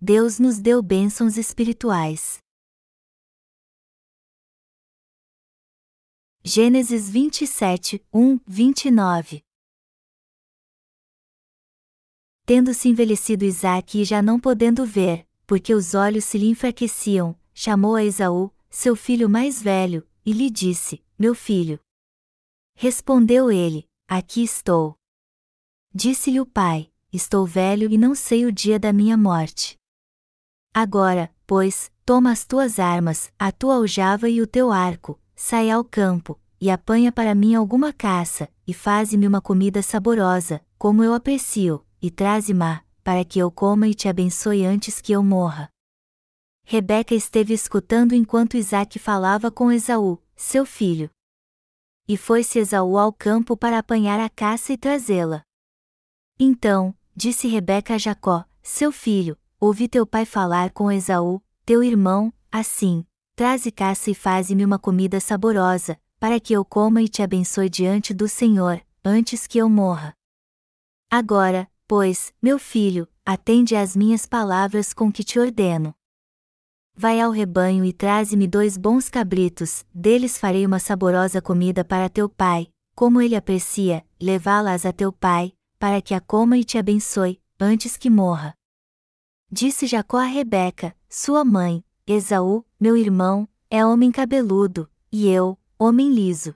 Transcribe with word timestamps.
Deus 0.00 0.38
nos 0.38 0.60
deu 0.60 0.80
bênçãos 0.80 1.36
espirituais. 1.36 2.38
Gênesis 6.44 7.10
27, 7.10 8.06
1, 8.14 8.38
29 8.46 9.42
Tendo-se 12.46 12.88
envelhecido 12.88 13.44
Isaque 13.44 14.02
e 14.02 14.04
já 14.04 14.22
não 14.22 14.38
podendo 14.38 14.86
ver, 14.86 15.26
porque 15.44 15.74
os 15.74 15.94
olhos 15.94 16.24
se 16.24 16.38
lhe 16.38 16.46
enfraqueciam, 16.46 17.36
chamou 17.52 17.96
a 17.96 18.04
Esaú, 18.04 18.52
seu 18.70 18.94
filho 18.94 19.28
mais 19.28 19.60
velho, 19.60 20.08
e 20.24 20.32
lhe 20.32 20.48
disse: 20.48 21.04
Meu 21.18 21.34
filho. 21.34 21.80
Respondeu 22.76 23.50
ele: 23.50 23.84
Aqui 24.06 24.44
estou. 24.44 24.94
Disse-lhe 25.92 26.40
o 26.40 26.46
pai: 26.46 26.88
Estou 27.12 27.44
velho 27.44 27.90
e 27.90 27.98
não 27.98 28.14
sei 28.14 28.46
o 28.46 28.52
dia 28.52 28.78
da 28.78 28.92
minha 28.92 29.16
morte. 29.16 29.77
Agora, 30.80 31.28
pois, 31.44 31.90
toma 32.06 32.30
as 32.30 32.44
tuas 32.44 32.78
armas, 32.78 33.32
a 33.36 33.50
tua 33.50 33.74
aljava 33.74 34.28
e 34.28 34.40
o 34.40 34.46
teu 34.46 34.70
arco, 34.70 35.18
sai 35.34 35.72
ao 35.72 35.82
campo, 35.82 36.38
e 36.60 36.70
apanha 36.70 37.10
para 37.10 37.34
mim 37.34 37.56
alguma 37.56 37.92
caça, 37.92 38.48
e 38.64 38.72
faze-me 38.72 39.26
uma 39.26 39.40
comida 39.40 39.82
saborosa, 39.82 40.64
como 40.78 41.02
eu 41.02 41.14
aprecio, 41.14 41.84
e 42.00 42.12
traze-ma, 42.12 42.84
para 43.02 43.24
que 43.24 43.40
eu 43.40 43.50
coma 43.50 43.88
e 43.88 43.92
te 43.92 44.06
abençoe 44.06 44.64
antes 44.64 45.00
que 45.00 45.10
eu 45.10 45.20
morra. 45.20 45.68
Rebeca 46.64 47.12
esteve 47.12 47.52
escutando 47.52 48.14
enquanto 48.14 48.56
Isaac 48.56 49.00
falava 49.00 49.50
com 49.50 49.72
Esaú, 49.72 50.22
seu 50.36 50.64
filho. 50.64 51.10
E 52.06 52.16
foi-se 52.16 52.60
Esaú 52.60 52.96
ao 52.96 53.12
campo 53.12 53.56
para 53.56 53.80
apanhar 53.80 54.20
a 54.20 54.28
caça 54.28 54.72
e 54.72 54.76
trazê-la. 54.78 55.42
Então, 56.38 56.94
disse 57.16 57.48
Rebeca 57.48 57.96
a 57.96 57.98
Jacó, 57.98 58.44
seu 58.62 58.92
filho, 58.92 59.36
ouvi 59.60 59.88
teu 59.88 60.06
pai 60.06 60.24
falar 60.24 60.70
com 60.70 60.90
Esaú, 60.90 61.42
teu 61.64 61.82
irmão, 61.82 62.32
assim: 62.50 63.04
traze 63.34 63.70
caça 63.70 64.10
e 64.10 64.14
faze-me 64.14 64.64
uma 64.64 64.78
comida 64.78 65.20
saborosa, 65.20 65.98
para 66.18 66.40
que 66.40 66.52
eu 66.52 66.64
coma 66.64 67.02
e 67.02 67.08
te 67.08 67.22
abençoe 67.22 67.68
diante 67.68 68.12
do 68.12 68.28
Senhor, 68.28 68.80
antes 69.04 69.46
que 69.46 69.58
eu 69.58 69.68
morra. 69.68 70.14
Agora, 71.10 71.68
pois, 71.86 72.32
meu 72.42 72.58
filho, 72.58 73.08
atende 73.24 73.74
às 73.74 73.96
minhas 73.96 74.26
palavras 74.26 74.92
com 74.92 75.12
que 75.12 75.24
te 75.24 75.38
ordeno. 75.38 75.94
Vai 76.94 77.20
ao 77.20 77.30
rebanho 77.30 77.84
e 77.84 77.92
traze-me 77.92 78.48
dois 78.48 78.76
bons 78.76 79.08
cabritos, 79.08 79.86
deles 79.94 80.36
farei 80.36 80.66
uma 80.66 80.80
saborosa 80.80 81.40
comida 81.40 81.84
para 81.84 82.08
teu 82.08 82.28
pai, 82.28 82.68
como 82.94 83.20
ele 83.20 83.36
aprecia, 83.36 84.04
levá-las 84.20 84.84
a 84.84 84.92
teu 84.92 85.12
pai, 85.12 85.52
para 85.78 86.02
que 86.02 86.12
a 86.12 86.20
coma 86.20 86.58
e 86.58 86.64
te 86.64 86.76
abençoe, 86.76 87.40
antes 87.60 87.96
que 87.96 88.10
morra. 88.10 88.57
Disse 89.50 89.86
Jacó 89.86 90.18
a 90.18 90.26
Rebeca, 90.26 90.94
sua 91.08 91.42
mãe, 91.42 91.82
Esaú, 92.06 92.66
meu 92.78 92.98
irmão, 92.98 93.48
é 93.70 93.84
homem 93.84 94.12
cabeludo, 94.12 94.90
e 95.10 95.26
eu, 95.26 95.58
homem 95.78 96.12
liso. 96.12 96.54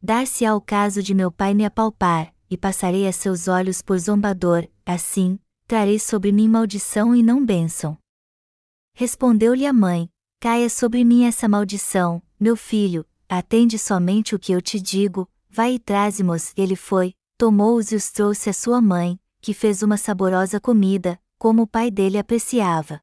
Dar-se-á 0.00 0.54
o 0.54 0.60
caso 0.60 1.02
de 1.02 1.12
meu 1.12 1.32
pai 1.32 1.54
me 1.54 1.64
apalpar, 1.64 2.32
e 2.48 2.56
passarei 2.56 3.08
a 3.08 3.12
seus 3.12 3.48
olhos 3.48 3.82
por 3.82 3.98
zombador, 3.98 4.68
assim, 4.86 5.40
trarei 5.66 5.98
sobre 5.98 6.30
mim 6.30 6.48
maldição 6.48 7.16
e 7.16 7.22
não 7.22 7.44
bênção. 7.44 7.98
Respondeu-lhe 8.94 9.66
a 9.66 9.72
mãe: 9.72 10.08
Caia 10.38 10.70
sobre 10.70 11.02
mim 11.04 11.24
essa 11.24 11.48
maldição, 11.48 12.22
meu 12.38 12.54
filho, 12.54 13.04
atende 13.28 13.76
somente 13.76 14.36
o 14.36 14.38
que 14.38 14.52
eu 14.52 14.62
te 14.62 14.80
digo, 14.80 15.28
vai 15.50 15.74
e 15.74 15.78
traze-mos. 15.80 16.52
Ele 16.56 16.76
foi, 16.76 17.12
tomou-os 17.36 17.90
e 17.90 17.96
os 17.96 18.12
trouxe 18.12 18.48
à 18.48 18.52
sua 18.52 18.80
mãe, 18.80 19.18
que 19.40 19.52
fez 19.52 19.82
uma 19.82 19.96
saborosa 19.96 20.60
comida, 20.60 21.20
como 21.38 21.62
o 21.62 21.66
pai 21.66 21.90
dele 21.90 22.18
apreciava. 22.18 23.00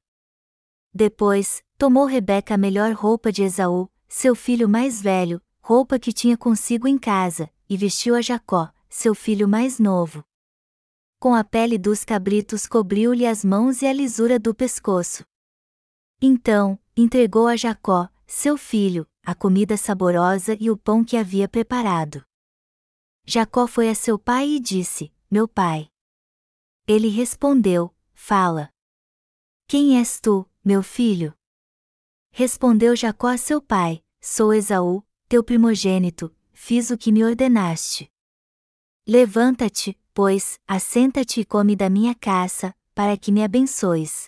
Depois, 0.94 1.64
tomou 1.78 2.05
Rebeca 2.05 2.55
a 2.55 2.58
melhor 2.58 2.94
roupa 2.94 3.31
de 3.31 3.44
Esaú, 3.44 3.89
seu 4.08 4.35
filho 4.35 4.68
mais 4.68 5.01
velho, 5.01 5.41
roupa 5.62 5.97
que 5.97 6.13
tinha 6.13 6.38
consigo 6.38 6.88
em 6.88 6.97
casa, 6.97 7.50
e 7.69 7.75
vestiu 7.75 8.16
a 8.16 8.22
Jacó, 8.22 8.72
seu 8.90 9.16
filho 9.16 9.47
mais 9.47 9.79
novo. 9.79 10.23
Com 11.19 11.34
a 11.34 11.44
pele 11.44 11.78
dos 11.78 12.03
cabritos 12.03 12.68
cobriu-lhe 12.68 13.25
as 13.25 13.44
mãos 13.44 13.81
e 13.81 13.88
a 13.88 13.94
lisura 13.94 14.38
do 14.38 14.53
pescoço. 14.53 15.25
Então, 16.22 16.79
entregou 16.96 17.47
a 17.47 17.56
Jacó, 17.56 18.09
seu 18.28 18.57
filho, 18.57 19.07
a 19.23 19.34
comida 19.34 19.75
saborosa 19.75 20.56
e 20.59 20.69
o 20.69 20.78
pão 20.78 21.03
que 21.03 21.17
havia 21.17 21.47
preparado. 21.47 22.23
Jacó 23.25 23.66
foi 23.66 23.90
a 23.90 23.96
seu 23.96 24.19
pai 24.19 24.47
e 24.50 24.59
disse: 24.59 25.12
Meu 25.29 25.47
pai. 25.47 25.88
Ele 26.88 27.07
respondeu: 27.07 27.94
Fala. 28.28 28.74
Quem 29.68 30.00
és 30.00 30.19
tu, 30.19 30.50
meu 30.63 30.81
filho? 30.81 31.31
Respondeu 32.31 32.96
Jacó 32.96 33.28
a 33.28 33.38
seu 33.38 33.62
pai: 33.62 34.03
Sou 34.19 34.52
Esaú, 34.52 35.03
teu 35.30 35.44
primogênito, 35.44 36.35
fiz 36.52 36.90
o 36.90 36.97
que 36.97 37.12
me 37.12 37.24
ordenaste. 37.24 38.12
Levanta-te, 39.08 39.96
pois, 40.12 40.59
assenta-te 40.68 41.41
e 41.41 41.46
come 41.46 41.75
da 41.75 41.88
minha 41.88 42.16
caça, 42.16 42.75
para 42.96 43.16
que 43.16 43.31
me 43.31 43.44
abençoes. 43.44 44.28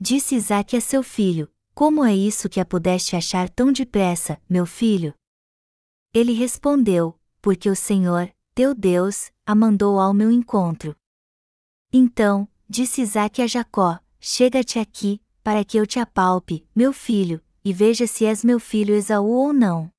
Disse 0.00 0.34
Isaque 0.34 0.76
a 0.76 0.80
seu 0.80 1.04
filho: 1.04 1.48
Como 1.76 2.04
é 2.04 2.12
isso 2.12 2.48
que 2.48 2.58
a 2.58 2.64
pudeste 2.64 3.14
achar 3.14 3.48
tão 3.48 3.70
depressa, 3.70 4.42
meu 4.50 4.66
filho? 4.66 5.14
Ele 6.12 6.32
respondeu: 6.32 7.16
Porque 7.40 7.70
o 7.70 7.76
Senhor, 7.76 8.34
teu 8.56 8.74
Deus, 8.74 9.30
a 9.46 9.54
mandou 9.54 10.00
ao 10.00 10.12
meu 10.12 10.32
encontro. 10.32 10.96
Então, 11.92 12.48
disse 12.68 13.02
Isaque 13.02 13.40
a 13.40 13.46
Jacó: 13.46 13.98
Chega-te 14.20 14.78
aqui, 14.78 15.22
para 15.42 15.64
que 15.64 15.78
eu 15.78 15.86
te 15.86 15.98
apalpe, 15.98 16.66
meu 16.74 16.92
filho, 16.92 17.42
e 17.64 17.72
veja 17.72 18.06
se 18.06 18.24
és 18.24 18.44
meu 18.44 18.60
filho 18.60 18.94
Esaú 18.94 19.30
ou 19.30 19.52
não. 19.52 19.90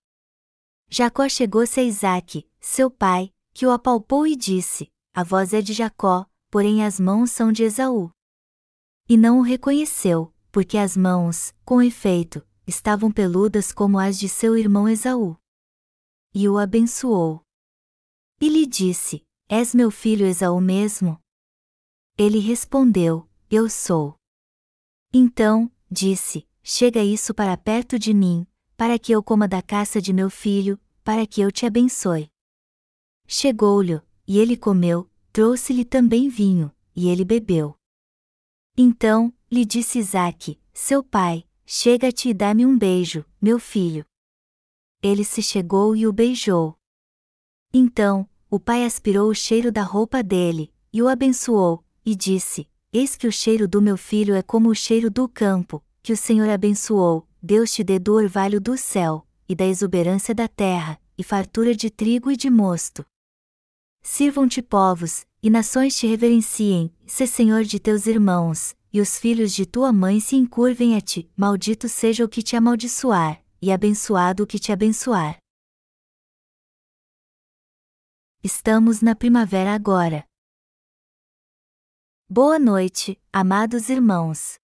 Jacó 0.89 1.27
chegou-se 1.27 1.79
a 1.79 1.83
Isaque, 1.83 2.47
seu 2.59 2.89
pai, 2.89 3.33
que 3.53 3.65
o 3.65 3.71
apalpou 3.71 4.27
e 4.27 4.35
disse: 4.35 4.91
A 5.13 5.23
voz 5.23 5.53
é 5.53 5.61
de 5.61 5.73
Jacó, 5.73 6.25
porém 6.49 6.83
as 6.83 6.99
mãos 6.99 7.31
são 7.31 7.51
de 7.51 7.63
Esaú. 7.63 8.11
E 9.07 9.17
não 9.17 9.39
o 9.39 9.41
reconheceu, 9.41 10.33
porque 10.51 10.77
as 10.77 10.95
mãos, 10.95 11.53
com 11.65 11.81
efeito, 11.81 12.45
estavam 12.67 13.11
peludas 13.11 13.71
como 13.71 13.97
as 13.97 14.19
de 14.19 14.29
seu 14.29 14.55
irmão 14.55 14.87
Esaú. 14.87 15.35
E 16.33 16.47
o 16.47 16.57
abençoou. 16.57 17.41
E 18.39 18.47
lhe 18.47 18.65
disse: 18.65 19.23
És 19.47 19.73
meu 19.73 19.89
filho 19.89 20.25
Esaú 20.25 20.61
mesmo? 20.61 21.19
Ele 22.19 22.39
respondeu: 22.39 23.25
Eu 23.49 23.69
sou. 23.69 24.13
Então, 25.13 25.71
disse: 25.89 26.45
Chega 26.61 27.01
isso 27.01 27.33
para 27.33 27.55
perto 27.55 27.97
de 27.97 28.13
mim, 28.13 28.45
para 28.75 28.99
que 28.99 29.13
eu 29.13 29.23
coma 29.23 29.47
da 29.47 29.61
caça 29.61 30.01
de 30.01 30.11
meu 30.11 30.29
filho, 30.29 30.77
para 31.01 31.25
que 31.25 31.39
eu 31.39 31.49
te 31.49 31.65
abençoe. 31.65 32.29
Chegou-lhe, 33.25 34.01
e 34.27 34.37
ele 34.37 34.57
comeu, 34.57 35.09
trouxe-lhe 35.31 35.85
também 35.85 36.27
vinho, 36.27 36.75
e 36.93 37.07
ele 37.07 37.23
bebeu. 37.23 37.77
Então, 38.77 39.33
lhe 39.49 39.63
disse 39.63 39.99
Isaque, 39.99 40.59
seu 40.73 41.01
pai, 41.01 41.47
chega-te 41.65 42.27
e 42.27 42.33
dá-me 42.33 42.65
um 42.65 42.77
beijo, 42.77 43.23
meu 43.41 43.57
filho. 43.57 44.03
Ele 45.01 45.23
se 45.23 45.41
chegou 45.41 45.95
e 45.95 46.05
o 46.05 46.11
beijou. 46.11 46.77
Então, 47.73 48.29
o 48.49 48.59
pai 48.59 48.83
aspirou 48.83 49.29
o 49.29 49.33
cheiro 49.33 49.71
da 49.71 49.83
roupa 49.83 50.21
dele, 50.21 50.73
e 50.91 51.01
o 51.01 51.07
abençoou, 51.07 51.85
e 52.09 52.15
disse: 52.15 52.67
Eis 52.91 53.15
que 53.15 53.27
o 53.27 53.31
cheiro 53.31 53.67
do 53.67 53.81
meu 53.81 53.95
filho 53.95 54.33
é 54.33 54.41
como 54.41 54.69
o 54.69 54.75
cheiro 54.75 55.11
do 55.11 55.29
campo, 55.29 55.83
que 56.01 56.11
o 56.11 56.17
Senhor 56.17 56.49
abençoou, 56.49 57.27
Deus 57.41 57.71
te 57.71 57.83
dê 57.83 57.99
do 57.99 58.13
orvalho 58.13 58.59
do 58.59 58.75
céu, 58.75 59.27
e 59.47 59.53
da 59.53 59.65
exuberância 59.65 60.33
da 60.33 60.47
terra, 60.47 60.99
e 61.15 61.23
fartura 61.23 61.75
de 61.75 61.89
trigo 61.91 62.31
e 62.31 62.35
de 62.35 62.49
mosto. 62.49 63.05
Sirvam-te 64.01 64.61
povos, 64.61 65.25
e 65.43 65.49
nações 65.51 65.95
te 65.95 66.07
reverenciem, 66.07 66.91
se 67.05 67.27
Senhor 67.27 67.63
de 67.63 67.79
teus 67.79 68.07
irmãos, 68.07 68.75
e 68.91 68.99
os 68.99 69.19
filhos 69.19 69.53
de 69.53 69.67
tua 69.67 69.93
mãe 69.93 70.19
se 70.19 70.35
encurvem 70.35 70.95
a 70.95 71.01
ti, 71.01 71.29
maldito 71.37 71.87
seja 71.87 72.25
o 72.25 72.29
que 72.29 72.41
te 72.41 72.55
amaldiçoar, 72.55 73.43
e 73.61 73.71
abençoado 73.71 74.43
o 74.43 74.47
que 74.47 74.57
te 74.57 74.71
abençoar. 74.71 75.37
Estamos 78.43 79.01
na 79.01 79.15
primavera 79.15 79.75
agora. 79.75 80.28
Boa 82.31 82.59
noite, 82.59 83.19
amados 83.33 83.89
irmãos. 83.89 84.59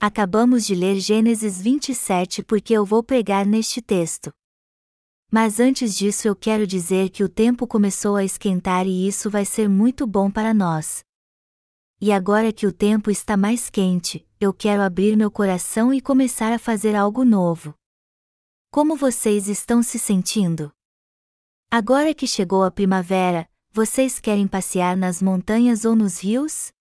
Acabamos 0.00 0.66
de 0.66 0.74
ler 0.74 0.98
Gênesis 0.98 1.62
27 1.62 2.42
porque 2.42 2.72
eu 2.74 2.84
vou 2.84 3.00
pregar 3.00 3.46
neste 3.46 3.80
texto. 3.80 4.32
Mas 5.30 5.60
antes 5.60 5.96
disso 5.96 6.26
eu 6.26 6.34
quero 6.34 6.66
dizer 6.66 7.10
que 7.10 7.22
o 7.22 7.28
tempo 7.28 7.64
começou 7.64 8.16
a 8.16 8.24
esquentar 8.24 8.88
e 8.88 9.06
isso 9.06 9.30
vai 9.30 9.44
ser 9.44 9.68
muito 9.68 10.04
bom 10.04 10.28
para 10.28 10.52
nós. 10.52 11.04
E 12.00 12.10
agora 12.10 12.52
que 12.52 12.66
o 12.66 12.72
tempo 12.72 13.08
está 13.08 13.36
mais 13.36 13.70
quente, 13.70 14.28
eu 14.40 14.52
quero 14.52 14.82
abrir 14.82 15.16
meu 15.16 15.30
coração 15.30 15.94
e 15.94 16.00
começar 16.00 16.52
a 16.52 16.58
fazer 16.58 16.96
algo 16.96 17.24
novo. 17.24 17.72
Como 18.72 18.96
vocês 18.96 19.46
estão 19.46 19.80
se 19.80 19.96
sentindo? 19.96 20.72
Agora 21.70 22.12
que 22.12 22.26
chegou 22.26 22.64
a 22.64 22.70
primavera, 22.72 23.48
vocês 23.74 24.20
querem 24.20 24.46
passear 24.46 24.96
nas 24.96 25.20
montanhas 25.20 25.84
ou 25.84 25.96
nos 25.96 26.22
rios? 26.22 26.72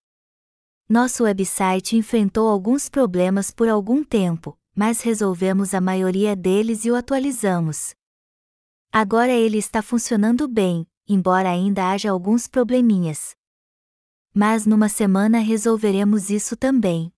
Nosso 0.88 1.24
website 1.24 1.95
enfrentou 1.95 2.48
alguns 2.48 2.88
problemas 2.88 3.50
por 3.50 3.68
algum 3.68 4.04
tempo, 4.04 4.56
mas 4.75 5.01
resolvemos 5.01 5.74
a 5.74 5.81
maioria 5.81 6.36
deles 6.36 6.86
e 6.86 6.92
o 6.92 6.95
atualizamos. 6.95 7.95
Agora 8.92 9.31
ele 9.31 9.57
está 9.57 9.81
funcionando 9.81 10.48
bem, 10.48 10.86
embora 11.07 11.50
ainda 11.50 11.90
haja 11.90 12.12
alguns 12.12 12.48
probleminhas. 12.48 13.36
Mas 14.31 14.68
numa 14.68 14.88
semana 14.88 15.39
resolveremos 15.39 16.30
isso 16.30 16.56
também. 16.56 17.12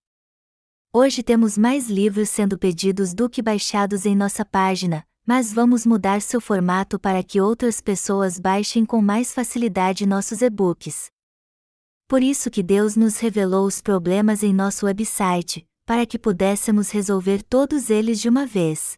Hoje 0.93 1.21
temos 1.21 1.57
mais 1.57 1.89
livros 1.89 2.29
sendo 2.29 2.57
pedidos 2.57 3.13
do 3.13 3.29
que 3.29 3.41
baixados 3.41 4.05
em 4.05 4.15
nossa 4.15 4.45
página, 4.45 5.05
mas 5.25 5.51
vamos 5.51 5.85
mudar 5.85 6.21
seu 6.21 6.39
formato 6.39 6.99
para 6.99 7.23
que 7.23 7.41
outras 7.41 7.81
pessoas 7.81 8.37
baixem 8.37 8.85
com 8.85 9.01
mais 9.01 9.33
facilidade 9.33 10.05
nossos 10.05 10.41
e-books. 10.41 11.07
Por 12.07 12.21
isso 12.21 12.51
que 12.51 12.61
Deus 12.61 12.95
nos 12.95 13.17
revelou 13.17 13.65
os 13.65 13.81
problemas 13.81 14.43
em 14.43 14.53
nosso 14.53 14.85
website, 14.85 15.65
para 15.85 16.05
que 16.05 16.19
pudéssemos 16.19 16.91
resolver 16.91 17.41
todos 17.41 17.89
eles 17.89 18.19
de 18.19 18.29
uma 18.29 18.45
vez. 18.45 18.95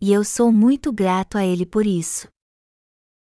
E 0.00 0.12
eu 0.12 0.24
sou 0.24 0.50
muito 0.50 0.92
grato 0.92 1.38
a 1.38 1.44
Ele 1.44 1.64
por 1.64 1.86
isso. 1.86 2.26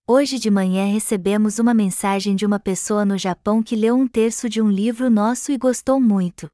Hoje 0.06 0.38
de 0.38 0.50
manhã 0.50 0.84
recebemos 0.84 1.58
uma 1.58 1.72
mensagem 1.72 2.36
de 2.36 2.44
uma 2.44 2.60
pessoa 2.60 3.06
no 3.06 3.16
Japão 3.16 3.62
que 3.62 3.74
leu 3.74 3.96
um 3.96 4.06
terço 4.06 4.50
de 4.50 4.60
um 4.60 4.70
livro 4.70 5.08
nosso 5.08 5.50
e 5.50 5.56
gostou 5.56 5.98
muito. 5.98 6.46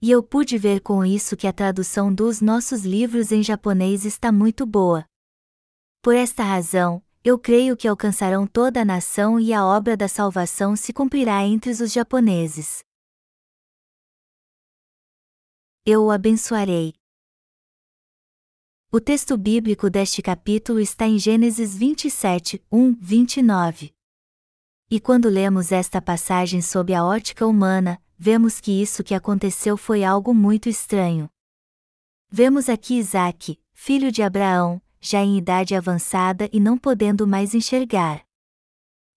E 0.00 0.10
eu 0.10 0.22
pude 0.22 0.56
ver 0.56 0.80
com 0.80 1.04
isso 1.04 1.36
que 1.36 1.46
a 1.46 1.52
tradução 1.52 2.14
dos 2.14 2.40
nossos 2.40 2.84
livros 2.84 3.32
em 3.32 3.42
japonês 3.42 4.04
está 4.04 4.30
muito 4.30 4.64
boa. 4.64 5.04
Por 6.00 6.14
esta 6.14 6.44
razão, 6.44 7.02
eu 7.24 7.36
creio 7.36 7.76
que 7.76 7.88
alcançarão 7.88 8.46
toda 8.46 8.82
a 8.82 8.84
nação 8.84 9.40
e 9.40 9.52
a 9.52 9.64
obra 9.64 9.96
da 9.96 10.06
salvação 10.06 10.76
se 10.76 10.92
cumprirá 10.92 11.44
entre 11.44 11.70
os 11.70 11.92
japoneses. 11.92 12.84
Eu 15.84 16.04
o 16.04 16.10
abençoarei. 16.12 16.94
O 18.90 19.00
texto 19.00 19.36
bíblico 19.36 19.90
deste 19.90 20.22
capítulo 20.22 20.78
está 20.80 21.06
em 21.06 21.18
Gênesis 21.18 21.76
27, 21.76 22.64
1, 22.70 22.94
29. 23.00 23.92
E 24.90 25.00
quando 25.00 25.28
lemos 25.28 25.72
esta 25.72 26.00
passagem 26.00 26.62
sob 26.62 26.94
a 26.94 27.04
ótica 27.04 27.46
humana, 27.46 28.00
vemos 28.18 28.58
que 28.58 28.82
isso 28.82 29.04
que 29.04 29.14
aconteceu 29.14 29.76
foi 29.76 30.02
algo 30.02 30.34
muito 30.34 30.68
estranho. 30.68 31.30
Vemos 32.28 32.68
aqui 32.68 32.98
Isaac, 32.98 33.58
filho 33.72 34.10
de 34.10 34.22
Abraão, 34.22 34.82
já 35.00 35.20
em 35.22 35.38
idade 35.38 35.74
avançada 35.74 36.48
e 36.52 36.58
não 36.58 36.76
podendo 36.76 37.26
mais 37.26 37.54
enxergar. 37.54 38.24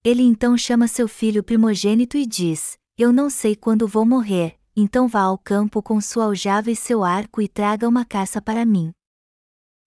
Ele 0.04 0.22
então 0.22 0.58
chama 0.58 0.88
seu 0.88 1.08
filho 1.08 1.44
primogênito 1.44 2.16
e 2.16 2.26
diz: 2.26 2.78
Eu 2.98 3.12
não 3.12 3.30
sei 3.30 3.56
quando 3.56 3.88
vou 3.88 4.06
morrer, 4.06 4.60
então 4.76 5.08
vá 5.08 5.22
ao 5.22 5.38
campo 5.38 5.82
com 5.82 6.00
sua 6.00 6.26
aljava 6.26 6.70
e 6.70 6.76
seu 6.76 7.04
arco 7.04 7.42
e 7.42 7.48
traga 7.48 7.88
uma 7.88 8.06
caça 8.06 8.42
para 8.42 8.66
mim. 8.66 8.92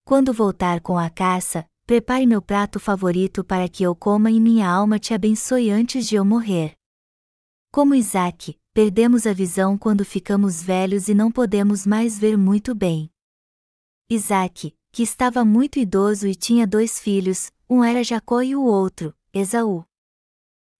Quando 0.05 0.33
voltar 0.33 0.81
com 0.81 0.99
a 0.99 1.09
caça, 1.09 1.65
prepare 1.87 2.27
meu 2.27 2.43
prato 2.43 2.79
favorito 2.79 3.43
para 3.43 3.69
que 3.69 3.83
eu 3.83 3.95
coma 3.95 4.31
e 4.31 4.39
minha 4.39 4.69
alma 4.69 4.99
te 4.99 5.15
abençoe 5.15 5.71
antes 5.71 6.07
de 6.07 6.17
eu 6.17 6.25
morrer. 6.25 6.75
Como 7.73 7.95
Isaac, 7.95 8.57
perdemos 8.75 9.27
a 9.27 9.33
visão 9.33 9.79
quando 9.79 10.05
ficamos 10.05 10.63
velhos 10.63 11.09
e 11.09 11.15
não 11.15 11.33
podemos 11.33 11.87
mais 11.87 12.19
ver 12.19 12.37
muito 12.37 12.75
bem. 12.75 13.09
Isaac, 14.11 14.75
que 14.93 15.03
estava 15.03 15.45
muito 15.45 15.79
idoso 15.79 16.27
e 16.27 16.35
tinha 16.35 16.67
dois 16.67 17.01
filhos, 17.01 17.51
um 17.71 17.83
era 17.83 18.05
Jacó 18.05 18.43
e 18.43 18.55
o 18.55 18.63
outro, 18.63 19.15
Esaú. 19.33 19.85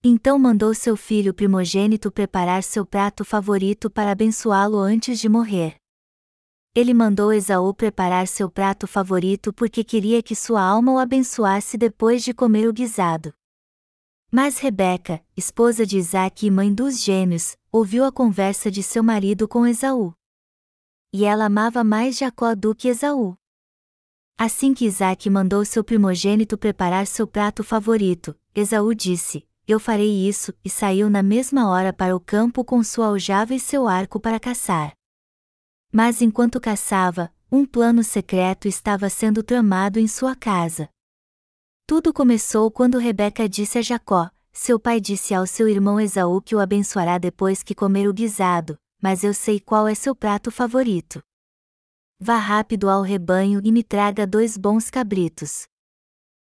Então 0.03 0.39
mandou 0.39 0.75
seu 0.75 0.97
filho 0.97 1.33
primogênito 1.33 2.13
preparar 2.13 2.63
seu 2.63 2.85
prato 2.85 3.25
favorito 3.25 3.89
para 3.89 4.11
abençoá-lo 4.11 4.77
antes 4.77 5.19
de 5.19 5.29
morrer 5.31 5.77
ele 6.75 6.93
mandou 6.93 7.33
Esaú 7.33 7.73
preparar 7.73 8.27
seu 8.27 8.51
prato 8.51 8.89
favorito 8.89 9.53
porque 9.53 9.85
queria 9.85 10.21
que 10.21 10.35
sua 10.35 10.61
alma 10.61 10.93
o 10.93 10.99
abençoasse 10.99 11.79
depois 11.79 12.25
de 12.25 12.35
comer 12.35 12.69
o 12.69 12.73
guisado. 12.73 13.33
Mas 14.37 14.59
Rebeca, 14.59 15.25
esposa 15.37 15.87
de 15.87 15.97
Isaac 15.97 16.45
e 16.45 16.51
mãe 16.51 16.75
dos 16.75 17.01
gêmeos, 17.01 17.57
ouviu 17.71 18.05
a 18.05 18.11
conversa 18.11 18.69
de 18.69 18.83
seu 18.83 19.01
marido 19.01 19.47
com 19.47 19.65
Esaú. 19.65 20.13
E 21.13 21.25
ela 21.25 21.45
amava 21.45 21.85
mais 21.85 22.19
Jacó 22.19 22.53
do 22.53 22.75
que 22.75 22.89
Esaú. 22.89 23.37
Assim 24.37 24.75
que 24.75 24.87
Isaac 24.87 25.31
mandou 25.31 25.65
seu 25.65 25.85
primogênito 25.85 26.59
preparar 26.59 27.07
seu 27.07 27.29
prato 27.29 27.63
favorito, 27.63 28.37
Esaú 28.53 28.93
disse: 28.93 29.47
Eu 29.69 29.79
farei 29.79 30.29
isso, 30.29 30.53
e 30.65 30.69
saiu 30.69 31.09
na 31.09 31.23
mesma 31.23 31.71
hora 31.71 31.93
para 31.93 32.17
o 32.17 32.19
campo 32.19 32.65
com 32.65 32.83
sua 32.83 33.07
aljava 33.07 33.55
e 33.55 33.61
seu 33.61 33.87
arco 33.87 34.19
para 34.19 34.41
caçar. 34.41 34.95
Mas 35.93 36.21
enquanto 36.21 36.61
caçava, 36.61 37.33
um 37.53 37.65
plano 37.65 38.03
secreto 38.03 38.67
estava 38.67 39.09
sendo 39.09 39.45
tramado 39.45 40.01
em 40.01 40.09
sua 40.09 40.35
casa. 40.35 40.89
Tudo 41.87 42.15
começou 42.15 42.71
quando 42.71 42.97
Rebeca 42.97 43.47
disse 43.47 43.77
a 43.77 43.83
Jacó: 43.83 44.31
Seu 44.51 44.81
pai 44.81 45.03
disse 45.03 45.35
ao 45.35 45.47
seu 45.47 45.69
irmão 45.69 46.01
Esaú 46.01 46.41
que 46.41 46.55
o 46.55 46.59
abençoará 46.59 47.19
depois 47.19 47.63
que 47.63 47.75
comer 47.75 48.09
o 48.09 48.15
guisado, 48.15 48.79
mas 49.03 49.23
eu 49.23 49.35
sei 49.35 49.61
qual 49.61 49.87
é 49.87 49.95
seu 49.95 50.17
prato 50.17 50.51
favorito. 50.51 51.23
Vá 52.19 52.39
rápido 52.39 52.89
ao 52.89 53.03
rebanho 53.03 53.61
e 53.63 53.71
me 53.71 53.83
traga 53.83 54.27
dois 54.27 54.57
bons 54.57 54.89
cabritos. 54.89 55.65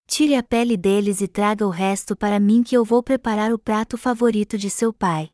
Tire 0.07 0.37
a 0.37 0.45
pele 0.45 0.77
deles 0.77 1.21
e 1.21 1.27
traga 1.27 1.67
o 1.67 1.71
resto 1.71 2.15
para 2.15 2.39
mim 2.39 2.63
que 2.63 2.77
eu 2.77 2.85
vou 2.85 3.03
preparar 3.03 3.53
o 3.53 3.59
prato 3.59 3.99
favorito 3.99 4.57
de 4.57 4.71
seu 4.71 4.93
pai. 4.93 5.31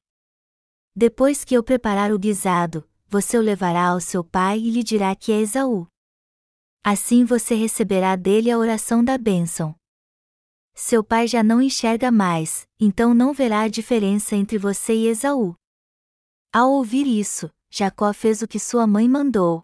Depois 0.96 1.44
que 1.44 1.54
eu 1.54 1.62
preparar 1.62 2.12
o 2.12 2.18
guisado, 2.18 2.88
você 3.06 3.36
o 3.36 3.42
levará 3.42 3.88
ao 3.88 4.00
seu 4.00 4.24
pai 4.24 4.58
e 4.58 4.70
lhe 4.70 4.82
dirá 4.82 5.14
que 5.14 5.32
é 5.32 5.40
Esaú. 5.40 5.86
Assim 6.82 7.26
você 7.26 7.54
receberá 7.54 8.16
dele 8.16 8.50
a 8.50 8.56
oração 8.56 9.04
da 9.04 9.18
bênção. 9.18 9.76
Seu 10.74 11.04
pai 11.04 11.28
já 11.28 11.42
não 11.42 11.60
enxerga 11.60 12.10
mais, 12.10 12.66
então 12.80 13.12
não 13.12 13.32
verá 13.32 13.62
a 13.62 13.68
diferença 13.68 14.34
entre 14.34 14.58
você 14.58 14.94
e 14.94 15.06
Esaú. 15.06 15.54
Ao 16.52 16.70
ouvir 16.70 17.06
isso, 17.06 17.50
Jacó 17.70 18.12
fez 18.12 18.42
o 18.42 18.48
que 18.48 18.58
sua 18.58 18.86
mãe 18.86 19.08
mandou. 19.08 19.62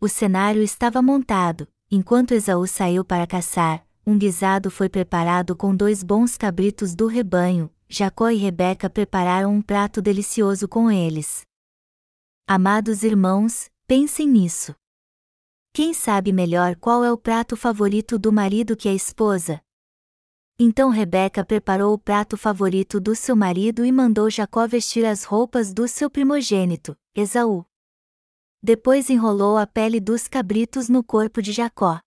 O 0.00 0.08
cenário 0.08 0.62
estava 0.62 1.00
montado, 1.00 1.66
enquanto 1.90 2.32
Esaú 2.32 2.66
saiu 2.66 3.04
para 3.04 3.26
caçar, 3.26 3.86
um 4.04 4.18
guisado 4.18 4.70
foi 4.70 4.88
preparado 4.88 5.54
com 5.54 5.74
dois 5.74 6.02
bons 6.02 6.36
cabritos 6.36 6.94
do 6.94 7.06
rebanho, 7.06 7.70
Jacó 7.88 8.30
e 8.30 8.36
Rebeca 8.36 8.90
prepararam 8.90 9.54
um 9.54 9.62
prato 9.62 10.02
delicioso 10.02 10.66
com 10.66 10.90
eles. 10.90 11.42
Amados 12.46 13.02
irmãos, 13.02 13.70
pensem 13.86 14.26
nisso. 14.26 14.74
Quem 15.72 15.94
sabe 15.94 16.32
melhor 16.32 16.74
qual 16.76 17.04
é 17.04 17.12
o 17.12 17.16
prato 17.16 17.56
favorito 17.56 18.18
do 18.18 18.32
marido 18.32 18.76
que 18.76 18.88
a 18.88 18.94
esposa? 18.94 19.62
Então 20.58 20.90
Rebeca 20.90 21.44
preparou 21.44 21.94
o 21.94 21.98
prato 21.98 22.36
favorito 22.36 23.00
do 23.00 23.14
seu 23.14 23.34
marido 23.34 23.84
e 23.84 23.90
mandou 23.90 24.30
Jacó 24.30 24.66
vestir 24.66 25.04
as 25.04 25.24
roupas 25.24 25.72
do 25.72 25.88
seu 25.88 26.10
primogênito, 26.10 26.96
Esaú. 27.14 27.64
Depois 28.62 29.10
enrolou 29.10 29.56
a 29.56 29.66
pele 29.66 29.98
dos 29.98 30.28
cabritos 30.28 30.88
no 30.88 31.02
corpo 31.02 31.42
de 31.42 31.52
Jacó. 31.52 32.00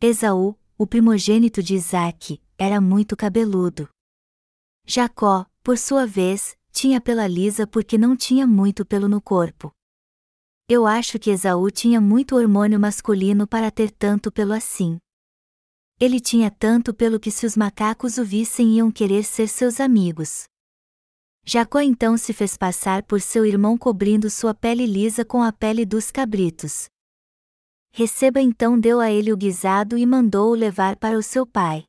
Esaú, 0.00 0.58
o 0.76 0.86
primogênito 0.86 1.62
de 1.62 1.74
Isaque, 1.74 2.42
era 2.58 2.80
muito 2.80 3.16
cabeludo. 3.16 3.88
Jacó, 4.84 5.46
por 5.62 5.78
sua 5.78 6.06
vez, 6.06 6.58
tinha 6.70 7.00
pela 7.00 7.26
lisa 7.26 7.66
porque 7.66 7.96
não 7.96 8.14
tinha 8.14 8.46
muito 8.46 8.84
pelo 8.84 9.08
no 9.08 9.22
corpo. 9.22 9.72
Eu 10.68 10.86
acho 10.86 11.18
que 11.18 11.30
Esaú 11.30 11.70
tinha 11.70 12.00
muito 12.00 12.36
hormônio 12.36 12.78
masculino 12.78 13.46
para 13.46 13.70
ter 13.70 13.90
tanto 13.90 14.30
pelo 14.32 14.52
assim. 14.52 14.98
Ele 16.00 16.18
tinha 16.18 16.50
tanto 16.50 16.92
pelo 16.92 17.20
que 17.20 17.30
se 17.30 17.46
os 17.46 17.56
macacos 17.56 18.18
o 18.18 18.24
vissem 18.24 18.76
iam 18.76 18.90
querer 18.90 19.24
ser 19.24 19.48
seus 19.48 19.78
amigos. 19.78 20.44
Jacó 21.44 21.80
então 21.80 22.16
se 22.16 22.32
fez 22.32 22.56
passar 22.56 23.02
por 23.02 23.20
seu 23.20 23.44
irmão 23.44 23.76
cobrindo 23.76 24.30
sua 24.30 24.54
pele 24.54 24.86
lisa 24.86 25.24
com 25.24 25.42
a 25.42 25.52
pele 25.52 25.84
dos 25.84 26.10
cabritos. 26.10 26.88
Receba 27.92 28.40
então 28.40 28.78
deu 28.78 28.98
a 28.98 29.10
ele 29.10 29.32
o 29.32 29.36
guisado 29.36 29.96
e 29.96 30.04
mandou-o 30.04 30.54
levar 30.54 30.96
para 30.96 31.16
o 31.16 31.22
seu 31.22 31.46
pai. 31.46 31.84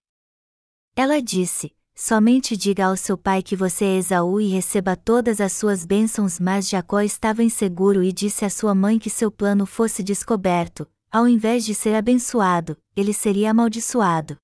Ela 0.96 1.22
disse: 1.22 1.76
Somente 1.96 2.58
diga 2.58 2.88
ao 2.88 2.98
seu 2.98 3.18
pai 3.18 3.42
que 3.42 3.56
você 3.56 3.86
é 3.86 3.98
Esaú 3.98 4.42
e 4.42 4.50
receba 4.50 4.98
todas 4.98 5.40
as 5.40 5.54
suas 5.54 5.86
bênçãos. 5.86 6.40
Mas 6.40 6.68
Jacó 6.70 7.00
estava 7.00 7.42
inseguro 7.42 8.04
e 8.04 8.12
disse 8.12 8.44
à 8.44 8.50
sua 8.50 8.76
mãe 8.76 9.00
que 9.00 9.10
seu 9.10 9.32
plano 9.32 9.66
fosse 9.66 10.04
descoberto, 10.04 10.86
ao 11.16 11.30
invés 11.30 11.64
de 11.64 11.74
ser 11.74 11.96
abençoado, 11.96 12.78
ele 12.94 13.14
seria 13.14 13.52
amaldiçoado. 13.52 14.36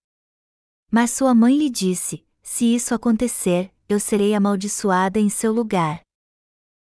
Mas 0.90 1.12
sua 1.12 1.36
mãe 1.36 1.58
lhe 1.58 1.70
disse: 1.70 2.26
Se 2.42 2.64
isso 2.64 2.96
acontecer, 2.96 3.76
eu 3.90 4.00
serei 4.00 4.34
amaldiçoada 4.34 5.20
em 5.20 5.28
seu 5.28 5.52
lugar. 5.52 6.02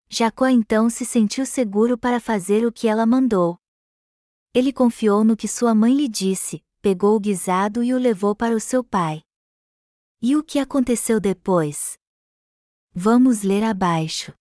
Jacó 0.06 0.48
então 0.48 0.90
se 0.90 1.06
sentiu 1.06 1.46
seguro 1.46 1.96
para 1.96 2.20
fazer 2.20 2.66
o 2.66 2.70
que 2.70 2.88
ela 2.88 3.06
mandou. 3.06 3.56
Ele 4.52 4.70
confiou 4.70 5.24
no 5.24 5.34
que 5.34 5.48
sua 5.48 5.74
mãe 5.74 5.94
lhe 5.94 6.08
disse, 6.08 6.62
pegou 6.82 7.16
o 7.16 7.20
guisado 7.20 7.82
e 7.82 7.94
o 7.94 7.98
levou 7.98 8.36
para 8.36 8.54
o 8.54 8.60
seu 8.60 8.84
pai. 8.84 9.22
E 10.20 10.36
o 10.36 10.44
que 10.44 10.58
aconteceu 10.58 11.18
depois? 11.18 11.98
Vamos 12.92 13.42
ler 13.42 13.64
abaixo. 13.64 14.34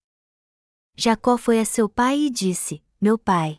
Jacó 0.98 1.38
foi 1.38 1.62
a 1.62 1.66
seu 1.66 1.88
pai 1.88 2.20
e 2.20 2.30
disse: 2.30 2.84
Meu 3.00 3.18
pai. 3.18 3.58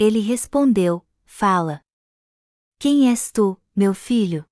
Ele 0.00 0.20
respondeu: 0.20 1.06
Fala. 1.26 1.84
Quem 2.78 3.10
és 3.10 3.30
tu, 3.30 3.60
meu 3.76 3.92
filho? 3.92 4.46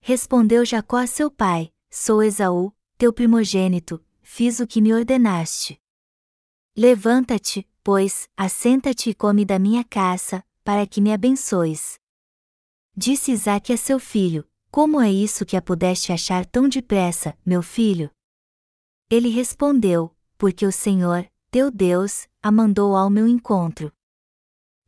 Respondeu 0.00 0.64
Jacó 0.64 0.96
a 0.96 1.06
seu 1.06 1.30
pai: 1.30 1.72
Sou 1.88 2.24
Esaú, 2.24 2.74
teu 2.96 3.12
primogênito, 3.12 4.04
fiz 4.20 4.58
o 4.58 4.66
que 4.66 4.80
me 4.80 4.92
ordenaste. 4.92 5.80
Levanta-te, 6.76 7.68
pois, 7.84 8.28
assenta-te 8.36 9.10
e 9.10 9.14
come 9.14 9.44
da 9.44 9.60
minha 9.60 9.84
caça, 9.84 10.44
para 10.64 10.84
que 10.88 11.00
me 11.00 11.12
abençoes. 11.12 11.96
Disse 12.96 13.30
Isaque 13.30 13.72
a 13.72 13.76
seu 13.76 14.00
filho: 14.00 14.44
Como 14.72 15.00
é 15.00 15.08
isso 15.08 15.46
que 15.46 15.56
a 15.56 15.62
pudeste 15.62 16.12
achar 16.12 16.44
tão 16.44 16.68
depressa, 16.68 17.38
meu 17.46 17.62
filho? 17.62 18.10
Ele 19.08 19.28
respondeu: 19.28 20.12
Porque 20.36 20.66
o 20.66 20.72
Senhor, 20.72 21.30
teu 21.48 21.70
Deus, 21.70 22.26
a 22.42 22.50
mandou 22.50 22.96
ao 22.96 23.08
meu 23.08 23.28
encontro. 23.28 23.96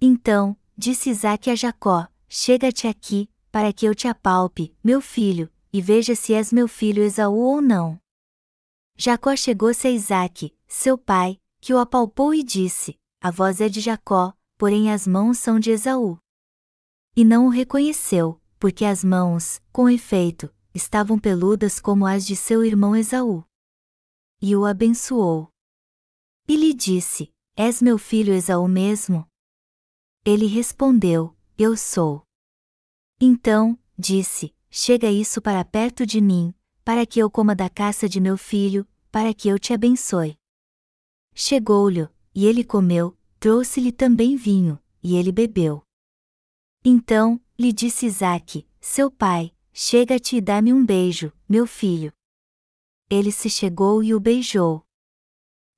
Então, 0.01 0.57
disse 0.77 1.11
Isaque 1.11 1.51
a 1.51 1.55
Jacó: 1.55 2.09
Chega-te 2.27 2.87
aqui, 2.87 3.29
para 3.53 3.73
que 3.73 3.85
eu 3.85 3.95
te 3.95 4.09
apalpe, 4.09 4.75
meu 4.83 5.01
filho, 5.01 5.53
e 5.73 5.83
veja 5.83 6.15
se 6.15 6.33
és 6.33 6.53
meu 6.53 6.67
filho 6.67 7.03
Esaú 7.03 7.39
ou 7.39 7.61
não. 7.61 8.01
Jacó 8.97 9.37
chegou-se 9.37 9.87
a 9.87 9.91
Isaque, 9.91 10.57
seu 10.67 10.97
pai, 10.97 11.39
que 11.61 11.75
o 11.75 11.79
apalpou 11.79 12.35
e 12.35 12.43
disse: 12.43 12.99
A 13.21 13.31
voz 13.31 13.61
é 13.61 13.69
de 13.69 13.81
Jacó, 13.81 14.33
porém 14.57 14.91
as 14.91 15.07
mãos 15.07 15.39
são 15.39 15.61
de 15.61 15.71
Esaú. 15.71 16.19
E 17.15 17.25
não 17.25 17.47
o 17.47 17.51
reconheceu, 17.51 18.41
porque 18.59 18.85
as 18.85 19.05
mãos, 19.05 19.61
com 19.73 19.89
efeito, 19.89 20.55
estavam 20.75 21.19
peludas 21.19 21.79
como 21.79 22.07
as 22.07 22.27
de 22.27 22.37
seu 22.37 22.65
irmão 22.65 22.97
Esaú. 22.97 23.45
E 24.41 24.57
o 24.57 24.65
abençoou. 24.65 25.51
E 26.49 26.57
lhe 26.57 26.73
disse: 26.73 27.31
És 27.55 27.83
meu 27.83 27.99
filho 27.99 28.33
Esaú 28.33 28.67
mesmo? 28.67 29.30
Ele 30.25 30.47
respondeu: 30.47 31.35
Eu 31.57 31.77
sou. 31.77 32.23
Então, 33.19 33.79
disse: 33.99 34.55
Chega 34.71 35.11
isso 35.11 35.41
para 35.41 35.65
perto 35.65 36.05
de 36.05 36.21
mim, 36.21 36.55
para 36.85 37.07
que 37.07 37.19
eu 37.19 37.31
coma 37.31 37.55
da 37.55 37.71
caça 37.71 38.09
de 38.09 38.21
meu 38.21 38.37
filho, 38.37 38.87
para 39.11 39.33
que 39.33 39.49
eu 39.49 39.59
te 39.59 39.73
abençoe. 39.73 40.37
Chegou-lhe, 41.35 42.09
e 42.35 42.47
ele 42.47 42.63
comeu, 42.63 43.17
trouxe-lhe 43.39 43.91
também 43.91 44.37
vinho, 44.37 44.79
e 45.03 45.17
ele 45.17 45.33
bebeu. 45.33 45.83
Então, 46.85 47.41
lhe 47.59 47.73
disse 47.73 48.07
Isaque, 48.07 48.67
seu 48.81 49.11
pai, 49.11 49.55
chega-te 49.73 50.37
e 50.37 50.41
dá-me 50.41 50.73
um 50.73 50.85
beijo, 50.85 51.33
meu 51.49 51.67
filho. 51.67 52.13
Ele 53.09 53.33
se 53.33 53.49
chegou 53.49 54.03
e 54.03 54.15
o 54.15 54.21
beijou. 54.21 54.85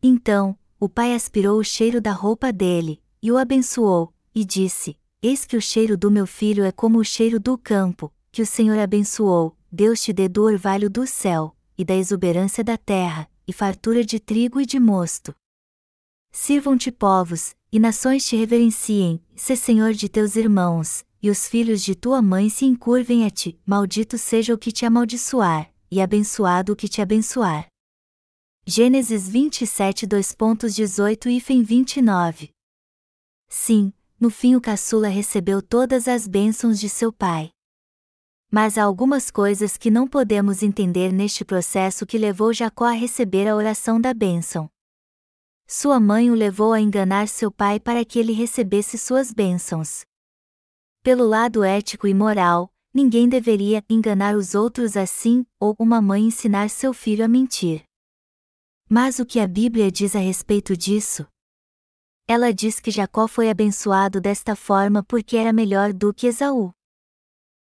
Então, 0.02 0.58
o 0.78 0.88
pai 0.88 1.14
aspirou 1.14 1.58
o 1.58 1.64
cheiro 1.64 2.00
da 2.00 2.12
roupa 2.12 2.52
dele, 2.52 3.02
e 3.22 3.30
o 3.30 3.38
abençoou, 3.38 4.12
e 4.34 4.44
disse: 4.44 4.96
Eis 5.22 5.44
que 5.44 5.56
o 5.56 5.60
cheiro 5.60 5.96
do 5.96 6.10
meu 6.10 6.26
filho 6.26 6.64
é 6.64 6.72
como 6.72 6.98
o 6.98 7.04
cheiro 7.04 7.38
do 7.38 7.56
campo, 7.56 8.12
que 8.30 8.42
o 8.42 8.46
Senhor 8.46 8.78
abençoou, 8.78 9.56
Deus 9.70 10.02
te 10.02 10.12
dê 10.12 10.28
do 10.28 10.42
orvalho 10.42 10.90
do 10.90 11.06
céu, 11.06 11.56
e 11.76 11.84
da 11.84 11.94
exuberância 11.94 12.64
da 12.64 12.76
terra, 12.76 13.28
e 13.46 13.52
fartura 13.52 14.04
de 14.04 14.18
trigo 14.18 14.60
e 14.60 14.66
de 14.66 14.80
mosto. 14.80 15.34
Sirvam-te 16.30 16.90
povos, 16.90 17.54
e 17.70 17.78
nações 17.78 18.26
te 18.26 18.36
reverenciem, 18.36 19.20
se 19.36 19.54
Senhor 19.56 19.92
de 19.92 20.08
teus 20.08 20.36
irmãos, 20.36 21.04
e 21.22 21.30
os 21.30 21.46
filhos 21.46 21.82
de 21.82 21.94
tua 21.94 22.20
mãe 22.20 22.48
se 22.48 22.64
encurvem 22.64 23.24
a 23.24 23.30
ti, 23.30 23.58
maldito 23.64 24.18
seja 24.18 24.52
o 24.52 24.58
que 24.58 24.72
te 24.72 24.84
amaldiçoar, 24.84 25.72
e 25.90 26.00
abençoado 26.00 26.72
o 26.72 26.76
que 26.76 26.88
te 26.88 27.00
abençoar. 27.00 27.66
Gênesis 28.66 29.28
27 29.28 30.06
2.18 30.06 31.26
e 31.30 31.62
29 31.62 32.50
Sim, 33.48 33.92
no 34.22 34.30
fim 34.30 34.54
o 34.54 34.60
caçula 34.60 35.08
recebeu 35.08 35.60
todas 35.60 36.06
as 36.06 36.28
bênçãos 36.28 36.78
de 36.78 36.88
seu 36.88 37.12
pai. 37.12 37.50
Mas 38.48 38.78
há 38.78 38.84
algumas 38.84 39.32
coisas 39.32 39.76
que 39.76 39.90
não 39.90 40.06
podemos 40.06 40.62
entender 40.62 41.12
neste 41.12 41.44
processo 41.44 42.06
que 42.06 42.16
levou 42.16 42.52
Jacó 42.52 42.84
a 42.84 42.92
receber 42.92 43.48
a 43.48 43.56
oração 43.56 44.00
da 44.00 44.14
bênção. 44.14 44.70
Sua 45.66 45.98
mãe 45.98 46.30
o 46.30 46.36
levou 46.36 46.72
a 46.72 46.80
enganar 46.80 47.26
seu 47.26 47.50
pai 47.50 47.80
para 47.80 48.04
que 48.04 48.16
ele 48.16 48.32
recebesse 48.32 48.96
suas 48.96 49.32
bênçãos. 49.32 50.04
Pelo 51.02 51.26
lado 51.26 51.64
ético 51.64 52.06
e 52.06 52.14
moral, 52.14 52.72
ninguém 52.94 53.28
deveria 53.28 53.84
enganar 53.90 54.36
os 54.36 54.54
outros 54.54 54.96
assim, 54.96 55.44
ou 55.58 55.74
uma 55.80 56.00
mãe 56.00 56.22
ensinar 56.22 56.70
seu 56.70 56.94
filho 56.94 57.24
a 57.24 57.28
mentir. 57.28 57.82
Mas 58.88 59.18
o 59.18 59.26
que 59.26 59.40
a 59.40 59.48
Bíblia 59.48 59.90
diz 59.90 60.14
a 60.14 60.20
respeito 60.20 60.76
disso? 60.76 61.26
Ela 62.26 62.52
diz 62.52 62.78
que 62.80 62.90
Jacó 62.90 63.26
foi 63.26 63.50
abençoado 63.50 64.20
desta 64.20 64.54
forma 64.54 65.02
porque 65.02 65.36
era 65.36 65.52
melhor 65.52 65.92
do 65.92 66.14
que 66.14 66.28
Esaú. 66.28 66.72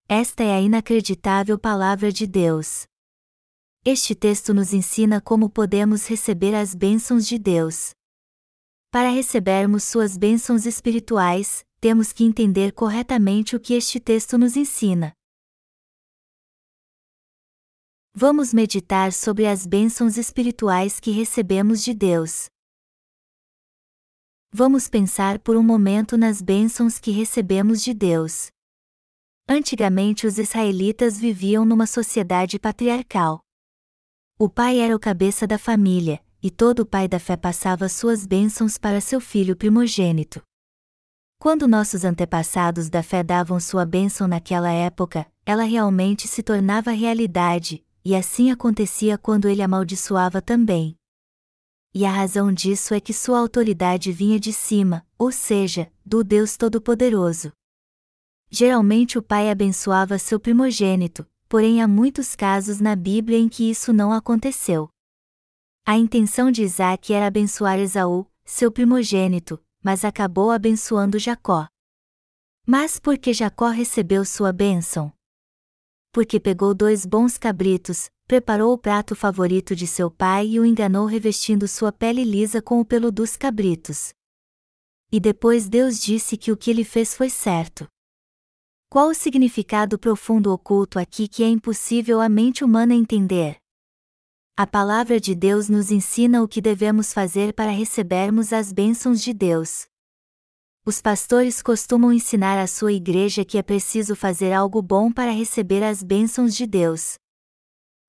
Esta 0.09 0.43
é 0.43 0.55
a 0.55 0.61
inacreditável 0.61 1.59
palavra 1.59 2.13
de 2.13 2.27
Deus. 2.27 2.85
Este 3.85 4.15
texto 4.15 4.53
nos 4.53 4.75
ensina 4.75 5.21
como 5.21 5.49
podemos 5.49 6.07
receber 6.07 6.55
as 6.55 6.75
bênçãos 6.75 7.27
de 7.27 7.39
Deus. 7.39 7.93
Para 8.91 9.09
recebermos 9.09 9.85
suas 9.85 10.19
bênçãos 10.19 10.67
espirituais, 10.67 11.65
temos 11.81 12.13
que 12.13 12.25
entender 12.25 12.73
corretamente 12.73 13.57
o 13.57 13.61
que 13.61 13.73
este 13.73 13.99
texto 13.99 14.37
nos 14.37 14.57
ensina. 14.57 15.13
Vamos 18.13 18.53
meditar 18.53 19.13
sobre 19.13 19.47
as 19.47 19.65
bênçãos 19.65 20.19
espirituais 20.19 21.01
que 21.01 21.13
recebemos 21.13 21.83
de 21.83 21.95
Deus. 21.95 22.51
Vamos 24.53 24.89
pensar 24.89 25.39
por 25.39 25.57
um 25.57 25.63
momento 25.63 26.17
nas 26.17 26.43
bênçãos 26.43 26.99
que 26.99 27.13
recebemos 27.13 27.81
de 27.85 27.95
Deus. 27.95 28.49
Antigamente 29.49 30.27
os 30.27 30.39
israelitas 30.39 31.17
viviam 31.17 31.65
numa 31.65 31.87
sociedade 31.87 32.59
patriarcal. 32.59 33.41
O 34.37 34.49
pai 34.49 34.81
era 34.81 34.95
o 34.95 34.99
cabeça 34.99 35.47
da 35.47 35.57
família, 35.57 36.21
e 36.43 36.51
todo 36.51 36.85
pai 36.85 37.07
da 37.07 37.21
fé 37.21 37.37
passava 37.37 37.89
suas 37.89 38.27
bênçãos 38.27 38.77
para 38.77 39.01
seu 39.01 39.21
filho 39.21 39.55
primogênito. 39.55 40.43
Quando 41.39 41.69
nossos 41.69 42.05
antepassados 42.05 42.91
da 42.91 43.05
fé 43.05 43.23
davam 43.23 43.61
sua 43.61 43.87
bênção 43.87 44.27
naquela 44.27 44.73
época, 44.73 45.31
ela 45.47 45.63
realmente 45.63 46.27
se 46.27 46.43
tornava 46.43 46.91
realidade, 46.91 47.85
e 48.05 48.17
assim 48.17 48.51
acontecia 48.51 49.17
quando 49.17 49.49
ele 49.49 49.63
amaldiçoava 49.63 50.43
também 50.43 51.00
e 51.93 52.05
a 52.05 52.11
razão 52.11 52.53
disso 52.53 52.95
é 52.95 53.01
que 53.01 53.13
sua 53.13 53.39
autoridade 53.39 54.13
vinha 54.13 54.39
de 54.39 54.53
cima, 54.53 55.07
ou 55.19 55.33
seja, 55.33 55.93
do 56.05 56.23
Deus 56.23 56.57
Todo-Poderoso. 56.57 57.53
Geralmente 58.49 59.19
o 59.19 59.23
pai 59.23 59.51
abençoava 59.51 60.19
seu 60.19 60.39
primogênito, 60.39 61.27
porém 61.49 61.83
há 61.83 61.89
muitos 61.89 62.37
casos 62.37 62.81
na 62.81 62.95
Bíblia 62.95 63.39
em 63.39 63.49
que 63.49 63.69
isso 63.69 63.93
não 63.93 64.13
aconteceu. 64.13 64.89
A 65.85 65.97
intenção 65.97 66.51
de 66.51 66.63
Isaac 66.63 67.13
era 67.13 67.27
abençoar 67.27 67.79
Esaú, 67.79 68.27
seu 68.45 68.71
primogênito, 68.71 69.61
mas 69.83 70.05
acabou 70.05 70.51
abençoando 70.51 71.19
Jacó. 71.19 71.67
Mas 72.67 73.01
por 73.01 73.19
que 73.19 73.33
Jacó 73.33 73.69
recebeu 73.69 74.25
sua 74.25 74.53
bênção? 74.53 75.13
Porque 76.13 76.39
pegou 76.39 76.75
dois 76.75 77.07
bons 77.07 77.39
cabritos, 77.39 78.11
preparou 78.31 78.73
o 78.73 78.79
prato 78.79 79.17
favorito 79.17 79.75
de 79.75 79.89
seu 79.89 80.09
pai 80.09 80.51
e 80.51 80.61
o 80.61 80.65
enganou 80.65 81.05
revestindo 81.05 81.67
sua 81.67 81.91
pele 81.91 82.23
lisa 82.23 82.63
com 82.63 82.79
o 82.79 82.85
pelo 82.85 83.11
dos 83.11 83.37
cabritos. 83.37 84.11
E 85.11 85.19
depois 85.19 85.69
Deus 85.69 85.99
disse 86.01 86.37
que 86.37 86.53
o 86.53 86.57
que 86.57 86.71
ele 86.71 86.85
fez 86.85 87.13
foi 87.13 87.29
certo. 87.29 87.89
Qual 88.89 89.09
o 89.09 89.15
significado 89.15 89.99
profundo 89.99 90.53
oculto 90.53 90.97
aqui 90.97 91.27
que 91.27 91.43
é 91.43 91.49
impossível 91.49 92.21
a 92.21 92.29
mente 92.29 92.63
humana 92.63 92.95
entender? 92.95 93.57
A 94.57 94.65
palavra 94.65 95.19
de 95.19 95.35
Deus 95.35 95.69
nos 95.69 95.91
ensina 95.91 96.41
o 96.41 96.47
que 96.47 96.61
devemos 96.61 97.13
fazer 97.13 97.53
para 97.53 97.73
recebermos 97.73 98.53
as 98.53 98.73
bênçãos 98.73 99.21
de 99.21 99.33
Deus. 99.33 99.87
Os 100.87 101.03
pastores 101.03 101.61
costumam 101.61 102.13
ensinar 102.13 102.61
à 102.61 102.69
sua 102.69 102.93
igreja 102.93 103.45
que 103.45 103.59
é 103.59 103.63
preciso 103.63 104.15
fazer 104.15 104.53
algo 104.53 104.81
bom 104.81 105.11
para 105.11 105.33
receber 105.33 105.83
as 105.83 106.01
bênçãos 106.01 106.55
de 106.55 106.65
Deus 106.65 107.19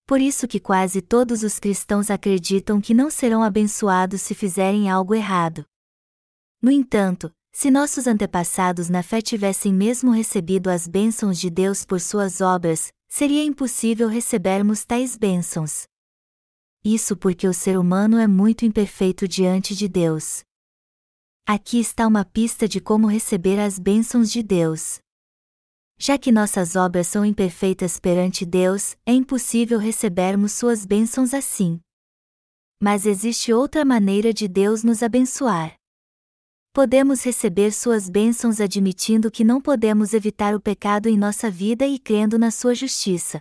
por 0.05 0.20
isso 0.20 0.48
que 0.48 0.60
quase 0.60 1.01
todos 1.01 1.43
os 1.43 1.60
cristãos 1.60 2.10
acreditam 2.10 2.81
que 2.81 2.93
não 2.93 3.10
serão 3.10 3.41
abençoados 3.43 4.22
se 4.22 4.34
fizerem 4.34 4.89
algo 4.89 5.15
errado. 5.15 5.65
No 6.62 6.70
entanto, 6.70 7.34
se 7.51 7.70
nossos 7.70 8.08
antepassados 8.08 8.89
na 8.89 9.03
fé 9.03 9.22
tivessem 9.22 9.74
mesmo 9.74 10.12
recebido 10.12 10.70
as 10.70 10.88
bênçãos 10.88 11.39
de 11.39 11.50
Deus 11.50 11.86
por 11.86 12.00
suas 12.00 12.39
obras, 12.39 12.91
seria 13.08 13.43
impossível 13.43 14.08
recebermos 14.08 14.86
tais 14.86 15.17
bênçãos. 15.17 15.84
Isso 16.84 17.15
porque 17.17 17.48
o 17.48 17.53
ser 17.53 17.77
humano 17.77 18.17
é 18.17 18.25
muito 18.25 18.65
imperfeito 18.65 19.27
diante 19.27 19.75
de 19.75 19.88
Deus. 19.88 20.43
Aqui 21.46 21.79
está 21.79 22.08
uma 22.08 22.24
pista 22.24 22.67
de 22.67 22.79
como 22.79 23.08
receber 23.08 23.60
as 23.60 23.77
bênçãos 23.77 24.31
de 24.31 24.41
Deus. 24.41 25.00
Já 26.03 26.17
que 26.17 26.31
nossas 26.31 26.75
obras 26.75 27.05
são 27.05 27.24
imperfeitas 27.24 28.00
perante 28.00 28.43
Deus, 28.43 28.98
é 29.05 29.13
impossível 29.13 29.77
recebermos 29.77 30.51
suas 30.51 30.84
bênçãos 30.84 31.31
assim. 31.31 31.79
mas 32.81 33.05
existe 33.05 33.53
outra 33.53 33.86
maneira 33.86 34.34
de 34.34 34.48
Deus 34.48 34.84
nos 34.84 35.03
abençoar. 35.03 35.75
Podemos 36.74 37.24
receber 37.24 37.72
suas 37.72 38.10
bênçãos 38.10 38.60
admitindo 38.60 39.29
que 39.29 39.43
não 39.43 39.62
podemos 39.62 40.15
evitar 40.15 40.55
o 40.55 40.60
pecado 40.60 41.08
em 41.08 41.15
nossa 41.15 41.51
vida 41.51 41.86
e 41.86 42.00
crendo 42.00 42.39
na 42.39 42.50
sua 42.50 42.74
justiça. 42.74 43.39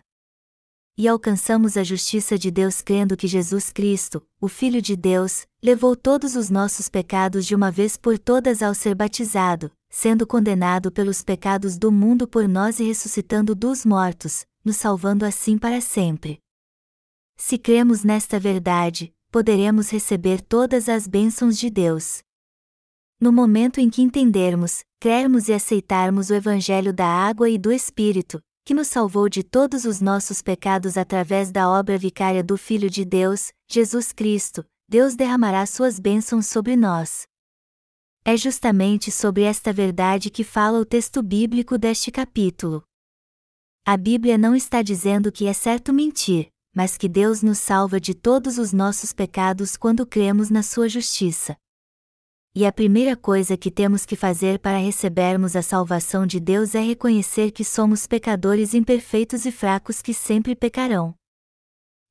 E 0.98 1.08
alcançamos 1.08 1.78
a 1.78 1.82
justiça 1.82 2.36
de 2.36 2.50
Deus 2.50 2.82
crendo 2.82 3.16
que 3.16 3.26
Jesus 3.26 3.72
Cristo, 3.72 4.22
o 4.38 4.48
Filho 4.48 4.82
de 4.82 4.94
Deus, 4.96 5.46
levou 5.62 5.96
todos 5.96 6.36
os 6.36 6.50
nossos 6.50 6.90
pecados 6.90 7.46
de 7.46 7.54
uma 7.54 7.70
vez 7.70 7.96
por 7.96 8.18
todas 8.18 8.60
ao 8.60 8.74
ser 8.74 8.94
batizado, 8.94 9.72
sendo 9.90 10.26
condenado 10.26 10.92
pelos 10.92 11.22
pecados 11.22 11.76
do 11.76 11.90
mundo 11.90 12.28
por 12.28 12.48
nós 12.48 12.78
e 12.78 12.84
ressuscitando 12.84 13.54
dos 13.54 13.84
mortos, 13.84 14.46
nos 14.64 14.76
salvando 14.76 15.26
assim 15.26 15.58
para 15.58 15.80
sempre. 15.80 16.38
Se 17.36 17.58
cremos 17.58 18.04
nesta 18.04 18.38
verdade, 18.38 19.12
poderemos 19.32 19.90
receber 19.90 20.40
todas 20.40 20.88
as 20.88 21.08
bênçãos 21.08 21.58
de 21.58 21.68
Deus. 21.68 22.22
No 23.20 23.32
momento 23.32 23.80
em 23.80 23.90
que 23.90 24.00
entendermos, 24.00 24.84
crermos 25.00 25.48
e 25.48 25.52
aceitarmos 25.52 26.30
o 26.30 26.34
Evangelho 26.34 26.92
da 26.92 27.06
água 27.06 27.50
e 27.50 27.58
do 27.58 27.72
Espírito, 27.72 28.40
que 28.64 28.74
nos 28.74 28.88
salvou 28.88 29.28
de 29.28 29.42
todos 29.42 29.84
os 29.84 30.00
nossos 30.00 30.40
pecados 30.40 30.96
através 30.96 31.50
da 31.50 31.68
obra 31.68 31.98
vicária 31.98 32.44
do 32.44 32.56
Filho 32.56 32.88
de 32.88 33.04
Deus, 33.04 33.52
Jesus 33.68 34.12
Cristo, 34.12 34.64
Deus 34.88 35.16
derramará 35.16 35.66
suas 35.66 35.98
bênçãos 35.98 36.46
sobre 36.46 36.76
nós. 36.76 37.29
É 38.24 38.36
justamente 38.36 39.10
sobre 39.10 39.42
esta 39.42 39.72
verdade 39.72 40.28
que 40.28 40.44
fala 40.44 40.78
o 40.78 40.84
texto 40.84 41.22
bíblico 41.22 41.78
deste 41.78 42.10
capítulo. 42.10 42.82
A 43.84 43.96
Bíblia 43.96 44.36
não 44.36 44.54
está 44.54 44.82
dizendo 44.82 45.32
que 45.32 45.46
é 45.46 45.52
certo 45.54 45.92
mentir, 45.92 46.48
mas 46.74 46.98
que 46.98 47.08
Deus 47.08 47.42
nos 47.42 47.58
salva 47.58 47.98
de 47.98 48.14
todos 48.14 48.58
os 48.58 48.72
nossos 48.72 49.12
pecados 49.12 49.76
quando 49.76 50.06
cremos 50.06 50.50
na 50.50 50.62
sua 50.62 50.88
justiça. 50.88 51.56
E 52.54 52.66
a 52.66 52.72
primeira 52.72 53.16
coisa 53.16 53.56
que 53.56 53.70
temos 53.70 54.04
que 54.04 54.16
fazer 54.16 54.58
para 54.58 54.76
recebermos 54.76 55.56
a 55.56 55.62
salvação 55.62 56.26
de 56.26 56.38
Deus 56.38 56.74
é 56.74 56.80
reconhecer 56.80 57.52
que 57.52 57.64
somos 57.64 58.06
pecadores 58.06 58.74
imperfeitos 58.74 59.46
e 59.46 59.52
fracos 59.52 60.02
que 60.02 60.12
sempre 60.12 60.54
pecarão. 60.54 61.14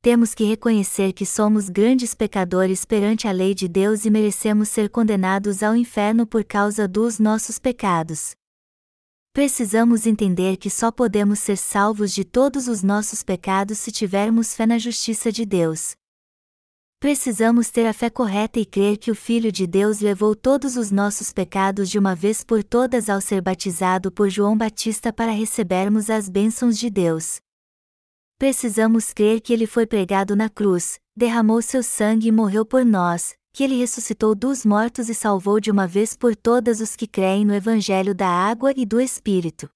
Temos 0.01 0.33
que 0.33 0.45
reconhecer 0.45 1.11
que 1.11 1.25
somos 1.25 1.67
grandes 1.67 2.15
pecadores 2.15 2.85
perante 2.85 3.27
a 3.27 3.33
lei 3.33 3.53
de 3.53 3.67
Deus 3.67 4.05
e 4.05 4.09
merecemos 4.09 4.69
ser 4.69 4.89
condenados 4.89 5.61
ao 5.61 5.75
inferno 5.75 6.25
por 6.25 6.45
causa 6.45 6.87
dos 6.87 7.19
nossos 7.19 7.59
pecados. 7.59 8.31
Precisamos 9.33 10.05
entender 10.05 10.55
que 10.55 10.69
só 10.69 10.89
podemos 10.89 11.39
ser 11.39 11.57
salvos 11.57 12.13
de 12.13 12.23
todos 12.23 12.69
os 12.69 12.81
nossos 12.81 13.23
pecados 13.23 13.77
se 13.77 13.91
tivermos 13.91 14.55
fé 14.55 14.65
na 14.65 14.77
justiça 14.77 15.33
de 15.33 15.45
Deus. 15.45 15.95
Precisamos 17.01 17.69
ter 17.69 17.85
a 17.85 17.91
fé 17.91 18.09
correta 18.09 18.57
e 18.57 18.65
crer 18.65 18.97
que 18.97 19.11
o 19.11 19.15
Filho 19.15 19.51
de 19.51 19.67
Deus 19.67 19.99
levou 19.99 20.33
todos 20.33 20.77
os 20.77 20.91
nossos 20.91 21.33
pecados 21.33 21.89
de 21.89 21.99
uma 21.99 22.15
vez 22.15 22.41
por 22.41 22.63
todas 22.63 23.09
ao 23.09 23.19
ser 23.19 23.41
batizado 23.41 24.13
por 24.13 24.29
João 24.29 24.57
Batista 24.57 25.11
para 25.11 25.33
recebermos 25.33 26.09
as 26.09 26.29
bênçãos 26.29 26.79
de 26.79 26.89
Deus. 26.89 27.41
Precisamos 28.39 29.11
crer 29.11 29.41
que 29.41 29.51
ele 29.51 29.67
foi 29.67 29.85
pregado 29.85 30.33
na 30.33 30.47
cruz, 30.47 30.97
derramou 31.13 31.61
seu 31.61 31.83
sangue 31.83 32.29
e 32.29 32.31
morreu 32.31 32.65
por 32.65 32.85
nós, 32.85 33.35
que 33.51 33.65
ele 33.65 33.77
ressuscitou 33.77 34.33
dos 34.33 34.65
mortos 34.65 35.09
e 35.09 35.13
salvou 35.13 35.59
de 35.59 35.69
uma 35.69 35.85
vez 35.85 36.15
por 36.15 36.33
todas 36.37 36.79
os 36.79 36.95
que 36.95 37.05
creem 37.05 37.43
no 37.43 37.53
Evangelho 37.53 38.15
da 38.15 38.29
água 38.29 38.71
e 38.77 38.85
do 38.85 39.01
Espírito. 39.01 39.69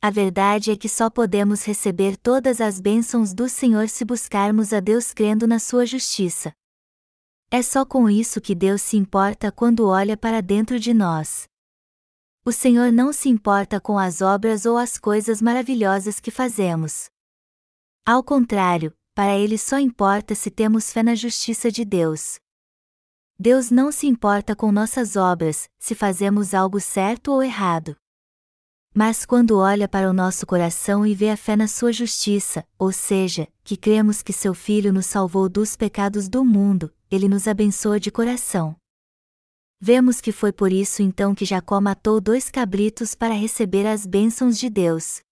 A 0.00 0.08
verdade 0.08 0.70
é 0.70 0.76
que 0.76 0.88
só 0.88 1.10
podemos 1.10 1.64
receber 1.64 2.16
todas 2.16 2.60
as 2.60 2.78
bênçãos 2.78 3.34
do 3.34 3.48
Senhor 3.48 3.88
se 3.88 4.04
buscarmos 4.04 4.72
a 4.72 4.78
Deus 4.78 5.12
crendo 5.12 5.44
na 5.44 5.58
sua 5.58 5.84
justiça. 5.84 6.52
É 7.50 7.60
só 7.60 7.84
com 7.84 8.08
isso 8.08 8.40
que 8.40 8.54
Deus 8.54 8.82
se 8.82 8.96
importa 8.96 9.50
quando 9.50 9.88
olha 9.88 10.16
para 10.16 10.40
dentro 10.40 10.78
de 10.78 10.94
nós. 10.94 11.48
O 12.44 12.52
Senhor 12.52 12.92
não 12.92 13.12
se 13.12 13.28
importa 13.28 13.80
com 13.80 13.98
as 13.98 14.22
obras 14.22 14.64
ou 14.64 14.78
as 14.78 14.96
coisas 14.96 15.42
maravilhosas 15.42 16.20
que 16.20 16.30
fazemos. 16.30 17.12
Ao 18.06 18.22
contrário, 18.22 18.92
para 19.14 19.34
Ele 19.34 19.56
só 19.56 19.78
importa 19.78 20.34
se 20.34 20.50
temos 20.50 20.92
fé 20.92 21.02
na 21.02 21.14
justiça 21.14 21.70
de 21.70 21.86
Deus. 21.86 22.38
Deus 23.38 23.70
não 23.70 23.90
se 23.90 24.06
importa 24.06 24.54
com 24.54 24.70
nossas 24.70 25.16
obras, 25.16 25.70
se 25.78 25.94
fazemos 25.94 26.52
algo 26.52 26.78
certo 26.78 27.32
ou 27.32 27.42
errado. 27.42 27.96
Mas 28.94 29.24
quando 29.24 29.56
olha 29.56 29.88
para 29.88 30.10
o 30.10 30.12
nosso 30.12 30.46
coração 30.46 31.06
e 31.06 31.14
vê 31.14 31.30
a 31.30 31.36
fé 31.36 31.56
na 31.56 31.66
sua 31.66 31.94
justiça, 31.94 32.62
ou 32.78 32.92
seja, 32.92 33.48
que 33.64 33.74
cremos 33.74 34.20
que 34.22 34.34
seu 34.34 34.52
Filho 34.52 34.92
nos 34.92 35.06
salvou 35.06 35.48
dos 35.48 35.74
pecados 35.74 36.28
do 36.28 36.44
mundo, 36.44 36.92
ele 37.10 37.26
nos 37.26 37.48
abençoa 37.48 37.98
de 37.98 38.10
coração. 38.10 38.76
Vemos 39.80 40.20
que 40.20 40.30
foi 40.30 40.52
por 40.52 40.70
isso 40.70 41.00
então 41.00 41.34
que 41.34 41.46
Jacó 41.46 41.80
matou 41.80 42.20
dois 42.20 42.50
cabritos 42.50 43.14
para 43.14 43.32
receber 43.32 43.86
as 43.86 44.04
bênçãos 44.04 44.58
de 44.58 44.68
Deus. 44.68 45.22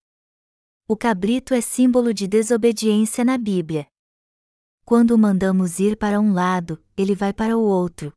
O 0.93 0.97
cabrito 0.97 1.55
é 1.55 1.63
símbolo 1.63 2.13
de 2.13 2.29
desobediência 2.29 3.25
na 3.25 3.39
Bíblia. 3.39 3.87
Quando 4.85 5.13
o 5.13 5.19
mandamos 5.19 5.79
ir 5.81 5.97
para 5.97 6.21
um 6.21 6.35
lado, 6.35 6.79
ele 6.95 7.15
vai 7.15 7.33
para 7.33 7.57
o 7.57 7.63
outro, 7.63 8.13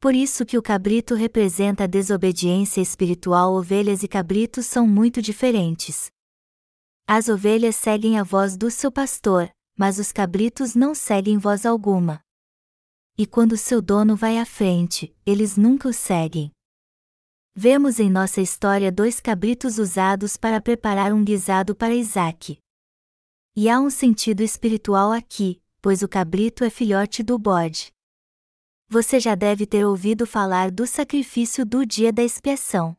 por 0.00 0.14
isso 0.14 0.46
que 0.46 0.56
o 0.56 0.62
cabrito 0.62 1.16
representa 1.16 1.82
a 1.82 1.88
desobediência 1.88 2.80
espiritual. 2.80 3.54
Ovelhas 3.54 4.04
e 4.04 4.06
cabritos 4.06 4.64
são 4.64 4.86
muito 4.86 5.20
diferentes. 5.20 6.08
As 7.04 7.28
ovelhas 7.28 7.74
seguem 7.74 8.16
a 8.16 8.22
voz 8.22 8.56
do 8.56 8.70
seu 8.70 8.92
pastor, 8.92 9.50
mas 9.76 9.98
os 9.98 10.12
cabritos 10.12 10.76
não 10.76 10.94
seguem 10.94 11.36
voz 11.36 11.66
alguma. 11.66 12.20
E 13.18 13.26
quando 13.26 13.56
seu 13.56 13.82
dono 13.82 14.14
vai 14.14 14.38
à 14.38 14.46
frente, 14.46 15.12
eles 15.26 15.56
nunca 15.56 15.88
o 15.88 15.92
seguem. 15.92 16.52
Vemos 17.54 18.00
em 18.00 18.10
nossa 18.10 18.40
história 18.40 18.90
dois 18.90 19.20
cabritos 19.20 19.78
usados 19.78 20.36
para 20.36 20.60
preparar 20.60 21.12
um 21.12 21.24
guisado 21.24 21.74
para 21.74 21.94
Isaac. 21.94 22.58
E 23.56 23.68
há 23.68 23.80
um 23.80 23.90
sentido 23.90 24.42
espiritual 24.42 25.12
aqui, 25.12 25.60
pois 25.80 26.02
o 26.02 26.08
cabrito 26.08 26.64
é 26.64 26.70
filhote 26.70 27.22
do 27.22 27.38
bode 27.38 27.92
você 28.92 29.18
já 29.18 29.34
deve 29.34 29.64
ter 29.64 29.86
ouvido 29.86 30.26
falar 30.26 30.70
do 30.70 30.86
sacrifício 30.86 31.64
do 31.64 31.86
dia 31.86 32.12
da 32.12 32.22
expiação. 32.22 32.94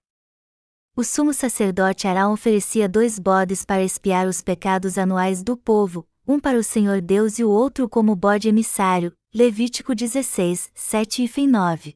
O 0.95 1.03
sumo 1.03 1.31
sacerdote 1.31 2.07
Arão 2.07 2.33
oferecia 2.33 2.89
dois 2.89 3.19
bodes 3.19 3.63
para 3.63 3.83
expiar 3.83 4.27
os 4.27 4.41
pecados 4.41 4.97
anuais 4.97 5.43
do 5.43 5.55
povo, 5.55 6.03
um 6.27 6.39
para 6.39 6.57
o 6.57 6.63
Senhor 6.63 6.99
Deus 6.99 7.37
e 7.37 7.43
o 7.43 7.49
outro 7.51 7.87
como 7.87 8.15
bode 8.15 8.49
emissário, 8.49 9.13
Levítico 9.31 9.93
16, 9.93 10.71
7 10.73 11.31
e 11.37 11.47
9. 11.47 11.95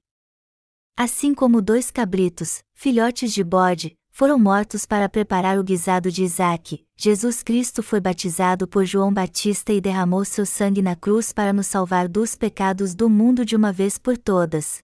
Assim 1.00 1.32
como 1.32 1.62
dois 1.62 1.92
cabritos, 1.92 2.64
filhotes 2.74 3.32
de 3.32 3.44
bode, 3.44 3.96
foram 4.10 4.40
mortos 4.40 4.84
para 4.84 5.08
preparar 5.08 5.60
o 5.60 5.64
guisado 5.64 6.12
de 6.12 6.24
Isaac, 6.24 6.84
Jesus 6.96 7.44
Cristo 7.44 7.84
foi 7.84 8.02
batizado 8.02 8.68
por 8.68 8.84
João 8.84 9.14
Batista 9.14 9.72
e 9.72 9.80
derramou 9.80 10.26
seu 10.26 10.44
sangue 10.44 10.82
na 10.82 10.96
cruz 10.96 11.32
para 11.32 11.54
nos 11.54 11.68
salvar 11.68 12.08
dos 12.08 12.34
pecados 12.34 12.96
do 12.96 13.12
mundo 13.12 13.46
de 13.46 13.56
uma 13.56 13.72
vez 13.72 14.00
por 14.00 14.18
todas. 14.18 14.80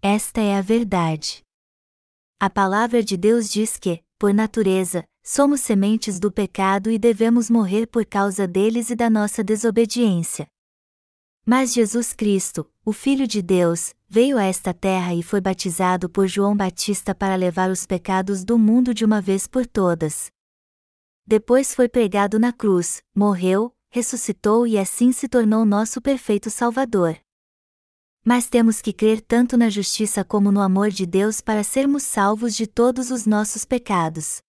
Esta 0.00 0.40
é 0.40 0.56
a 0.56 0.62
verdade. 0.62 1.42
A 2.40 2.48
palavra 2.48 3.02
de 3.02 3.18
Deus 3.18 3.50
diz 3.50 3.76
que, 3.76 4.02
por 4.18 4.32
natureza, 4.32 5.04
somos 5.22 5.60
sementes 5.60 6.18
do 6.18 6.32
pecado 6.32 6.90
e 6.90 6.98
devemos 6.98 7.50
morrer 7.50 7.86
por 7.88 8.06
causa 8.06 8.48
deles 8.48 8.88
e 8.88 8.96
da 8.96 9.10
nossa 9.10 9.44
desobediência. 9.44 10.46
Mas 11.44 11.74
Jesus 11.74 12.14
Cristo, 12.14 12.66
o 12.82 12.92
Filho 12.94 13.26
de 13.26 13.42
Deus, 13.42 13.94
veio 14.12 14.36
a 14.36 14.42
esta 14.42 14.74
terra 14.74 15.14
e 15.14 15.22
foi 15.22 15.40
batizado 15.40 16.10
por 16.10 16.26
João 16.26 16.56
Batista 16.56 17.14
para 17.14 17.36
levar 17.36 17.70
os 17.70 17.86
pecados 17.86 18.42
do 18.42 18.58
mundo 18.58 18.92
de 18.92 19.04
uma 19.04 19.20
vez 19.20 19.46
por 19.46 19.64
todas. 19.64 20.32
Depois 21.24 21.72
foi 21.72 21.88
pregado 21.88 22.36
na 22.36 22.52
cruz, 22.52 23.04
morreu, 23.14 23.72
ressuscitou 23.88 24.66
e 24.66 24.76
assim 24.76 25.12
se 25.12 25.28
tornou 25.28 25.64
nosso 25.64 26.02
perfeito 26.02 26.50
Salvador. 26.50 27.16
Mas 28.24 28.48
temos 28.48 28.82
que 28.82 28.92
crer 28.92 29.20
tanto 29.20 29.56
na 29.56 29.70
justiça 29.70 30.24
como 30.24 30.50
no 30.50 30.60
amor 30.60 30.90
de 30.90 31.06
Deus 31.06 31.40
para 31.40 31.62
sermos 31.62 32.02
salvos 32.02 32.56
de 32.56 32.66
todos 32.66 33.12
os 33.12 33.26
nossos 33.26 33.64
pecados. 33.64 34.42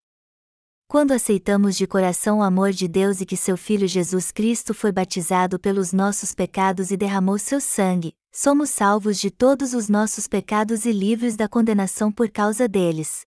Quando 0.88 1.12
aceitamos 1.12 1.78
de 1.78 1.86
coração 1.86 2.40
o 2.40 2.44
amor 2.44 2.72
de 2.72 2.88
Deus 2.88 3.22
e 3.22 3.28
que 3.28 3.38
seu 3.38 3.56
Filho 3.56 3.88
Jesus 3.88 4.32
Cristo 4.32 4.74
foi 4.74 4.92
batizado 4.92 5.60
pelos 5.60 5.94
nossos 5.94 6.34
pecados 6.34 6.90
e 6.90 6.98
derramou 6.98 7.38
seu 7.38 7.62
sangue, 7.62 8.16
somos 8.32 8.70
salvos 8.70 9.20
de 9.20 9.30
todos 9.30 9.74
os 9.74 9.90
nossos 9.90 10.26
pecados 10.28 10.86
e 10.86 10.92
livres 10.92 11.36
da 11.36 11.50
condenação 11.50 12.12
por 12.12 12.30
causa 12.30 12.68
deles. 12.68 13.22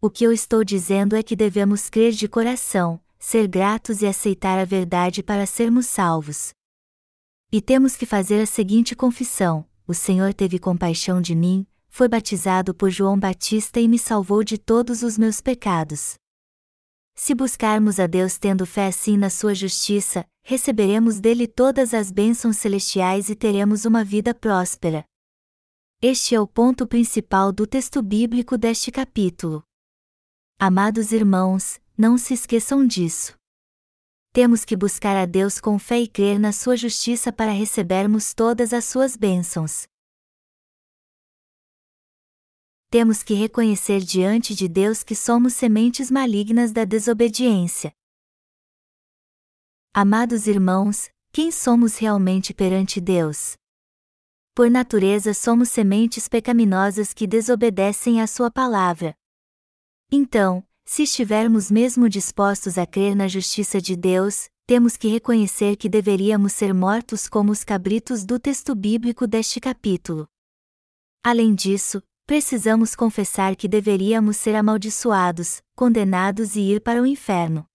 O 0.00 0.10
que 0.10 0.24
eu 0.24 0.32
estou 0.32 0.64
dizendo 0.64 1.14
é 1.14 1.22
que 1.22 1.36
devemos 1.36 1.88
crer 1.88 2.12
de 2.12 2.26
coração, 2.26 3.00
ser 3.18 3.46
gratos 3.46 4.02
e 4.02 4.06
aceitar 4.06 4.58
a 4.58 4.64
verdade 4.64 5.22
para 5.22 5.46
sermos 5.46 5.86
salvos. 5.86 6.50
E 7.52 7.60
temos 7.60 7.96
que 7.96 8.06
fazer 8.06 8.40
a 8.40 8.46
seguinte 8.46 8.96
confissão: 8.96 9.64
O 9.86 9.94
Senhor 9.94 10.34
teve 10.34 10.58
compaixão 10.58 11.20
de 11.20 11.34
mim, 11.34 11.66
foi 11.88 12.08
batizado 12.08 12.74
por 12.74 12.90
João 12.90 13.18
Batista 13.18 13.78
e 13.78 13.86
me 13.86 13.98
salvou 13.98 14.42
de 14.42 14.56
todos 14.56 15.02
os 15.02 15.18
meus 15.18 15.40
pecados. 15.40 16.14
Se 17.14 17.34
buscarmos 17.34 18.00
a 18.00 18.06
Deus 18.06 18.38
tendo 18.38 18.64
fé 18.64 18.86
assim 18.86 19.16
na 19.18 19.28
sua 19.28 19.54
justiça, 19.54 20.24
receberemos 20.42 21.20
dele 21.20 21.46
todas 21.46 21.94
as 21.94 22.10
bênçãos 22.10 22.56
celestiais 22.56 23.28
e 23.28 23.34
teremos 23.34 23.84
uma 23.84 24.04
vida 24.04 24.34
próspera. 24.34 25.04
Este 26.02 26.34
é 26.34 26.40
o 26.40 26.46
ponto 26.46 26.86
principal 26.86 27.52
do 27.52 27.66
texto 27.66 28.02
bíblico 28.02 28.56
deste 28.56 28.90
capítulo. 28.90 29.62
Amados 30.58 31.12
irmãos, 31.12 31.80
não 31.96 32.16
se 32.16 32.34
esqueçam 32.34 32.86
disso. 32.86 33.38
Temos 34.32 34.64
que 34.64 34.76
buscar 34.76 35.16
a 35.16 35.26
Deus 35.26 35.60
com 35.60 35.78
fé 35.78 36.00
e 36.00 36.08
crer 36.08 36.38
na 36.38 36.52
sua 36.52 36.76
justiça 36.76 37.32
para 37.32 37.50
recebermos 37.50 38.32
todas 38.32 38.72
as 38.72 38.84
suas 38.84 39.16
bênçãos. 39.16 39.86
Temos 42.90 43.22
que 43.22 43.34
reconhecer 43.34 44.00
diante 44.00 44.54
de 44.54 44.68
Deus 44.68 45.02
que 45.02 45.14
somos 45.14 45.54
sementes 45.54 46.10
malignas 46.10 46.72
da 46.72 46.84
desobediência. 46.84 47.92
Amados 49.92 50.46
irmãos, 50.46 51.10
quem 51.32 51.50
somos 51.50 51.96
realmente 51.96 52.54
perante 52.54 53.00
Deus? 53.00 53.56
Por 54.54 54.70
natureza 54.70 55.34
somos 55.34 55.68
sementes 55.68 56.28
pecaminosas 56.28 57.12
que 57.12 57.26
desobedecem 57.26 58.20
à 58.20 58.28
Sua 58.28 58.52
palavra. 58.52 59.16
Então, 60.08 60.64
se 60.84 61.02
estivermos 61.02 61.72
mesmo 61.72 62.08
dispostos 62.08 62.78
a 62.78 62.86
crer 62.86 63.16
na 63.16 63.26
justiça 63.26 63.80
de 63.80 63.96
Deus, 63.96 64.48
temos 64.64 64.96
que 64.96 65.08
reconhecer 65.08 65.74
que 65.74 65.88
deveríamos 65.88 66.52
ser 66.52 66.72
mortos 66.72 67.28
como 67.28 67.50
os 67.50 67.64
cabritos 67.64 68.24
do 68.24 68.38
texto 68.38 68.76
bíblico 68.76 69.26
deste 69.26 69.58
capítulo. 69.58 70.28
Além 71.20 71.52
disso, 71.52 72.00
precisamos 72.26 72.94
confessar 72.94 73.56
que 73.56 73.66
deveríamos 73.66 74.36
ser 74.36 74.54
amaldiçoados, 74.54 75.60
condenados 75.74 76.54
e 76.54 76.60
ir 76.60 76.80
para 76.80 77.02
o 77.02 77.06
inferno. 77.06 77.66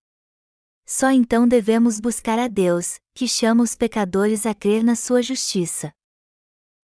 Só 0.85 1.09
então 1.09 1.47
devemos 1.47 1.99
buscar 1.99 2.37
a 2.37 2.47
Deus, 2.47 2.99
que 3.15 3.27
chama 3.27 3.63
os 3.63 3.75
pecadores 3.75 4.45
a 4.45 4.53
crer 4.53 4.83
na 4.83 4.95
sua 4.95 5.21
justiça. 5.23 5.91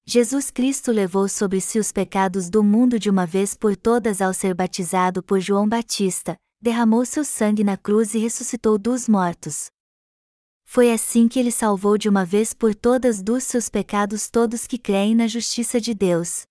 Jesus 0.06 0.50
Cristo 0.50 0.92
levou 0.92 1.28
sobre 1.28 1.62
si 1.62 1.78
os 1.78 1.92
pecados 1.92 2.50
do 2.50 2.64
mundo 2.64 2.98
de 2.98 3.10
uma 3.10 3.28
vez 3.28 3.56
por 3.56 3.76
todas 3.76 4.20
ao 4.20 4.34
ser 4.34 4.56
batizado 4.56 5.22
por 5.22 5.40
João 5.40 5.70
Batista, 5.70 6.36
derramou 6.60 7.06
seu 7.06 7.24
sangue 7.24 7.64
na 7.64 7.78
cruz 7.78 8.16
e 8.16 8.18
ressuscitou 8.18 8.80
dos 8.80 9.08
mortos. 9.08 9.70
Foi 10.66 10.92
assim 10.92 11.28
que 11.28 11.38
ele 11.38 11.52
salvou 11.52 11.98
de 11.98 12.10
uma 12.10 12.26
vez 12.26 12.54
por 12.54 12.74
todas 12.74 13.22
dos 13.22 13.44
seus 13.44 13.70
pecados 13.70 14.30
todos 14.30 14.66
que 14.66 14.78
creem 14.78 15.14
na 15.14 15.28
justiça 15.28 15.80
de 15.80 15.94
Deus, 15.94 16.44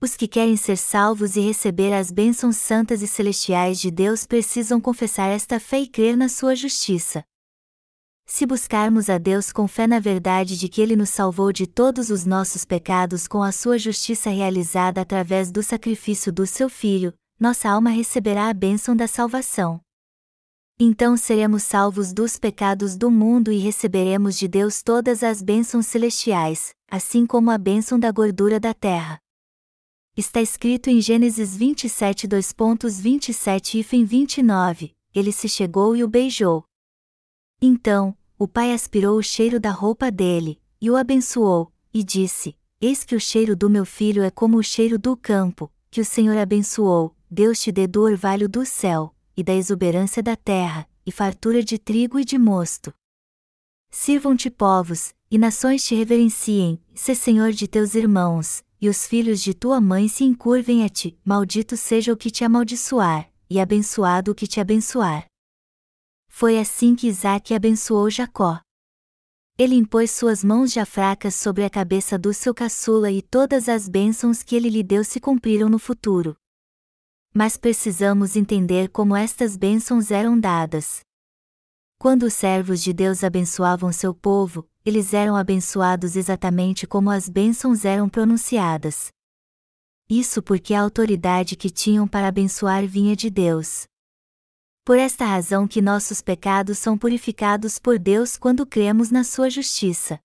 os 0.00 0.14
que 0.14 0.28
querem 0.28 0.56
ser 0.56 0.76
salvos 0.76 1.34
e 1.34 1.40
receber 1.40 1.92
as 1.92 2.12
bênçãos 2.12 2.56
santas 2.56 3.02
e 3.02 3.06
celestiais 3.06 3.80
de 3.80 3.90
Deus 3.90 4.24
precisam 4.24 4.80
confessar 4.80 5.28
esta 5.28 5.58
fé 5.58 5.80
e 5.80 5.88
crer 5.88 6.16
na 6.16 6.28
sua 6.28 6.54
justiça. 6.54 7.24
Se 8.24 8.46
buscarmos 8.46 9.10
a 9.10 9.18
Deus 9.18 9.50
com 9.50 9.66
fé 9.66 9.86
na 9.86 9.98
verdade 9.98 10.56
de 10.56 10.68
que 10.68 10.80
Ele 10.80 10.94
nos 10.94 11.08
salvou 11.08 11.50
de 11.50 11.66
todos 11.66 12.10
os 12.10 12.24
nossos 12.24 12.64
pecados 12.64 13.26
com 13.26 13.42
a 13.42 13.50
sua 13.50 13.76
justiça 13.78 14.30
realizada 14.30 15.00
através 15.00 15.50
do 15.50 15.62
sacrifício 15.62 16.32
do 16.32 16.46
seu 16.46 16.68
Filho, 16.68 17.12
nossa 17.40 17.68
alma 17.68 17.90
receberá 17.90 18.48
a 18.48 18.54
bênção 18.54 18.94
da 18.94 19.08
salvação. 19.08 19.80
Então 20.78 21.16
seremos 21.16 21.64
salvos 21.64 22.12
dos 22.12 22.38
pecados 22.38 22.96
do 22.96 23.10
mundo 23.10 23.50
e 23.50 23.58
receberemos 23.58 24.38
de 24.38 24.46
Deus 24.46 24.80
todas 24.80 25.24
as 25.24 25.42
bênçãos 25.42 25.86
celestiais, 25.86 26.72
assim 26.88 27.26
como 27.26 27.50
a 27.50 27.58
bênção 27.58 27.98
da 27.98 28.12
gordura 28.12 28.60
da 28.60 28.72
terra 28.72 29.18
está 30.18 30.42
escrito 30.42 30.90
em 30.90 31.00
Gênesis 31.00 31.56
27 31.56 32.26
2.27 32.26 33.74
e 33.78 34.04
29, 34.04 34.92
ele 35.14 35.30
se 35.30 35.48
chegou 35.48 35.94
e 35.94 36.02
o 36.02 36.08
beijou. 36.08 36.64
Então, 37.62 38.16
o 38.36 38.48
pai 38.48 38.72
aspirou 38.72 39.16
o 39.16 39.22
cheiro 39.22 39.60
da 39.60 39.70
roupa 39.70 40.10
dele, 40.10 40.60
e 40.80 40.90
o 40.90 40.96
abençoou, 40.96 41.72
e 41.94 42.02
disse, 42.02 42.56
Eis 42.80 43.04
que 43.04 43.14
o 43.14 43.20
cheiro 43.20 43.54
do 43.54 43.70
meu 43.70 43.84
filho 43.86 44.24
é 44.24 44.30
como 44.30 44.58
o 44.58 44.62
cheiro 44.62 44.98
do 44.98 45.16
campo, 45.16 45.72
que 45.88 46.00
o 46.00 46.04
Senhor 46.04 46.36
abençoou, 46.36 47.14
Deus 47.30 47.60
te 47.60 47.70
dê 47.70 47.86
do 47.86 48.02
orvalho 48.02 48.48
do 48.48 48.66
céu, 48.66 49.14
e 49.36 49.44
da 49.44 49.54
exuberância 49.54 50.20
da 50.20 50.34
terra, 50.34 50.88
e 51.06 51.12
fartura 51.12 51.62
de 51.62 51.78
trigo 51.78 52.18
e 52.18 52.24
de 52.24 52.36
mosto. 52.36 52.92
Sirvam-te 53.88 54.50
povos, 54.50 55.14
e 55.30 55.38
nações 55.38 55.84
te 55.84 55.94
reverenciem, 55.94 56.82
se 56.92 57.14
Senhor 57.14 57.52
de 57.52 57.68
teus 57.68 57.94
irmãos, 57.94 58.64
e 58.80 58.88
os 58.88 59.06
filhos 59.06 59.40
de 59.40 59.52
tua 59.54 59.80
mãe 59.80 60.08
se 60.08 60.24
encurvem 60.24 60.84
a 60.84 60.88
ti, 60.88 61.18
maldito 61.24 61.76
seja 61.76 62.12
o 62.12 62.16
que 62.16 62.30
te 62.30 62.44
amaldiçoar, 62.44 63.30
e 63.50 63.58
abençoado 63.58 64.32
o 64.32 64.34
que 64.34 64.46
te 64.46 64.60
abençoar. 64.60 65.26
Foi 66.28 66.58
assim 66.58 66.94
que 66.94 67.08
Isaac 67.08 67.52
abençoou 67.52 68.08
Jacó. 68.08 68.60
Ele 69.58 69.74
impôs 69.74 70.12
suas 70.12 70.44
mãos 70.44 70.72
já 70.72 70.86
fracas 70.86 71.34
sobre 71.34 71.64
a 71.64 71.70
cabeça 71.70 72.16
do 72.16 72.32
seu 72.32 72.54
caçula 72.54 73.10
e 73.10 73.20
todas 73.20 73.68
as 73.68 73.88
bênçãos 73.88 74.42
que 74.44 74.54
ele 74.54 74.70
lhe 74.70 74.84
deu 74.84 75.02
se 75.02 75.18
cumpriram 75.18 75.68
no 75.68 75.80
futuro. 75.80 76.36
Mas 77.34 77.56
precisamos 77.56 78.36
entender 78.36 78.88
como 78.90 79.16
estas 79.16 79.56
bênçãos 79.56 80.12
eram 80.12 80.38
dadas. 80.38 81.00
Quando 82.00 82.26
os 82.26 82.34
servos 82.34 82.80
de 82.80 82.92
Deus 82.92 83.24
abençoavam 83.24 83.90
seu 83.90 84.14
povo, 84.14 84.64
eles 84.84 85.12
eram 85.12 85.34
abençoados 85.34 86.14
exatamente 86.14 86.86
como 86.86 87.10
as 87.10 87.28
bênçãos 87.28 87.84
eram 87.84 88.08
pronunciadas. 88.08 89.08
Isso 90.08 90.40
porque 90.40 90.74
a 90.74 90.80
autoridade 90.80 91.56
que 91.56 91.68
tinham 91.68 92.06
para 92.06 92.28
abençoar 92.28 92.86
vinha 92.86 93.16
de 93.16 93.28
Deus. 93.28 93.82
Por 94.84 94.96
esta 94.96 95.24
razão 95.24 95.66
que 95.66 95.82
nossos 95.82 96.22
pecados 96.22 96.78
são 96.78 96.96
purificados 96.96 97.80
por 97.80 97.98
Deus 97.98 98.36
quando 98.36 98.64
cremos 98.64 99.10
na 99.10 99.24
sua 99.24 99.50
justiça. 99.50 100.20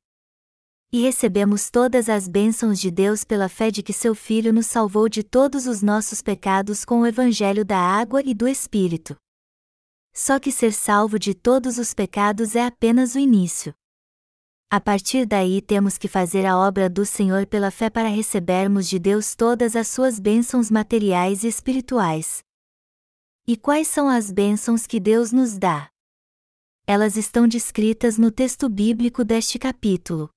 E 0.92 1.02
recebemos 1.02 1.72
todas 1.72 2.08
as 2.08 2.28
bênçãos 2.28 2.80
de 2.80 2.92
Deus 2.92 3.24
pela 3.24 3.50
fé 3.50 3.72
de 3.72 3.82
que 3.82 3.94
seu 3.94 4.14
Filho 4.14 4.54
nos 4.54 4.68
salvou 4.68 5.10
de 5.10 5.24
todos 5.24 5.66
os 5.66 5.82
nossos 5.82 6.22
pecados 6.22 6.86
com 6.86 7.02
o 7.02 7.08
Evangelho 7.08 7.66
da 7.66 7.80
água 7.80 8.22
e 8.24 8.36
do 8.36 8.48
Espírito. 8.48 9.18
Só 10.14 10.40
que 10.40 10.52
ser 10.52 10.72
salvo 10.72 11.18
de 11.18 11.34
todos 11.34 11.80
os 11.80 11.94
pecados 11.94 12.56
é 12.56 12.64
apenas 12.64 13.16
o 13.16 13.20
início. 13.20 13.74
A 14.70 14.80
partir 14.80 15.26
daí 15.26 15.62
temos 15.62 15.98
que 15.98 16.08
fazer 16.08 16.46
a 16.46 16.58
obra 16.58 16.90
do 16.90 17.06
Senhor 17.06 17.46
pela 17.48 17.72
fé 17.72 17.90
para 17.90 18.08
recebermos 18.08 18.88
de 18.88 19.00
Deus 19.00 19.36
todas 19.36 19.76
as 19.76 19.88
suas 19.88 20.20
bênçãos 20.20 20.70
materiais 20.70 21.44
e 21.44 21.48
espirituais. 21.48 22.44
E 23.48 23.58
quais 23.58 23.88
são 23.88 24.08
as 24.08 24.32
bênçãos 24.32 24.88
que 24.88 25.00
Deus 25.00 25.32
nos 25.32 25.58
dá? 25.58 25.90
Elas 26.86 27.18
estão 27.18 27.48
descritas 27.48 28.18
no 28.18 28.32
texto 28.32 28.70
bíblico 28.70 29.24
deste 29.24 29.58
capítulo. 29.58 30.30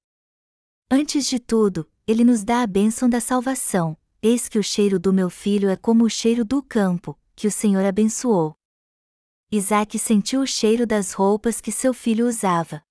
Antes 0.91 1.27
de 1.27 1.39
tudo, 1.39 1.89
ele 2.07 2.25
nos 2.25 2.45
dá 2.45 2.63
a 2.63 2.67
bênção 2.67 3.09
da 3.09 3.21
salvação. 3.21 3.97
Eis 4.23 4.49
que 4.49 4.59
o 4.59 4.63
cheiro 4.63 4.99
do 4.99 5.13
meu 5.13 5.29
filho 5.29 5.69
é 5.69 5.77
como 5.77 6.05
o 6.05 6.11
cheiro 6.11 6.45
do 6.45 6.63
campo, 6.63 7.19
que 7.35 7.47
o 7.47 7.51
Senhor 7.51 7.85
abençoou. 7.85 8.56
Isaac 9.51 9.97
sentiu 9.97 10.41
o 10.41 10.47
cheiro 10.47 10.85
das 10.85 11.13
roupas 11.13 11.61
que 11.61 11.71
seu 11.71 11.95
filho 11.95 12.27
usava. 12.27 12.83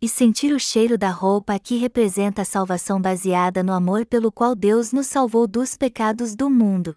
E 0.00 0.08
sentir 0.08 0.50
o 0.54 0.58
cheiro 0.58 0.96
da 0.96 1.10
roupa 1.10 1.52
aqui 1.52 1.76
representa 1.76 2.40
a 2.40 2.44
salvação 2.44 2.98
baseada 2.98 3.62
no 3.62 3.74
amor 3.74 4.06
pelo 4.06 4.32
qual 4.32 4.54
Deus 4.54 4.92
nos 4.92 5.08
salvou 5.08 5.46
dos 5.46 5.76
pecados 5.76 6.34
do 6.34 6.48
mundo. 6.48 6.96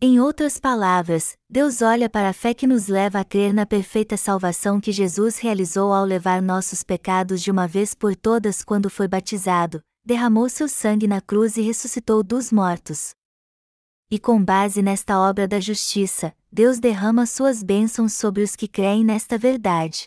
Em 0.00 0.18
outras 0.18 0.58
palavras, 0.58 1.36
Deus 1.50 1.82
olha 1.82 2.08
para 2.08 2.30
a 2.30 2.32
fé 2.32 2.54
que 2.54 2.66
nos 2.66 2.86
leva 2.86 3.20
a 3.20 3.24
crer 3.24 3.52
na 3.52 3.66
perfeita 3.66 4.16
salvação 4.16 4.80
que 4.80 4.92
Jesus 4.92 5.38
realizou 5.38 5.92
ao 5.92 6.04
levar 6.04 6.40
nossos 6.40 6.82
pecados 6.82 7.42
de 7.42 7.50
uma 7.50 7.68
vez 7.68 7.94
por 7.94 8.16
todas 8.16 8.62
quando 8.62 8.88
foi 8.88 9.06
batizado, 9.06 9.82
derramou 10.02 10.48
seu 10.48 10.68
sangue 10.68 11.06
na 11.06 11.20
cruz 11.20 11.58
e 11.58 11.60
ressuscitou 11.60 12.22
dos 12.22 12.50
mortos. 12.50 13.15
E 14.08 14.20
com 14.20 14.42
base 14.42 14.82
nesta 14.82 15.18
obra 15.18 15.48
da 15.48 15.58
justiça, 15.58 16.32
Deus 16.50 16.78
derrama 16.78 17.26
suas 17.26 17.60
bênçãos 17.60 18.12
sobre 18.12 18.40
os 18.44 18.54
que 18.54 18.68
creem 18.68 19.04
nesta 19.04 19.36
verdade. 19.36 20.06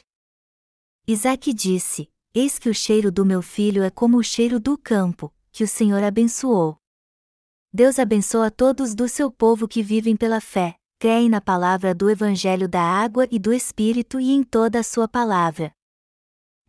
Isaac 1.05 1.53
disse: 1.53 2.09
Eis 2.33 2.57
que 2.57 2.69
o 2.69 2.73
cheiro 2.73 3.11
do 3.11 3.25
meu 3.25 3.41
filho 3.41 3.83
é 3.83 3.89
como 3.89 4.17
o 4.17 4.23
cheiro 4.23 4.57
do 4.57 4.77
campo, 4.77 5.33
que 5.51 5.65
o 5.65 5.67
Senhor 5.67 6.01
abençoou. 6.01 6.77
Deus 7.73 7.99
abençoa 7.99 8.49
todos 8.49 8.95
do 8.95 9.09
seu 9.09 9.29
povo 9.29 9.67
que 9.67 9.83
vivem 9.83 10.15
pela 10.15 10.39
fé, 10.39 10.75
creem 10.97 11.27
na 11.27 11.41
palavra 11.41 11.93
do 11.93 12.09
Evangelho 12.09 12.69
da 12.69 12.81
água 12.81 13.27
e 13.29 13.37
do 13.37 13.51
Espírito 13.51 14.17
e 14.17 14.31
em 14.31 14.43
toda 14.43 14.79
a 14.79 14.83
sua 14.83 15.09
palavra. 15.09 15.73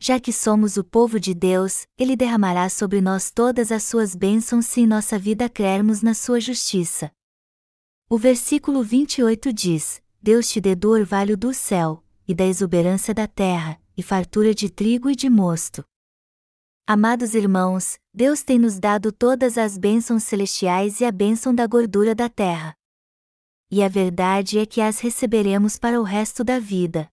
Já 0.01 0.19
que 0.19 0.33
somos 0.33 0.77
o 0.77 0.83
povo 0.83 1.21
de 1.21 1.33
Deus, 1.33 1.87
Ele 1.97 2.17
derramará 2.17 2.69
sobre 2.69 3.01
nós 3.01 3.31
todas 3.31 3.71
as 3.71 3.85
suas 3.85 4.17
bênçãos 4.17 4.67
se 4.67 4.81
em 4.81 4.87
nossa 4.87 5.17
vida 5.17 5.49
crermos 5.49 6.03
na 6.03 6.13
sua 6.13 6.41
justiça. 6.41 7.13
O 8.13 8.19
versículo 8.19 8.83
28 8.83 9.53
diz: 9.53 10.03
Deus 10.21 10.49
te 10.49 10.61
dê 10.61 10.75
do 10.75 10.91
orvalho 10.91 11.37
do 11.37 11.55
céu, 11.55 12.03
e 12.27 12.35
da 12.35 12.45
exuberância 12.45 13.15
da 13.15 13.29
terra, 13.29 13.81
e 13.97 14.03
fartura 14.03 14.53
de 14.53 14.69
trigo 14.69 15.09
e 15.09 15.15
de 15.15 15.31
mosto. 15.31 15.85
Amados 16.89 17.37
irmãos, 17.37 18.01
Deus 18.13 18.43
tem 18.43 18.59
nos 18.59 18.81
dado 18.81 19.13
todas 19.13 19.57
as 19.57 19.79
bênçãos 19.79 20.25
celestiais 20.25 21.01
e 21.01 21.05
a 21.05 21.13
bênção 21.13 21.55
da 21.55 21.65
gordura 21.69 22.13
da 22.13 22.29
terra. 22.29 22.75
E 23.71 23.81
a 23.81 23.87
verdade 23.87 24.59
é 24.59 24.67
que 24.67 24.81
as 24.81 24.99
receberemos 24.99 25.79
para 25.79 26.01
o 26.01 26.03
resto 26.03 26.43
da 26.43 26.59
vida. 26.59 27.09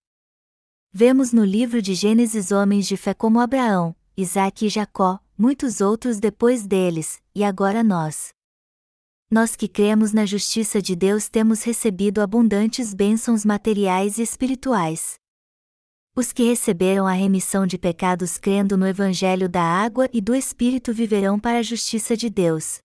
Vemos 0.92 1.32
no 1.32 1.44
livro 1.44 1.80
de 1.80 1.94
Gênesis 1.94 2.50
homens 2.50 2.88
de 2.88 2.96
fé 2.96 3.14
como 3.14 3.38
Abraão, 3.38 3.94
Isaque 4.16 4.66
e 4.66 4.68
Jacó, 4.68 5.20
muitos 5.38 5.80
outros 5.80 6.18
depois 6.18 6.66
deles, 6.66 7.22
e 7.36 7.44
agora 7.44 7.84
nós. 7.84 8.36
Nós 9.30 9.54
que 9.54 9.68
cremos 9.68 10.14
na 10.14 10.24
justiça 10.24 10.80
de 10.80 10.96
Deus 10.96 11.28
temos 11.28 11.62
recebido 11.62 12.22
abundantes 12.22 12.94
bênçãos 12.94 13.44
materiais 13.44 14.16
e 14.16 14.22
espirituais. 14.22 15.16
Os 16.16 16.32
que 16.32 16.44
receberam 16.44 17.06
a 17.06 17.12
remissão 17.12 17.66
de 17.66 17.76
pecados 17.76 18.38
crendo 18.38 18.74
no 18.74 18.86
Evangelho 18.86 19.46
da 19.46 19.62
água 19.62 20.08
e 20.14 20.22
do 20.22 20.34
Espírito 20.34 20.94
viverão 20.94 21.38
para 21.38 21.58
a 21.58 21.62
justiça 21.62 22.16
de 22.16 22.30
Deus. 22.30 22.78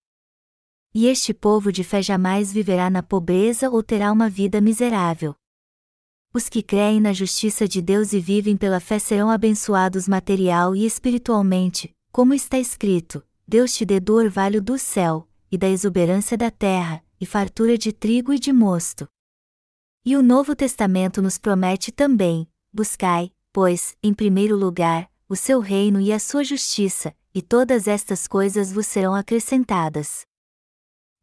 E 0.93 1.07
este 1.07 1.33
povo 1.33 1.71
de 1.71 1.81
fé 1.81 2.01
jamais 2.01 2.51
viverá 2.51 2.89
na 2.89 3.01
pobreza 3.01 3.69
ou 3.69 3.81
terá 3.81 4.11
uma 4.11 4.29
vida 4.29 4.59
miserável. 4.59 5.33
Os 6.33 6.49
que 6.49 6.61
creem 6.61 6.99
na 6.99 7.13
justiça 7.13 7.69
de 7.69 7.81
Deus 7.81 8.11
e 8.11 8.19
vivem 8.19 8.57
pela 8.57 8.81
fé 8.81 8.99
serão 8.99 9.29
abençoados 9.29 10.09
material 10.09 10.75
e 10.75 10.85
espiritualmente, 10.85 11.95
como 12.11 12.33
está 12.33 12.59
escrito: 12.59 13.23
Deus 13.47 13.73
te 13.73 13.85
dê 13.85 13.99
do 13.99 14.15
orvalho 14.15 14.61
do 14.61 14.77
céu, 14.77 15.27
e 15.53 15.57
da 15.57 15.69
exuberância 15.69 16.35
da 16.35 16.49
terra, 16.49 17.05
e 17.21 17.27
fartura 17.27 17.77
de 17.77 17.93
trigo 17.93 18.33
e 18.33 18.39
de 18.39 18.51
mosto. 18.51 19.07
E 20.03 20.17
o 20.17 20.23
Novo 20.23 20.55
Testamento 20.55 21.21
nos 21.21 21.37
promete 21.37 21.91
também: 21.91 22.49
Buscai, 22.73 23.31
pois, 23.51 23.95
em 24.01 24.15
primeiro 24.15 24.57
lugar, 24.57 25.07
o 25.29 25.35
seu 25.35 25.59
reino 25.59 26.01
e 26.01 26.11
a 26.11 26.17
sua 26.17 26.43
justiça, 26.43 27.15
e 27.35 27.39
todas 27.39 27.87
estas 27.87 28.25
coisas 28.27 28.71
vos 28.71 28.87
serão 28.87 29.13
acrescentadas. 29.13 30.25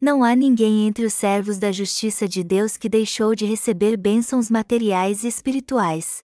Não 0.01 0.23
há 0.23 0.37
ninguém 0.37 0.87
entre 0.87 1.05
os 1.05 1.13
servos 1.13 1.59
da 1.59 1.73
justiça 1.73 2.29
de 2.29 2.45
Deus 2.45 2.77
que 2.77 2.89
deixou 2.89 3.35
de 3.35 3.45
receber 3.45 3.97
bênçãos 3.97 4.49
materiais 4.49 5.25
e 5.25 5.27
espirituais. 5.27 6.23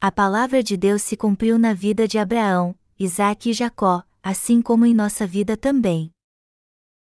A 0.00 0.10
palavra 0.10 0.60
de 0.60 0.76
Deus 0.76 1.02
se 1.02 1.16
cumpriu 1.16 1.56
na 1.56 1.72
vida 1.72 2.08
de 2.08 2.18
Abraão, 2.18 2.74
Isaque 2.98 3.50
e 3.50 3.52
Jacó, 3.52 4.02
assim 4.20 4.60
como 4.60 4.84
em 4.84 4.92
nossa 4.92 5.24
vida 5.24 5.56
também. 5.56 6.12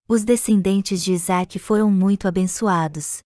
Os 0.07 0.23
descendentes 0.23 1.03
de 1.03 1.15
Isaque 1.15 1.59
foram 1.59 1.91
muito 1.91 2.29
abençoados. 2.29 3.23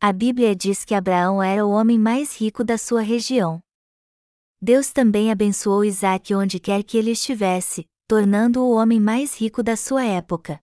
A 0.00 0.12
Bíblia 0.12 0.54
diz 0.56 0.84
que 0.84 0.96
Abraão 0.96 1.40
era 1.40 1.64
o 1.64 1.70
homem 1.70 1.96
mais 1.96 2.36
rico 2.36 2.64
da 2.64 2.76
sua 2.76 3.02
região. 3.02 3.60
Deus 4.60 4.90
também 4.90 5.30
abençoou 5.30 5.84
Isaque 5.84 6.34
onde 6.34 6.58
quer 6.58 6.82
que 6.82 6.98
ele 6.98 7.12
estivesse, 7.12 7.86
tornando-o 8.08 8.64
o 8.64 8.74
homem 8.74 8.98
mais 8.98 9.40
rico 9.40 9.62
da 9.62 9.76
sua 9.76 10.04
época. 10.04 10.58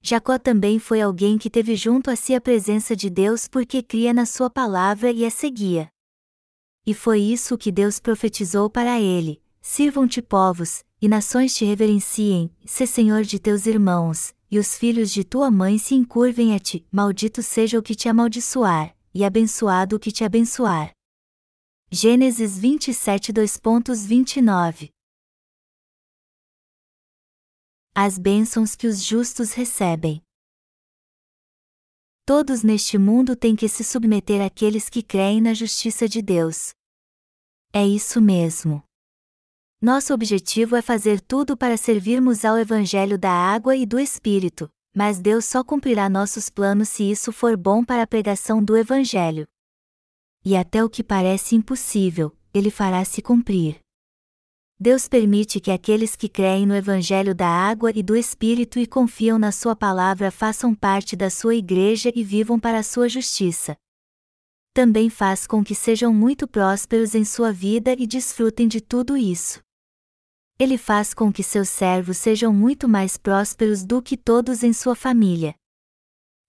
Jacó 0.00 0.38
também 0.38 0.78
foi 0.78 1.02
alguém 1.02 1.36
que 1.36 1.50
teve 1.50 1.76
junto 1.76 2.10
a 2.10 2.16
si 2.16 2.34
a 2.34 2.40
presença 2.40 2.96
de 2.96 3.10
Deus 3.10 3.46
porque 3.46 3.82
cria 3.82 4.14
na 4.14 4.24
sua 4.24 4.48
palavra 4.48 5.12
e 5.12 5.26
a 5.26 5.30
seguia. 5.30 5.90
E 6.86 6.94
foi 6.94 7.20
isso 7.20 7.58
que 7.58 7.70
Deus 7.70 8.00
profetizou 8.00 8.70
para 8.70 8.98
ele: 8.98 9.42
Sirvam-te 9.60 10.22
povos, 10.22 10.82
e 11.02 11.08
nações 11.08 11.52
te 11.52 11.64
reverenciem, 11.64 12.48
se 12.64 12.86
senhor 12.86 13.24
de 13.24 13.40
teus 13.40 13.66
irmãos, 13.66 14.32
e 14.48 14.56
os 14.56 14.78
filhos 14.78 15.10
de 15.10 15.24
tua 15.24 15.50
mãe 15.50 15.76
se 15.76 15.96
encurvem 15.96 16.54
a 16.54 16.60
ti, 16.60 16.86
maldito 16.92 17.42
seja 17.42 17.76
o 17.76 17.82
que 17.82 17.96
te 17.96 18.08
amaldiçoar, 18.08 18.96
e 19.12 19.24
abençoado 19.24 19.96
o 19.96 19.98
que 19.98 20.12
te 20.12 20.22
abençoar. 20.22 20.92
Gênesis 21.90 22.56
27 22.56 23.32
2.29 23.32 24.90
As 27.92 28.16
bênçãos 28.16 28.76
que 28.76 28.86
os 28.86 29.04
justos 29.04 29.52
recebem. 29.54 30.22
Todos 32.24 32.62
neste 32.62 32.96
mundo 32.96 33.34
têm 33.34 33.56
que 33.56 33.68
se 33.68 33.82
submeter 33.82 34.40
àqueles 34.40 34.88
que 34.88 35.02
creem 35.02 35.40
na 35.40 35.52
justiça 35.52 36.08
de 36.08 36.22
Deus. 36.22 36.70
É 37.72 37.84
isso 37.84 38.20
mesmo. 38.20 38.84
Nosso 39.82 40.14
objetivo 40.14 40.76
é 40.76 40.80
fazer 40.80 41.20
tudo 41.20 41.56
para 41.56 41.76
servirmos 41.76 42.44
ao 42.44 42.56
Evangelho 42.56 43.18
da 43.18 43.32
água 43.32 43.74
e 43.74 43.84
do 43.84 43.98
Espírito, 43.98 44.70
mas 44.96 45.20
Deus 45.20 45.44
só 45.44 45.64
cumprirá 45.64 46.08
nossos 46.08 46.48
planos 46.48 46.88
se 46.88 47.10
isso 47.10 47.32
for 47.32 47.56
bom 47.56 47.84
para 47.84 48.04
a 48.04 48.06
pregação 48.06 48.62
do 48.62 48.76
Evangelho. 48.76 49.44
E 50.44 50.56
até 50.56 50.84
o 50.84 50.88
que 50.88 51.02
parece 51.02 51.56
impossível, 51.56 52.32
Ele 52.54 52.70
fará 52.70 53.04
se 53.04 53.20
cumprir. 53.20 53.80
Deus 54.78 55.08
permite 55.08 55.58
que 55.58 55.72
aqueles 55.72 56.14
que 56.14 56.28
creem 56.28 56.64
no 56.64 56.76
Evangelho 56.76 57.34
da 57.34 57.48
água 57.48 57.90
e 57.92 58.04
do 58.04 58.14
Espírito 58.14 58.78
e 58.78 58.86
confiam 58.86 59.36
na 59.36 59.50
Sua 59.50 59.74
palavra 59.74 60.30
façam 60.30 60.76
parte 60.76 61.16
da 61.16 61.28
Sua 61.28 61.56
igreja 61.56 62.12
e 62.14 62.22
vivam 62.22 62.60
para 62.60 62.78
a 62.78 62.84
Sua 62.84 63.08
justiça. 63.08 63.76
Também 64.72 65.10
faz 65.10 65.44
com 65.44 65.64
que 65.64 65.74
sejam 65.74 66.14
muito 66.14 66.46
prósperos 66.46 67.16
em 67.16 67.24
sua 67.24 67.52
vida 67.52 67.96
e 67.98 68.06
desfrutem 68.06 68.68
de 68.68 68.80
tudo 68.80 69.16
isso 69.16 69.60
ele 70.62 70.78
faz 70.78 71.12
com 71.12 71.32
que 71.32 71.42
seus 71.42 71.68
servos 71.68 72.16
sejam 72.18 72.52
muito 72.52 72.88
mais 72.88 73.16
prósperos 73.16 73.84
do 73.84 74.00
que 74.00 74.16
todos 74.16 74.62
em 74.62 74.72
sua 74.72 74.94
família. 74.94 75.56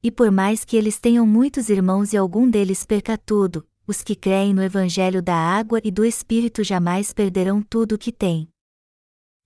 E 0.03 0.11
por 0.11 0.29
mais 0.29 0.63
que 0.63 0.77
eles 0.77 0.99
tenham 0.99 1.25
muitos 1.25 1.67
irmãos 1.67 2.13
e 2.13 2.17
algum 2.17 2.47
deles 2.47 2.85
perca 2.85 3.17
tudo, 3.17 3.67
os 3.87 4.03
que 4.03 4.15
creem 4.15 4.53
no 4.53 4.61
Evangelho 4.61 5.19
da 5.19 5.35
água 5.35 5.81
e 5.83 5.89
do 5.89 6.05
Espírito 6.05 6.63
jamais 6.63 7.11
perderão 7.11 7.59
tudo 7.59 7.95
o 7.95 7.97
que 7.97 8.11
têm. 8.11 8.47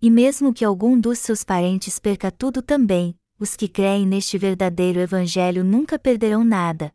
E 0.01 0.11
mesmo 0.11 0.53
que 0.53 0.65
algum 0.65 0.99
dos 0.99 1.19
seus 1.19 1.45
parentes 1.45 1.97
perca 1.97 2.29
tudo 2.29 2.61
também, 2.61 3.15
os 3.39 3.55
que 3.55 3.69
creem 3.69 4.05
neste 4.05 4.37
verdadeiro 4.37 4.99
Evangelho 4.99 5.63
nunca 5.63 5.97
perderão 5.97 6.43
nada. 6.43 6.91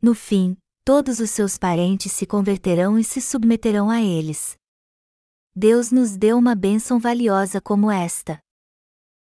No 0.00 0.14
fim, 0.14 0.56
todos 0.82 1.20
os 1.20 1.28
seus 1.28 1.58
parentes 1.58 2.10
se 2.10 2.24
converterão 2.24 2.98
e 2.98 3.04
se 3.04 3.20
submeterão 3.20 3.90
a 3.90 4.00
eles. 4.00 4.58
Deus 5.54 5.90
nos 5.90 6.16
deu 6.16 6.38
uma 6.38 6.54
bênção 6.54 7.00
valiosa 7.00 7.60
como 7.60 7.90
esta. 7.90 8.38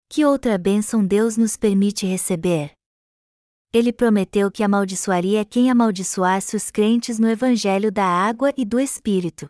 Que 0.09 0.25
outra 0.25 0.59
bênção 0.59 1.07
Deus 1.07 1.37
nos 1.37 1.57
permite 1.57 2.07
receber? 2.07 2.73
Ele 3.73 3.93
prometeu 3.93 4.51
que 4.51 4.65
amaldiçoaria 4.65 5.45
quem 5.45 5.71
amaldiçoasse 5.71 6.57
os 6.57 6.73
crentes 6.73 7.21
no 7.21 7.29
Evangelho 7.29 7.93
da 7.93 8.05
água 8.05 8.53
e 8.57 8.65
do 8.65 8.81
Espírito. 8.81 9.49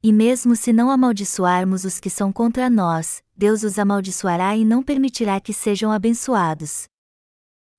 E 0.00 0.12
mesmo 0.12 0.54
se 0.54 0.72
não 0.72 0.90
amaldiçoarmos 0.90 1.84
os 1.84 1.98
que 1.98 2.08
são 2.10 2.32
contra 2.32 2.70
nós, 2.70 3.20
Deus 3.34 3.64
os 3.64 3.76
amaldiçoará 3.76 4.56
e 4.56 4.64
não 4.64 4.80
permitirá 4.80 5.40
que 5.40 5.52
sejam 5.52 5.90
abençoados. 5.90 6.84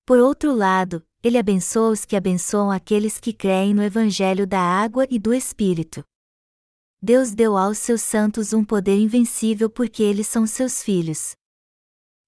Por 0.06 0.20
outro 0.20 0.54
lado, 0.54 1.02
Ele 1.24 1.38
abençoa 1.38 1.92
os 1.92 2.04
que 2.04 2.18
abençoam 2.18 2.72
aqueles 2.72 3.22
que 3.22 3.32
creem 3.32 3.74
no 3.74 3.82
Evangelho 3.82 4.46
da 4.46 4.60
água 4.60 5.08
e 5.10 5.18
do 5.18 5.34
Espírito. 5.34 6.04
Deus 7.08 7.36
deu 7.36 7.56
aos 7.56 7.78
seus 7.78 8.02
santos 8.02 8.52
um 8.52 8.66
poder 8.66 8.98
invencível 8.98 9.70
porque 9.70 10.02
eles 10.02 10.26
são 10.26 10.48
seus 10.48 10.82
filhos. 10.82 11.36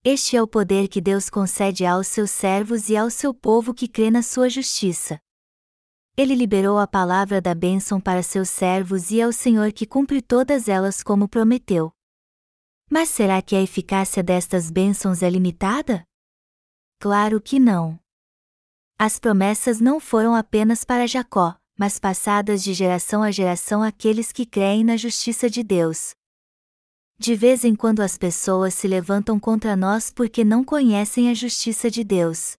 Este 0.03 0.37
é 0.37 0.41
o 0.43 0.47
poder 0.47 0.87
que 0.87 1.01
Deus 1.01 1.31
concede 1.31 1.83
aos 1.83 2.05
seus 2.05 2.29
servos 2.29 2.87
e 2.87 2.95
ao 2.95 3.09
seu 3.09 3.33
povo 3.33 3.73
que 3.73 3.87
crê 3.87 4.11
na 4.11 4.21
sua 4.21 4.51
justiça. 4.51 5.19
Ele 6.15 6.35
liberou 6.35 6.77
a 6.77 6.85
palavra 6.85 7.41
da 7.41 7.55
bênção 7.55 7.99
para 7.99 8.21
seus 8.21 8.49
servos 8.49 9.09
e 9.09 9.19
é 9.19 9.25
o 9.25 9.33
Senhor 9.33 9.71
que 9.73 9.87
cumpre 9.87 10.21
todas 10.21 10.67
elas 10.67 11.01
como 11.01 11.27
prometeu. 11.27 11.91
Mas 12.87 13.09
será 13.09 13.41
que 13.41 13.55
a 13.55 13.61
eficácia 13.63 14.21
destas 14.21 14.69
bênçãos 14.69 15.23
é 15.23 15.29
limitada? 15.31 16.03
Claro 16.99 17.41
que 17.41 17.59
não. 17.59 17.99
As 18.95 19.17
promessas 19.17 19.79
não 19.79 19.99
foram 19.99 20.35
apenas 20.35 20.83
para 20.83 21.07
Jacó, 21.07 21.57
mas 21.77 21.99
passadas 21.99 22.63
de 22.63 22.73
geração 22.73 23.21
a 23.21 23.29
geração 23.29 23.83
àqueles 23.83 24.31
que 24.31 24.45
creem 24.45 24.83
na 24.83 24.97
justiça 24.97 25.49
de 25.49 25.61
Deus. 25.61 26.15
De 27.19 27.35
vez 27.35 27.63
em 27.63 27.75
quando 27.75 28.01
as 28.01 28.17
pessoas 28.17 28.73
se 28.73 28.87
levantam 28.87 29.39
contra 29.39 29.75
nós 29.75 30.11
porque 30.11 30.43
não 30.43 30.63
conhecem 30.63 31.29
a 31.29 31.33
justiça 31.33 31.89
de 31.89 32.03
Deus. 32.03 32.55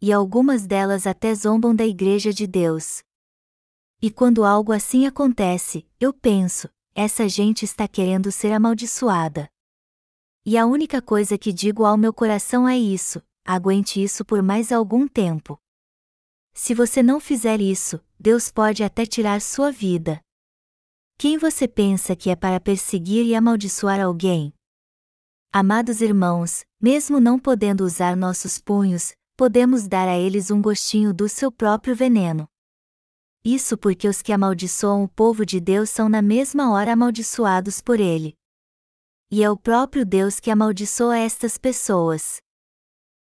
E 0.00 0.12
algumas 0.12 0.66
delas 0.66 1.06
até 1.06 1.34
zombam 1.34 1.74
da 1.74 1.86
Igreja 1.86 2.32
de 2.32 2.46
Deus. 2.46 3.02
E 4.02 4.10
quando 4.10 4.44
algo 4.44 4.72
assim 4.72 5.06
acontece, 5.06 5.86
eu 5.98 6.12
penso: 6.12 6.68
essa 6.94 7.28
gente 7.28 7.64
está 7.64 7.88
querendo 7.88 8.30
ser 8.30 8.52
amaldiçoada. 8.52 9.48
E 10.44 10.58
a 10.58 10.66
única 10.66 11.00
coisa 11.00 11.38
que 11.38 11.52
digo 11.52 11.86
ao 11.86 11.96
meu 11.96 12.12
coração 12.12 12.68
é 12.68 12.76
isso: 12.76 13.22
aguente 13.46 14.02
isso 14.02 14.24
por 14.24 14.42
mais 14.42 14.70
algum 14.70 15.08
tempo. 15.08 15.58
Se 16.54 16.72
você 16.72 17.02
não 17.02 17.18
fizer 17.18 17.60
isso, 17.60 18.00
Deus 18.18 18.50
pode 18.50 18.84
até 18.84 19.04
tirar 19.04 19.40
sua 19.40 19.72
vida. 19.72 20.20
Quem 21.18 21.36
você 21.36 21.66
pensa 21.66 22.14
que 22.14 22.30
é 22.30 22.36
para 22.36 22.60
perseguir 22.60 23.26
e 23.26 23.34
amaldiçoar 23.34 24.00
alguém? 24.00 24.54
Amados 25.52 26.00
irmãos, 26.00 26.64
mesmo 26.80 27.20
não 27.20 27.38
podendo 27.38 27.84
usar 27.84 28.16
nossos 28.16 28.58
punhos, 28.58 29.12
podemos 29.36 29.88
dar 29.88 30.08
a 30.08 30.16
eles 30.16 30.50
um 30.50 30.62
gostinho 30.62 31.12
do 31.12 31.28
seu 31.28 31.50
próprio 31.50 31.94
veneno. 31.94 32.48
Isso 33.44 33.76
porque 33.76 34.08
os 34.08 34.22
que 34.22 34.32
amaldiçoam 34.32 35.04
o 35.04 35.08
povo 35.08 35.44
de 35.44 35.60
Deus 35.60 35.90
são 35.90 36.08
na 36.08 36.22
mesma 36.22 36.72
hora 36.72 36.92
amaldiçoados 36.92 37.80
por 37.80 38.00
ele. 38.00 38.34
E 39.30 39.42
é 39.42 39.50
o 39.50 39.56
próprio 39.56 40.06
Deus 40.06 40.38
que 40.38 40.50
amaldiçoa 40.50 41.18
estas 41.18 41.58
pessoas. 41.58 42.40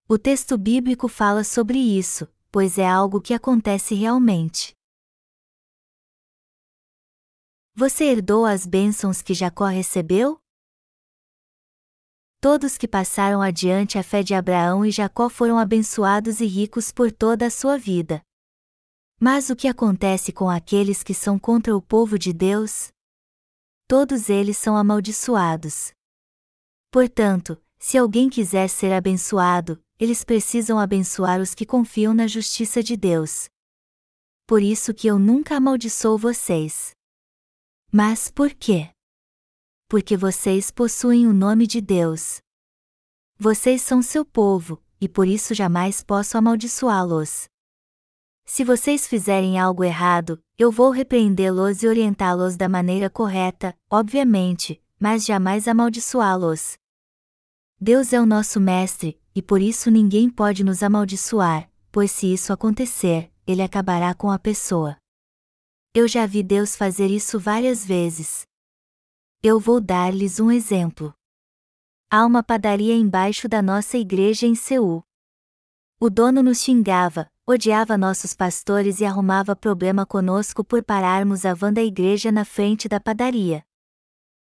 O 0.06 0.18
texto 0.18 0.58
bíblico 0.58 1.08
fala 1.08 1.42
sobre 1.42 1.78
isso, 1.78 2.28
pois 2.54 2.78
é 2.78 2.86
algo 2.88 3.20
que 3.20 3.34
acontece 3.34 3.96
realmente. 3.96 4.76
Você 7.74 8.04
herdou 8.04 8.46
as 8.46 8.64
bênçãos 8.64 9.20
que 9.20 9.34
Jacó 9.34 9.66
recebeu? 9.66 10.38
Todos 12.40 12.78
que 12.78 12.86
passaram 12.86 13.42
adiante 13.42 13.98
a 13.98 14.04
fé 14.04 14.22
de 14.22 14.34
Abraão 14.34 14.86
e 14.86 14.92
Jacó 14.92 15.28
foram 15.28 15.58
abençoados 15.58 16.38
e 16.38 16.46
ricos 16.46 16.92
por 16.92 17.10
toda 17.10 17.46
a 17.46 17.50
sua 17.50 17.76
vida. 17.76 18.22
Mas 19.18 19.50
o 19.50 19.56
que 19.56 19.66
acontece 19.66 20.32
com 20.32 20.48
aqueles 20.48 21.02
que 21.02 21.12
são 21.12 21.40
contra 21.40 21.76
o 21.76 21.82
povo 21.82 22.16
de 22.16 22.32
Deus? 22.32 22.92
Todos 23.88 24.28
eles 24.30 24.56
são 24.56 24.76
amaldiçoados. 24.76 25.92
Portanto, 26.92 27.60
se 27.80 27.98
alguém 27.98 28.30
quiser 28.30 28.68
ser 28.68 28.92
abençoado, 28.92 29.82
eles 29.98 30.24
precisam 30.24 30.78
abençoar 30.78 31.40
os 31.40 31.54
que 31.54 31.66
confiam 31.66 32.14
na 32.14 32.26
justiça 32.26 32.82
de 32.82 32.96
Deus. 32.96 33.48
Por 34.46 34.62
isso 34.62 34.92
que 34.92 35.06
eu 35.06 35.18
nunca 35.18 35.56
amaldiçoo 35.56 36.18
vocês. 36.18 36.92
Mas 37.92 38.30
por 38.30 38.52
quê? 38.52 38.94
porque 39.94 40.16
vocês 40.16 40.72
possuem 40.72 41.24
o 41.24 41.32
nome 41.32 41.68
de 41.68 41.80
Deus. 41.80 42.40
Vocês 43.38 43.80
são 43.80 44.02
seu 44.02 44.24
povo, 44.24 44.82
e 45.00 45.08
por 45.08 45.24
isso 45.24 45.54
jamais 45.54 46.02
posso 46.02 46.36
amaldiçoá-los. 46.36 47.44
Se 48.44 48.64
vocês 48.64 49.06
fizerem 49.06 49.56
algo 49.56 49.84
errado, 49.84 50.42
eu 50.58 50.72
vou 50.72 50.90
repreendê-los 50.90 51.84
e 51.84 51.86
orientá-los 51.86 52.56
da 52.56 52.68
maneira 52.68 53.08
correta, 53.08 53.72
obviamente, 53.88 54.82
mas 54.98 55.24
jamais 55.24 55.68
amaldiçoá-los. 55.68 56.76
Deus 57.86 58.14
é 58.14 58.18
o 58.18 58.24
nosso 58.24 58.58
mestre, 58.58 59.20
e 59.34 59.42
por 59.42 59.60
isso 59.60 59.90
ninguém 59.90 60.30
pode 60.30 60.64
nos 60.64 60.82
amaldiçoar, 60.82 61.70
pois 61.92 62.10
se 62.10 62.32
isso 62.32 62.50
acontecer, 62.50 63.30
ele 63.46 63.60
acabará 63.60 64.14
com 64.14 64.30
a 64.30 64.38
pessoa. 64.38 64.96
Eu 65.92 66.08
já 66.08 66.24
vi 66.24 66.42
Deus 66.42 66.74
fazer 66.74 67.08
isso 67.08 67.38
várias 67.38 67.84
vezes. 67.84 68.46
Eu 69.42 69.60
vou 69.60 69.82
dar-lhes 69.82 70.40
um 70.40 70.50
exemplo. 70.50 71.12
Há 72.10 72.24
uma 72.24 72.42
padaria 72.42 72.94
embaixo 72.94 73.50
da 73.50 73.60
nossa 73.60 73.98
igreja 73.98 74.46
em 74.46 74.54
Seul. 74.54 75.04
O 76.00 76.08
dono 76.08 76.42
nos 76.42 76.62
xingava, 76.62 77.30
odiava 77.46 77.98
nossos 77.98 78.32
pastores 78.32 79.00
e 79.00 79.04
arrumava 79.04 79.54
problema 79.54 80.06
conosco 80.06 80.64
por 80.64 80.82
pararmos 80.82 81.44
a 81.44 81.52
van 81.52 81.74
da 81.74 81.82
igreja 81.82 82.32
na 82.32 82.46
frente 82.46 82.88
da 82.88 82.98
padaria. 82.98 83.62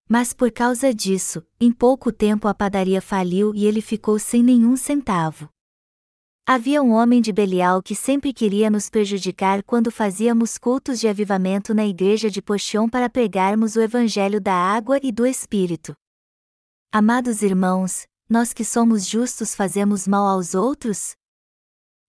Mas 0.08 0.32
por 0.32 0.50
causa 0.50 0.92
disso, 0.92 1.44
em 1.60 1.72
pouco 1.72 2.12
tempo 2.12 2.48
a 2.48 2.54
padaria 2.54 3.00
faliu 3.00 3.54
e 3.54 3.66
ele 3.66 3.80
ficou 3.80 4.18
sem 4.18 4.42
nenhum 4.42 4.76
centavo. 4.76 5.48
Havia 6.44 6.82
um 6.82 6.90
homem 6.90 7.22
de 7.22 7.32
Belial 7.32 7.80
que 7.80 7.94
sempre 7.94 8.32
queria 8.32 8.68
nos 8.68 8.90
prejudicar 8.90 9.62
quando 9.62 9.92
fazíamos 9.92 10.58
cultos 10.58 10.98
de 10.98 11.06
avivamento 11.06 11.72
na 11.72 11.86
igreja 11.86 12.28
de 12.28 12.42
Pochon 12.42 12.88
para 12.88 13.08
pregarmos 13.08 13.76
o 13.76 13.80
evangelho 13.80 14.40
da 14.40 14.52
água 14.52 14.98
e 15.02 15.12
do 15.12 15.24
Espírito. 15.24 15.94
Amados 16.90 17.42
irmãos, 17.42 18.06
nós 18.28 18.52
que 18.52 18.64
somos 18.64 19.06
justos 19.06 19.54
fazemos 19.54 20.06
mal 20.08 20.26
aos 20.26 20.52
outros? 20.54 21.14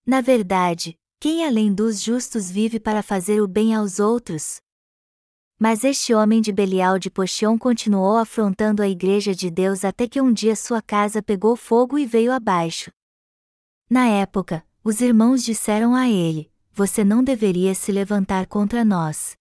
Na 0.04 0.20
verdade, 0.20 0.98
quem 1.20 1.46
além 1.46 1.72
dos 1.72 2.02
justos 2.02 2.50
vive 2.50 2.80
para 2.80 3.02
fazer 3.02 3.40
o 3.40 3.46
bem 3.46 3.72
aos 3.72 4.00
outros? 4.00 4.60
Mas 5.64 5.82
este 5.82 6.12
homem 6.12 6.42
de 6.42 6.52
Belial 6.52 6.98
de 6.98 7.08
Pochon 7.08 7.58
continuou 7.58 8.18
afrontando 8.18 8.82
a 8.82 8.86
igreja 8.86 9.34
de 9.34 9.50
Deus 9.50 9.82
até 9.82 10.06
que 10.06 10.20
um 10.20 10.30
dia 10.30 10.54
sua 10.54 10.82
casa 10.82 11.22
pegou 11.22 11.56
fogo 11.56 11.98
e 11.98 12.04
veio 12.04 12.32
abaixo. 12.32 12.90
Na 13.88 14.06
época, 14.06 14.62
os 14.84 15.00
irmãos 15.00 15.42
disseram 15.42 15.94
a 15.94 16.06
ele: 16.06 16.52
Você 16.70 17.02
não 17.02 17.24
deveria 17.24 17.74
se 17.74 17.90
levantar 17.90 18.46
contra 18.46 18.84
nós. 18.84 19.38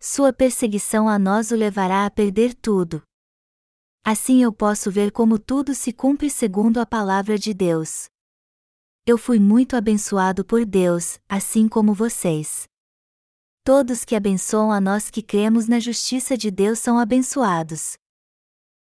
Sua 0.00 0.32
perseguição 0.32 1.08
a 1.08 1.16
nós 1.16 1.52
o 1.52 1.54
levará 1.54 2.06
a 2.06 2.10
perder 2.10 2.52
tudo. 2.52 3.00
Assim 4.04 4.42
eu 4.42 4.52
posso 4.52 4.90
ver 4.90 5.12
como 5.12 5.38
tudo 5.38 5.76
se 5.76 5.92
cumpre 5.92 6.28
segundo 6.28 6.80
a 6.80 6.84
palavra 6.84 7.38
de 7.38 7.54
Deus. 7.54 8.08
Eu 9.06 9.16
fui 9.16 9.38
muito 9.38 9.76
abençoado 9.76 10.44
por 10.44 10.66
Deus, 10.66 11.20
assim 11.28 11.68
como 11.68 11.94
vocês. 11.94 12.68
Todos 13.62 14.04
que 14.04 14.14
abençoam 14.14 14.72
a 14.72 14.80
nós 14.80 15.10
que 15.10 15.22
cremos 15.22 15.68
na 15.68 15.78
justiça 15.78 16.36
de 16.36 16.50
Deus 16.50 16.78
são 16.78 16.98
abençoados. 16.98 17.96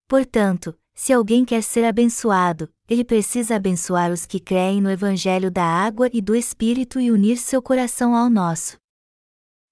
Portanto, 0.09 0.77
se 0.95 1.13
alguém 1.13 1.45
quer 1.45 1.63
ser 1.63 1.85
abençoado, 1.85 2.73
ele 2.89 3.05
precisa 3.05 3.57
abençoar 3.57 4.13
os 4.13 4.27
que 4.27 4.39
creem 4.39 4.81
no 4.81 4.91
Evangelho 4.91 5.51
da 5.51 5.65
água 5.65 6.09
e 6.13 6.21
do 6.21 6.35
Espírito 6.35 7.01
e 7.01 7.11
unir 7.11 7.37
seu 7.37 7.63
coração 7.63 8.15
ao 8.15 8.29
nosso. 8.29 8.77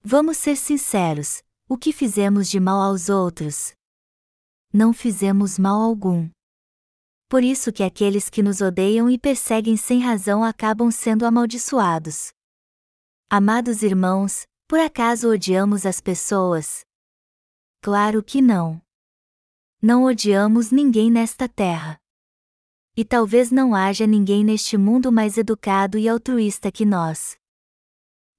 Vamos 0.01 0.37
ser 0.37 0.55
sinceros: 0.55 1.43
o 1.67 1.77
que 1.77 1.93
fizemos 1.93 2.49
de 2.49 2.59
mal 2.59 2.81
aos 2.81 3.09
outros? 3.09 3.73
Não 4.71 4.91
fizemos 4.91 5.59
mal 5.59 5.81
algum. 5.81 6.29
Por 7.29 7.43
isso 7.43 7.71
que 7.71 7.83
aqueles 7.83 8.29
que 8.29 8.43
nos 8.43 8.61
odeiam 8.61 9.09
e 9.09 9.17
perseguem 9.17 9.77
sem 9.77 9.99
razão 9.99 10.43
acabam 10.43 10.91
sendo 10.91 11.25
amaldiçoados. 11.25 12.31
Amados 13.29 13.81
irmãos, 13.81 14.45
por 14.67 14.79
acaso 14.79 15.29
odiamos 15.29 15.85
as 15.85 16.01
pessoas? 16.01 16.85
Claro 17.81 18.23
que 18.23 18.41
não 18.41 18.83
não 19.85 20.05
odiamos 20.05 20.71
ninguém 20.71 21.11
nesta 21.11 21.45
terra. 21.49 21.99
E 22.95 23.03
talvez 23.03 23.51
não 23.51 23.75
haja 23.75 24.07
ninguém 24.07 24.41
neste 24.41 24.77
mundo 24.77 25.11
mais 25.11 25.37
educado 25.37 25.97
e 25.97 26.07
altruísta 26.07 26.71
que 26.71 26.85
nós. 26.85 27.35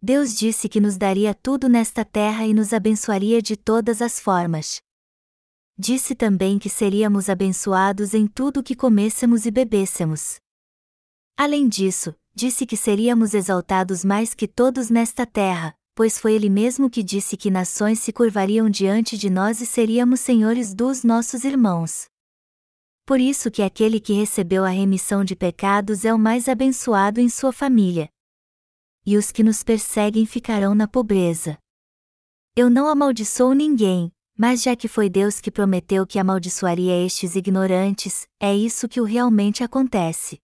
Deus 0.01 0.35
disse 0.35 0.71
que 0.71 0.81
nos 0.81 0.97
daria 0.97 1.35
tudo 1.35 1.69
nesta 1.69 2.03
terra 2.03 2.47
e 2.47 2.55
nos 2.55 2.73
abençoaria 2.73 3.43
de 3.43 3.59
todas 3.59 4.01
as 4.01 4.19
formas. 4.19 4.81
Disse 5.77 6.15
também 6.15 6.59
que 6.59 6.71
seríamos 6.71 7.29
abençoados 7.29 8.15
em 8.15 8.27
tudo 8.27 8.63
que 8.63 8.75
comêssemos 8.75 9.45
e 9.45 9.51
bebêssemos. 9.51 10.37
Além 11.37 11.69
disso, 11.69 12.15
disse 12.35 12.65
que 12.65 12.77
seríamos 12.77 13.35
exaltados 13.35 14.03
mais 14.03 14.33
que 14.33 14.49
todos 14.49 14.89
nesta 14.89 15.27
terra, 15.27 15.77
pois 15.95 16.19
foi 16.19 16.35
ele 16.35 16.51
mesmo 16.51 16.91
que 16.91 17.03
disse 17.03 17.37
que 17.37 17.51
nações 17.51 18.01
se 18.01 18.13
curvariam 18.13 18.69
diante 18.69 19.17
de 19.17 19.31
nós 19.31 19.61
e 19.61 19.67
seríamos 19.67 20.21
senhores 20.21 20.75
dos 20.75 21.05
nossos 21.05 21.45
irmãos. 21.45 22.07
Por 23.07 23.21
isso 23.21 23.51
que 23.51 23.63
aquele 23.63 24.01
que 24.01 24.13
recebeu 24.13 24.65
a 24.65 24.71
remissão 24.71 25.25
de 25.25 25.37
pecados 25.37 26.05
é 26.05 26.13
o 26.13 26.19
mais 26.19 26.49
abençoado 26.49 27.21
em 27.21 27.29
sua 27.29 27.53
família. 27.53 28.09
E 29.07 29.17
os 29.17 29.31
que 29.31 29.43
nos 29.43 29.63
perseguem 29.63 30.25
ficarão 30.25 30.75
na 30.75 30.89
pobreza. 30.89 31.59
Eu 32.57 32.71
não 32.71 32.89
amaldiçoo 32.89 33.53
ninguém, 33.53 34.11
mas 34.37 34.63
já 34.63 34.75
que 34.75 34.89
foi 34.89 35.09
Deus 35.11 35.41
que 35.41 35.51
prometeu 35.51 36.07
que 36.07 36.19
amaldiçoaria 36.19 37.05
estes 37.05 37.37
ignorantes, 37.37 38.27
é 38.41 38.55
isso 38.55 38.89
que 38.89 39.01
realmente 39.03 39.63
acontece. 39.63 40.41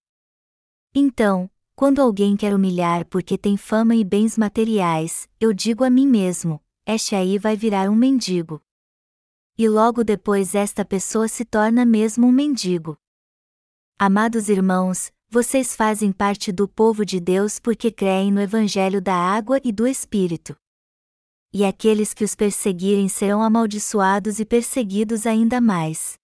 Então, 0.93 1.49
quando 1.75 2.01
alguém 2.01 2.35
quer 2.35 2.53
humilhar 2.53 3.05
porque 3.05 3.37
tem 3.37 3.57
fama 3.57 3.95
e 3.95 4.03
bens 4.03 4.37
materiais, 4.37 5.27
eu 5.39 5.53
digo 5.53 5.83
a 5.83 5.89
mim 5.89 6.07
mesmo: 6.07 6.61
este 6.85 7.15
aí 7.15 7.37
vai 7.37 7.55
virar 7.55 7.89
um 7.89 7.95
mendigo. 7.95 8.61
E 9.57 9.67
logo 9.69 10.03
depois 10.03 10.55
esta 10.55 10.83
pessoa 10.83 11.27
se 11.27 11.45
torna 11.45 11.85
mesmo 11.85 12.27
um 12.27 12.31
mendigo. 12.31 12.97
Amados 13.99 14.49
irmãos, 14.49 15.11
vocês 15.29 15.75
fazem 15.75 16.11
parte 16.11 16.51
do 16.51 16.67
povo 16.67 17.05
de 17.05 17.19
Deus 17.19 17.59
porque 17.59 17.91
creem 17.91 18.31
no 18.31 18.41
Evangelho 18.41 19.01
da 19.01 19.15
água 19.15 19.61
e 19.63 19.71
do 19.71 19.87
Espírito. 19.87 20.55
E 21.53 21.63
aqueles 21.63 22.13
que 22.13 22.23
os 22.23 22.33
perseguirem 22.33 23.07
serão 23.07 23.41
amaldiçoados 23.41 24.39
e 24.39 24.45
perseguidos 24.45 25.25
ainda 25.25 25.61
mais. 25.61 26.17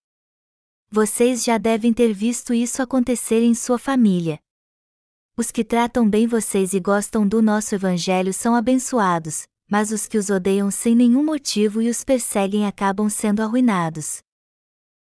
Vocês 0.90 1.44
já 1.44 1.58
devem 1.58 1.94
ter 1.94 2.14
visto 2.14 2.54
isso 2.54 2.82
acontecer 2.82 3.44
em 3.44 3.54
sua 3.54 3.78
família. 3.78 4.40
Os 5.40 5.52
que 5.52 5.64
tratam 5.64 6.10
bem 6.10 6.26
vocês 6.26 6.74
e 6.74 6.80
gostam 6.80 7.28
do 7.28 7.44
nosso 7.44 7.76
Evangelho 7.76 8.34
são 8.34 8.56
abençoados, 8.56 9.48
mas 9.70 9.92
os 9.92 10.08
que 10.08 10.18
os 10.18 10.32
odeiam 10.32 10.72
sem 10.72 10.96
nenhum 10.96 11.24
motivo 11.24 11.80
e 11.80 11.92
os 11.92 12.04
perseguem 12.04 12.66
acabam 12.66 13.08
sendo 13.08 13.42
arruinados. 13.42 14.24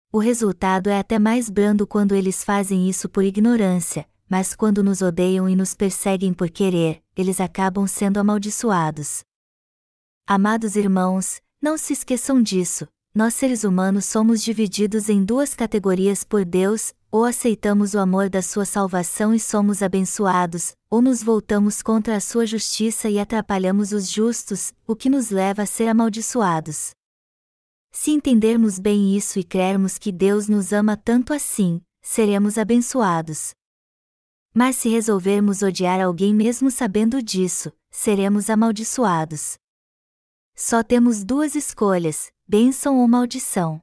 O 0.09 0.19
resultado 0.19 0.89
é 0.89 0.97
até 0.97 1.19
mais 1.19 1.49
brando 1.49 1.85
quando 1.85 2.15
eles 2.15 2.45
fazem 2.45 2.87
isso 2.87 3.09
por 3.09 3.25
ignorância, 3.25 4.07
mas 4.29 4.55
quando 4.55 4.81
nos 4.81 5.01
odeiam 5.01 5.49
e 5.49 5.55
nos 5.55 5.75
perseguem 5.75 6.33
por 6.33 6.49
querer, 6.49 7.03
eles 7.13 7.41
acabam 7.41 7.85
sendo 7.85 8.17
amaldiçoados. 8.17 9.25
Amados 10.25 10.77
irmãos, 10.77 11.41
não 11.61 11.77
se 11.77 11.91
esqueçam 11.91 12.41
disso, 12.41 12.87
nós 13.13 13.33
seres 13.33 13.65
humanos 13.65 14.05
somos 14.05 14.41
divididos 14.41 15.09
em 15.09 15.23
duas 15.23 15.53
categorias 15.53 16.23
por 16.23 16.45
Deus, 16.45 16.93
ou 17.11 17.25
aceitamos 17.25 17.93
o 17.93 17.99
amor 17.99 18.29
da 18.29 18.41
sua 18.41 18.63
salvação 18.63 19.33
e 19.33 19.39
somos 19.39 19.83
abençoados, 19.83 20.73
ou 20.89 21.01
nos 21.01 21.21
voltamos 21.21 21.81
contra 21.81 22.15
a 22.15 22.21
sua 22.21 22.45
justiça 22.45 23.09
e 23.09 23.19
atrapalhamos 23.19 23.91
os 23.91 24.09
justos, 24.09 24.73
o 24.87 24.95
que 24.95 25.09
nos 25.09 25.29
leva 25.29 25.63
a 25.63 25.65
ser 25.65 25.89
amaldiçoados. 25.89 26.91
Se 27.91 28.11
entendermos 28.11 28.79
bem 28.79 29.17
isso 29.17 29.37
e 29.37 29.43
crermos 29.43 29.97
que 29.97 30.13
Deus 30.13 30.47
nos 30.47 30.71
ama 30.71 30.95
tanto 30.95 31.33
assim, 31.33 31.81
seremos 32.01 32.57
abençoados. 32.57 33.53
Mas 34.53 34.77
se 34.77 34.87
resolvermos 34.87 35.61
odiar 35.61 35.99
alguém 35.99 36.33
mesmo 36.33 36.71
sabendo 36.71 37.21
disso, 37.21 37.73
seremos 37.89 38.49
amaldiçoados. 38.49 39.57
Só 40.55 40.83
temos 40.83 41.23
duas 41.23 41.55
escolhas: 41.55 42.31
bênção 42.53 42.99
ou 42.99 43.07
maldição. 43.07 43.81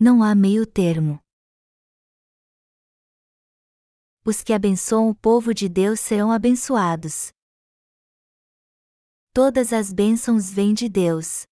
Não 0.00 0.22
há 0.22 0.34
meio 0.34 0.64
termo. 0.64 1.20
Os 4.24 4.42
que 4.42 4.54
abençoam 4.54 5.10
o 5.10 5.14
povo 5.14 5.52
de 5.52 5.68
Deus 5.68 6.00
serão 6.00 6.32
abençoados. 6.32 7.30
Todas 9.34 9.74
as 9.74 9.92
bênçãos 9.92 10.50
vêm 10.50 10.72
de 10.72 10.88
Deus. 10.88 11.42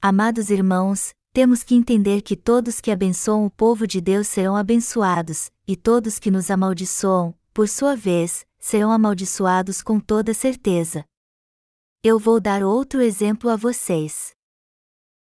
Amados 0.00 0.48
irmãos, 0.48 1.12
temos 1.32 1.64
que 1.64 1.74
entender 1.74 2.22
que 2.22 2.36
todos 2.36 2.80
que 2.80 2.92
abençoam 2.92 3.46
o 3.46 3.50
povo 3.50 3.84
de 3.84 4.00
Deus 4.00 4.28
serão 4.28 4.54
abençoados, 4.54 5.50
e 5.66 5.74
todos 5.74 6.20
que 6.20 6.30
nos 6.30 6.52
amaldiçoam, 6.52 7.36
por 7.52 7.68
sua 7.68 7.96
vez, 7.96 8.46
serão 8.60 8.92
amaldiçoados 8.92 9.82
com 9.82 9.98
toda 9.98 10.32
certeza. 10.32 11.04
Eu 12.00 12.16
vou 12.16 12.40
dar 12.40 12.62
outro 12.62 13.02
exemplo 13.02 13.50
a 13.50 13.56
vocês. 13.56 14.35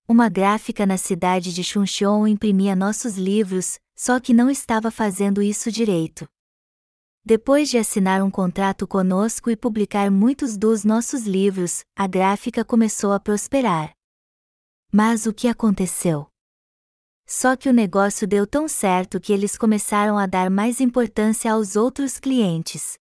Uma 0.08 0.28
gráfica 0.28 0.84
na 0.84 0.96
cidade 0.96 1.54
de 1.54 1.62
Chuncheon 1.62 2.26
imprimia 2.26 2.74
nossos 2.74 3.16
livros, 3.16 3.78
só 3.94 4.18
que 4.18 4.34
não 4.34 4.50
estava 4.50 4.90
fazendo 4.90 5.40
isso 5.40 5.70
direito. 5.70 6.28
Depois 7.24 7.70
de 7.70 7.78
assinar 7.78 8.20
um 8.22 8.30
contrato 8.30 8.86
conosco 8.86 9.48
e 9.48 9.56
publicar 9.56 10.10
muitos 10.10 10.56
dos 10.56 10.84
nossos 10.84 11.22
livros, 11.22 11.84
a 11.96 12.08
gráfica 12.08 12.64
começou 12.64 13.12
a 13.12 13.20
prosperar. 13.20 13.92
Mas 14.92 15.24
o 15.24 15.32
que 15.32 15.46
aconteceu? 15.46 16.26
Só 17.24 17.56
que 17.56 17.68
o 17.68 17.72
negócio 17.72 18.26
deu 18.26 18.44
tão 18.44 18.66
certo 18.66 19.20
que 19.20 19.32
eles 19.32 19.56
começaram 19.56 20.18
a 20.18 20.26
dar 20.26 20.50
mais 20.50 20.80
importância 20.80 21.52
aos 21.52 21.76
outros 21.76 22.18
clientes. 22.18 22.98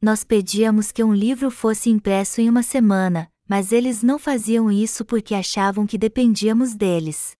Nós 0.00 0.24
pedíamos 0.24 0.90
que 0.90 1.04
um 1.04 1.12
livro 1.12 1.50
fosse 1.50 1.90
impresso 1.90 2.40
em 2.40 2.48
uma 2.48 2.62
semana, 2.62 3.30
mas 3.48 3.72
eles 3.72 4.02
não 4.02 4.18
faziam 4.18 4.70
isso 4.70 5.04
porque 5.04 5.34
achavam 5.34 5.86
que 5.86 5.96
dependíamos 5.96 6.74
deles. 6.74 7.32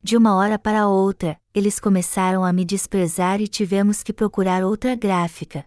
De 0.00 0.16
uma 0.16 0.36
hora 0.36 0.58
para 0.58 0.86
outra, 0.86 1.40
eles 1.52 1.80
começaram 1.80 2.44
a 2.44 2.52
me 2.52 2.64
desprezar 2.64 3.40
e 3.40 3.48
tivemos 3.48 4.02
que 4.02 4.12
procurar 4.12 4.64
outra 4.64 4.94
gráfica. 4.94 5.64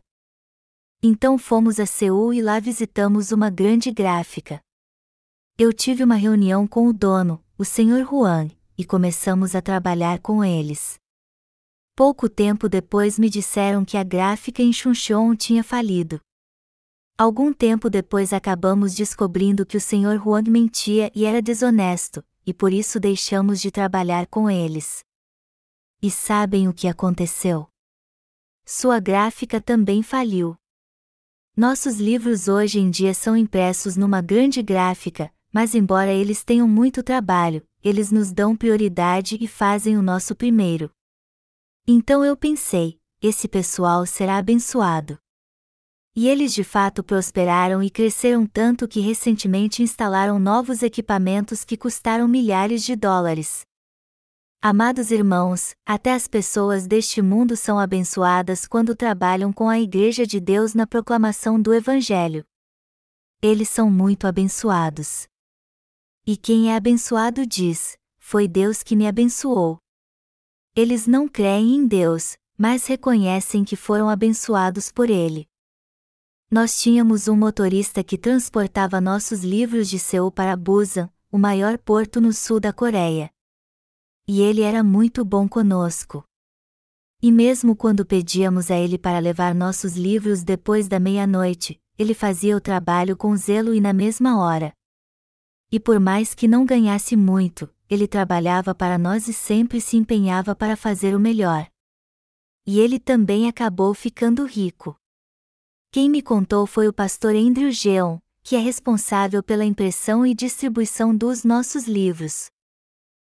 Então 1.04 1.38
fomos 1.38 1.80
a 1.80 1.86
Seul 1.86 2.34
e 2.34 2.42
lá 2.42 2.60
visitamos 2.60 3.32
uma 3.32 3.50
grande 3.50 3.92
gráfica. 3.92 4.62
Eu 5.58 5.74
tive 5.74 6.04
uma 6.04 6.16
reunião 6.16 6.66
com 6.66 6.88
o 6.88 6.94
dono, 6.94 7.44
o 7.58 7.66
Sr. 7.66 8.08
Juan, 8.10 8.50
e 8.78 8.86
começamos 8.86 9.54
a 9.54 9.62
trabalhar 9.62 10.20
com 10.20 10.44
eles. 10.44 10.96
Pouco 11.94 12.30
tempo 12.30 12.70
depois 12.70 13.20
me 13.20 13.30
disseram 13.30 13.84
que 13.84 13.98
a 13.98 14.04
gráfica 14.04 14.62
em 14.64 14.72
Chuncheon 14.72 15.36
tinha 15.36 15.64
falido. 15.64 16.22
Algum 17.18 17.54
tempo 17.54 17.90
depois 17.90 18.34
acabamos 18.34 18.96
descobrindo 18.96 19.66
que 19.66 19.78
o 19.78 19.82
Sr. 19.82 20.20
Juan 20.24 20.44
mentia 20.48 21.12
e 21.14 21.26
era 21.26 21.42
desonesto, 21.42 22.24
e 22.46 22.54
por 22.54 22.74
isso 22.74 23.00
deixamos 23.00 23.62
de 23.62 23.70
trabalhar 23.70 24.28
com 24.28 24.50
eles. 24.50 25.04
E 26.02 26.10
sabem 26.10 26.68
o 26.68 26.74
que 26.74 26.88
aconteceu? 26.88 27.68
Sua 28.66 29.00
gráfica 29.00 29.62
também 29.62 30.02
faliu. 30.02 30.58
Nossos 31.56 32.00
livros 32.00 32.48
hoje 32.48 32.80
em 32.80 32.90
dia 32.90 33.14
são 33.14 33.36
impressos 33.36 33.96
numa 33.96 34.22
grande 34.22 34.64
gráfica, 34.64 35.32
mas 35.54 35.76
embora 35.76 36.12
eles 36.12 36.44
tenham 36.44 36.68
muito 36.68 37.04
trabalho, 37.04 37.68
eles 37.84 38.12
nos 38.12 38.32
dão 38.32 38.56
prioridade 38.56 39.38
e 39.40 39.48
fazem 39.48 39.98
o 39.98 40.02
nosso 40.02 40.34
primeiro. 40.34 40.90
Então 41.86 42.24
eu 42.24 42.38
pensei: 42.38 43.00
esse 43.22 43.48
pessoal 43.48 44.06
será 44.06 44.38
abençoado. 44.38 45.21
E 46.14 46.28
eles 46.28 46.54
de 46.54 46.64
fato 46.64 47.04
prosperaram 47.04 47.82
e 47.82 47.90
cresceram 47.90 48.46
tanto 48.46 48.86
que 48.88 49.00
recentemente 49.00 49.82
instalaram 49.82 50.38
novos 50.38 50.84
equipamentos 50.84 51.64
que 51.64 51.78
custaram 51.78 52.28
milhares 52.28 52.84
de 52.84 52.98
dólares. 52.98 53.62
Amados 54.62 55.10
irmãos, 55.10 55.74
até 55.86 56.14
as 56.14 56.28
pessoas 56.28 56.86
deste 56.86 57.22
mundo 57.22 57.56
são 57.56 57.80
abençoadas 57.80 58.68
quando 58.68 58.96
trabalham 58.96 59.54
com 59.54 59.70
a 59.70 59.80
Igreja 59.80 60.28
de 60.28 60.40
Deus 60.40 60.74
na 60.74 60.86
proclamação 60.86 61.60
do 61.60 61.74
Evangelho. 61.74 62.44
Eles 63.42 63.70
são 63.70 63.90
muito 63.90 64.28
abençoados. 64.28 65.28
E 66.28 66.38
quem 66.38 66.72
é 66.72 66.76
abençoado 66.76 67.48
diz: 67.48 67.98
Foi 68.20 68.48
Deus 68.48 68.84
que 68.84 68.96
me 68.96 69.08
abençoou. 69.08 69.80
Eles 70.76 71.08
não 71.08 71.28
creem 71.28 71.76
em 71.78 71.88
Deus, 71.88 72.38
mas 72.56 72.86
reconhecem 72.86 73.64
que 73.64 73.76
foram 73.76 74.08
abençoados 74.08 74.92
por 74.92 75.10
Ele. 75.10 75.51
Nós 76.54 76.82
tínhamos 76.82 77.30
um 77.30 77.38
motorista 77.38 78.04
que 78.04 78.18
transportava 78.18 79.00
nossos 79.00 79.42
livros 79.42 79.90
de 79.90 79.98
Seul 79.98 80.30
para 80.30 80.58
Busan, 80.58 81.10
o 81.32 81.38
maior 81.38 81.78
porto 81.78 82.20
no 82.20 82.34
sul 82.34 82.60
da 82.60 82.74
Coreia. 82.74 83.32
E 84.28 84.42
ele 84.42 84.62
era 84.62 84.84
muito 84.84 85.24
bom 85.24 85.48
conosco. 85.48 86.26
E 87.22 87.32
mesmo 87.32 87.74
quando 87.74 88.06
pedíamos 88.06 88.70
a 88.70 88.76
ele 88.76 88.98
para 88.98 89.18
levar 89.20 89.56
nossos 89.56 89.96
livros 89.96 90.44
depois 90.44 90.90
da 90.90 91.00
meia-noite, 91.00 91.80
ele 91.98 92.14
fazia 92.14 92.58
o 92.58 92.60
trabalho 92.60 93.16
com 93.16 93.34
zelo 93.38 93.74
e 93.74 93.80
na 93.80 93.94
mesma 93.94 94.38
hora. 94.38 94.74
E 95.72 95.80
por 95.80 96.02
mais 96.02 96.36
que 96.36 96.50
não 96.50 96.66
ganhasse 96.66 97.16
muito, 97.16 97.74
ele 97.90 98.10
trabalhava 98.10 98.76
para 98.76 98.98
nós 98.98 99.30
e 99.30 99.34
sempre 99.34 99.80
se 99.80 99.96
empenhava 99.96 100.54
para 100.54 100.76
fazer 100.76 101.16
o 101.16 101.20
melhor. 101.20 101.66
E 102.68 102.78
ele 102.82 103.00
também 103.00 103.48
acabou 103.48 103.94
ficando 103.94 104.46
rico. 104.46 105.01
Quem 105.94 106.10
me 106.10 106.22
contou 106.22 106.66
foi 106.66 106.88
o 106.88 106.94
pastor 106.94 107.36
Andrew 107.36 107.70
Geon, 107.70 108.18
que 108.44 108.56
é 108.56 108.60
responsável 108.60 109.44
pela 109.44 109.66
impressão 109.66 110.26
e 110.26 110.34
distribuição 110.34 111.14
dos 111.14 111.44
nossos 111.44 111.84
livros. 111.84 112.50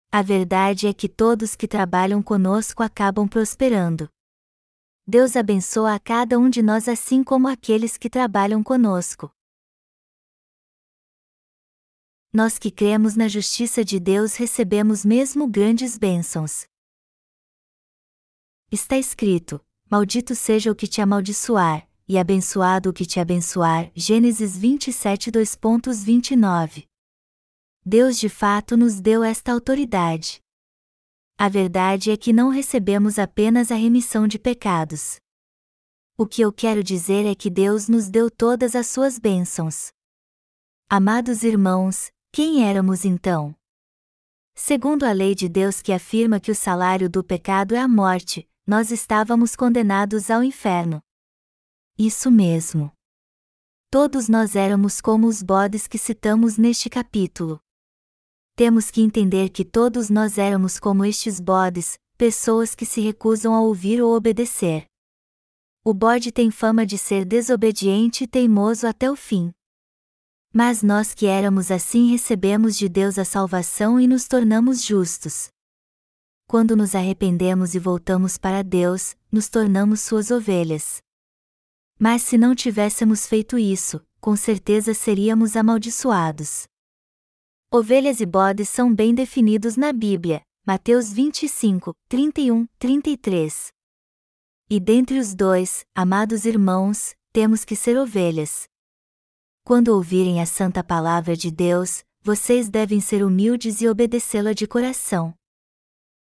A 0.10 0.22
verdade 0.22 0.88
é 0.88 0.94
que 0.94 1.10
todos 1.10 1.54
que 1.54 1.68
trabalham 1.68 2.24
conosco 2.24 2.82
acabam 2.82 3.28
prosperando. 3.28 4.08
Deus 5.06 5.36
abençoa 5.36 5.96
a 5.96 6.00
cada 6.00 6.40
um 6.40 6.50
de 6.50 6.62
nós 6.62 6.88
assim 6.88 7.26
como 7.26 7.50
aqueles 7.50 7.98
que 7.98 8.10
trabalham 8.10 8.64
conosco. 8.64 9.30
Nós 12.32 12.58
que 12.58 12.72
cremos 12.72 13.18
na 13.18 13.28
justiça 13.28 13.84
de 13.84 14.00
Deus 14.00 14.36
recebemos 14.36 15.04
mesmo 15.04 15.46
grandes 15.46 15.98
bênçãos. 15.98 16.66
Está 18.72 18.98
escrito: 18.98 19.60
Maldito 19.92 20.34
seja 20.34 20.72
o 20.72 20.76
que 20.76 20.88
te 20.88 21.02
amaldiçoar, 21.02 21.86
e 22.08 22.18
abençoado 22.18 22.90
o 22.90 22.94
que 22.94 23.06
te 23.06 23.20
abençoar. 23.20 23.92
Gênesis 23.96 24.58
27 24.58 25.32
2.29 25.32 26.88
Deus 27.86 28.18
de 28.18 28.30
fato 28.30 28.76
nos 28.76 29.00
deu 29.00 29.24
esta 29.24 29.52
autoridade. 29.52 30.40
A 31.38 31.50
verdade 31.50 32.12
é 32.12 32.18
que 32.18 32.32
não 32.32 32.50
recebemos 32.50 33.20
apenas 33.20 33.72
a 33.72 33.76
remissão 33.76 34.28
de 34.28 34.40
pecados. 34.40 35.18
O 36.18 36.26
que 36.26 36.42
eu 36.42 36.52
quero 36.52 36.84
dizer 36.84 37.26
é 37.26 37.36
que 37.36 37.50
Deus 37.50 37.90
nos 37.90 38.10
deu 38.10 38.32
todas 38.32 38.74
as 38.74 38.88
suas 38.88 39.20
bênçãos. 39.20 39.92
Amados 40.90 41.44
irmãos, 41.44 42.10
quem 42.32 42.68
éramos 42.68 43.04
então? 43.04 43.54
Segundo 44.54 45.04
a 45.04 45.12
lei 45.12 45.36
de 45.36 45.50
Deus 45.50 45.82
que 45.82 45.92
afirma 45.92 46.40
que 46.40 46.52
o 46.52 46.56
salário 46.56 47.10
do 47.10 47.22
pecado 47.22 47.76
é 47.76 47.80
a 47.80 47.88
morte, 47.88 48.50
nós 48.66 48.90
estávamos 48.92 49.56
condenados 49.56 50.32
ao 50.32 50.42
inferno. 50.42 51.05
Isso 51.98 52.30
mesmo. 52.30 52.92
Todos 53.90 54.28
nós 54.28 54.54
éramos 54.54 55.00
como 55.00 55.28
os 55.28 55.42
bodes 55.42 55.88
que 55.88 55.98
citamos 55.98 56.58
neste 56.58 56.90
capítulo. 56.90 57.58
Temos 58.54 58.92
que 58.92 59.02
entender 59.02 59.50
que 59.50 59.64
todos 59.64 60.10
nós 60.10 60.38
éramos 60.38 60.78
como 60.78 61.06
estes 61.06 61.40
bodes, 61.40 61.98
pessoas 62.18 62.76
que 62.76 62.86
se 62.86 63.00
recusam 63.00 63.54
a 63.54 63.62
ouvir 63.62 64.02
ou 64.02 64.14
obedecer. 64.14 64.86
O 65.86 65.94
bode 65.94 66.34
tem 66.34 66.52
fama 66.52 66.86
de 66.86 66.98
ser 66.98 67.24
desobediente 67.24 68.26
e 68.26 68.28
teimoso 68.28 68.86
até 68.86 69.10
o 69.10 69.16
fim. 69.16 69.54
Mas 70.52 70.84
nós 70.84 71.14
que 71.14 71.28
éramos 71.28 71.72
assim 71.72 72.12
recebemos 72.12 72.76
de 72.78 72.90
Deus 72.90 73.18
a 73.18 73.24
salvação 73.24 74.02
e 74.02 74.06
nos 74.06 74.28
tornamos 74.28 74.84
justos. 74.84 75.48
Quando 76.46 76.76
nos 76.76 76.94
arrependemos 76.94 77.74
e 77.74 77.80
voltamos 77.80 78.38
para 78.38 78.64
Deus, 78.64 79.16
nos 79.32 79.48
tornamos 79.48 80.02
suas 80.02 80.30
ovelhas. 80.30 81.05
Mas 82.00 82.22
se 82.22 82.38
não 82.38 82.54
tivéssemos 82.54 83.26
feito 83.26 83.58
isso, 83.58 84.06
com 84.20 84.36
certeza 84.36 84.94
seríamos 84.94 85.56
amaldiçoados. 85.56 86.68
Ovelhas 87.72 88.20
e 88.20 88.26
bodes 88.26 88.70
são 88.70 88.94
bem 88.94 89.14
definidos 89.14 89.78
na 89.78 89.94
Bíblia, 89.94 90.42
Mateus 90.66 91.12
25, 91.12 91.94
31, 92.10 92.68
33. 92.78 93.68
E 94.70 94.80
dentre 94.80 95.20
os 95.20 95.34
dois, 95.34 95.86
amados 95.94 96.46
irmãos, 96.46 97.16
temos 97.32 97.64
que 97.64 97.76
ser 97.76 97.98
ovelhas. 97.98 98.68
Quando 99.64 99.90
ouvirem 99.90 100.42
a 100.42 100.46
santa 100.46 100.84
palavra 100.84 101.36
de 101.36 101.52
Deus, 101.52 102.04
vocês 102.22 102.70
devem 102.70 103.00
ser 103.00 103.24
humildes 103.24 103.82
e 103.82 103.88
obedecê-la 103.88 104.54
de 104.54 104.66
coração. 104.66 105.34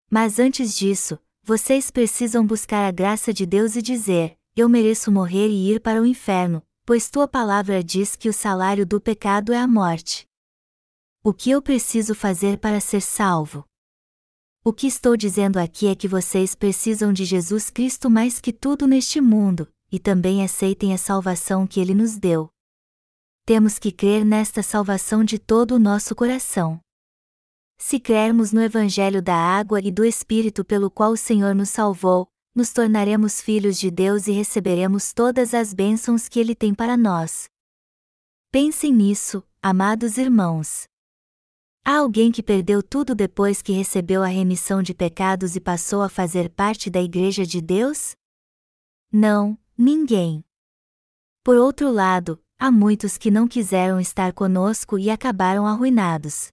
Mas 0.09 0.39
antes 0.39 0.75
disso, 0.75 1.19
vocês 1.43 1.91
precisam 1.91 2.45
buscar 2.45 2.87
a 2.87 2.91
graça 2.91 3.31
de 3.31 3.45
Deus 3.45 3.75
e 3.75 3.81
dizer: 3.81 4.37
eu 4.55 4.67
mereço 4.67 5.11
morrer 5.11 5.47
e 5.47 5.71
ir 5.71 5.79
para 5.79 6.01
o 6.01 6.05
inferno, 6.05 6.61
pois 6.85 7.09
tua 7.09 7.27
palavra 7.27 7.83
diz 7.83 8.15
que 8.15 8.27
o 8.27 8.33
salário 8.33 8.85
do 8.85 8.99
pecado 8.99 9.53
é 9.53 9.57
a 9.57 9.67
morte. 9.67 10.27
O 11.23 11.33
que 11.33 11.51
eu 11.51 11.61
preciso 11.61 12.13
fazer 12.13 12.57
para 12.57 12.79
ser 12.79 13.01
salvo? 13.01 13.65
O 14.63 14.73
que 14.73 14.87
estou 14.87 15.15
dizendo 15.15 15.57
aqui 15.57 15.87
é 15.87 15.95
que 15.95 16.07
vocês 16.07 16.53
precisam 16.53 17.13
de 17.13 17.25
Jesus 17.25 17.69
Cristo 17.69 18.09
mais 18.09 18.39
que 18.39 18.51
tudo 18.51 18.85
neste 18.85 19.21
mundo, 19.21 19.71
e 19.91 19.97
também 19.97 20.43
aceitem 20.43 20.93
a 20.93 20.97
salvação 20.97 21.65
que 21.65 21.79
ele 21.79 21.95
nos 21.95 22.17
deu. 22.17 22.49
Temos 23.45 23.79
que 23.79 23.91
crer 23.91 24.23
nesta 24.23 24.61
salvação 24.61 25.23
de 25.23 25.39
todo 25.39 25.75
o 25.75 25.79
nosso 25.79 26.13
coração. 26.13 26.79
Se 27.77 27.99
crermos 27.99 28.51
no 28.51 28.61
Evangelho 28.61 29.21
da 29.21 29.35
água 29.35 29.79
e 29.81 29.91
do 29.91 30.05
Espírito 30.05 30.63
pelo 30.63 30.91
qual 30.91 31.11
o 31.11 31.17
Senhor 31.17 31.55
nos 31.55 31.69
salvou, 31.69 32.30
nos 32.53 32.73
tornaremos 32.73 33.39
filhos 33.39 33.79
de 33.79 33.89
Deus 33.89 34.27
e 34.27 34.31
receberemos 34.31 35.13
todas 35.13 35.53
as 35.53 35.73
bênçãos 35.73 36.27
que 36.27 36.39
Ele 36.39 36.53
tem 36.53 36.73
para 36.73 36.97
nós. 36.97 37.49
Pensem 38.51 38.93
nisso, 38.93 39.43
amados 39.61 40.17
irmãos. 40.17 40.83
Há 41.83 41.97
alguém 41.97 42.31
que 42.31 42.43
perdeu 42.43 42.83
tudo 42.83 43.15
depois 43.15 43.61
que 43.61 43.71
recebeu 43.71 44.21
a 44.21 44.27
remissão 44.27 44.83
de 44.83 44.93
pecados 44.93 45.55
e 45.55 45.59
passou 45.59 46.01
a 46.01 46.09
fazer 46.09 46.49
parte 46.49 46.89
da 46.89 47.01
Igreja 47.01 47.45
de 47.45 47.61
Deus? 47.61 48.15
Não, 49.11 49.57
ninguém. 49.77 50.43
Por 51.43 51.55
outro 51.57 51.91
lado, 51.91 52.39
há 52.59 52.69
muitos 52.69 53.17
que 53.17 53.31
não 53.31 53.47
quiseram 53.47 53.99
estar 53.99 54.31
conosco 54.31 54.99
e 54.99 55.09
acabaram 55.09 55.65
arruinados. 55.65 56.49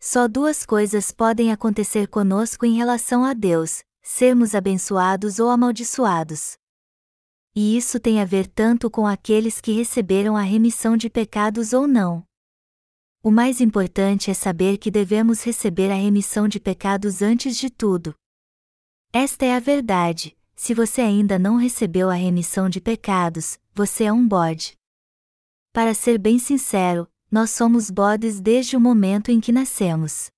Só 0.00 0.26
duas 0.26 0.66
coisas 0.66 1.12
podem 1.12 1.52
acontecer 1.52 2.08
conosco 2.08 2.66
em 2.66 2.76
relação 2.76 3.24
a 3.24 3.32
Deus: 3.34 3.84
sermos 4.06 4.54
abençoados 4.54 5.38
ou 5.38 5.48
amaldiçoados. 5.48 6.58
E 7.56 7.74
isso 7.74 7.98
tem 7.98 8.20
a 8.20 8.24
ver 8.26 8.46
tanto 8.46 8.90
com 8.90 9.06
aqueles 9.06 9.62
que 9.62 9.72
receberam 9.72 10.36
a 10.36 10.42
remissão 10.42 10.94
de 10.94 11.08
pecados 11.08 11.72
ou 11.72 11.88
não. 11.88 12.22
O 13.22 13.30
mais 13.30 13.62
importante 13.62 14.30
é 14.30 14.34
saber 14.34 14.76
que 14.76 14.90
devemos 14.90 15.42
receber 15.42 15.90
a 15.90 15.94
remissão 15.94 16.46
de 16.46 16.60
pecados 16.60 17.22
antes 17.22 17.56
de 17.56 17.70
tudo. 17.70 18.14
Esta 19.10 19.46
é 19.46 19.54
a 19.56 19.60
verdade, 19.60 20.36
se 20.54 20.74
você 20.74 21.00
ainda 21.00 21.38
não 21.38 21.56
recebeu 21.56 22.10
a 22.10 22.14
remissão 22.14 22.68
de 22.68 22.82
pecados, 22.82 23.58
você 23.72 24.04
é 24.04 24.12
um 24.12 24.28
bode. 24.28 24.76
Para 25.72 25.94
ser 25.94 26.18
bem 26.18 26.38
sincero, 26.38 27.08
nós 27.30 27.50
somos 27.50 27.90
bodes 27.90 28.38
desde 28.38 28.76
o 28.76 28.80
momento 28.80 29.30
em 29.30 29.40
que 29.40 29.50
nascemos. 29.50 30.30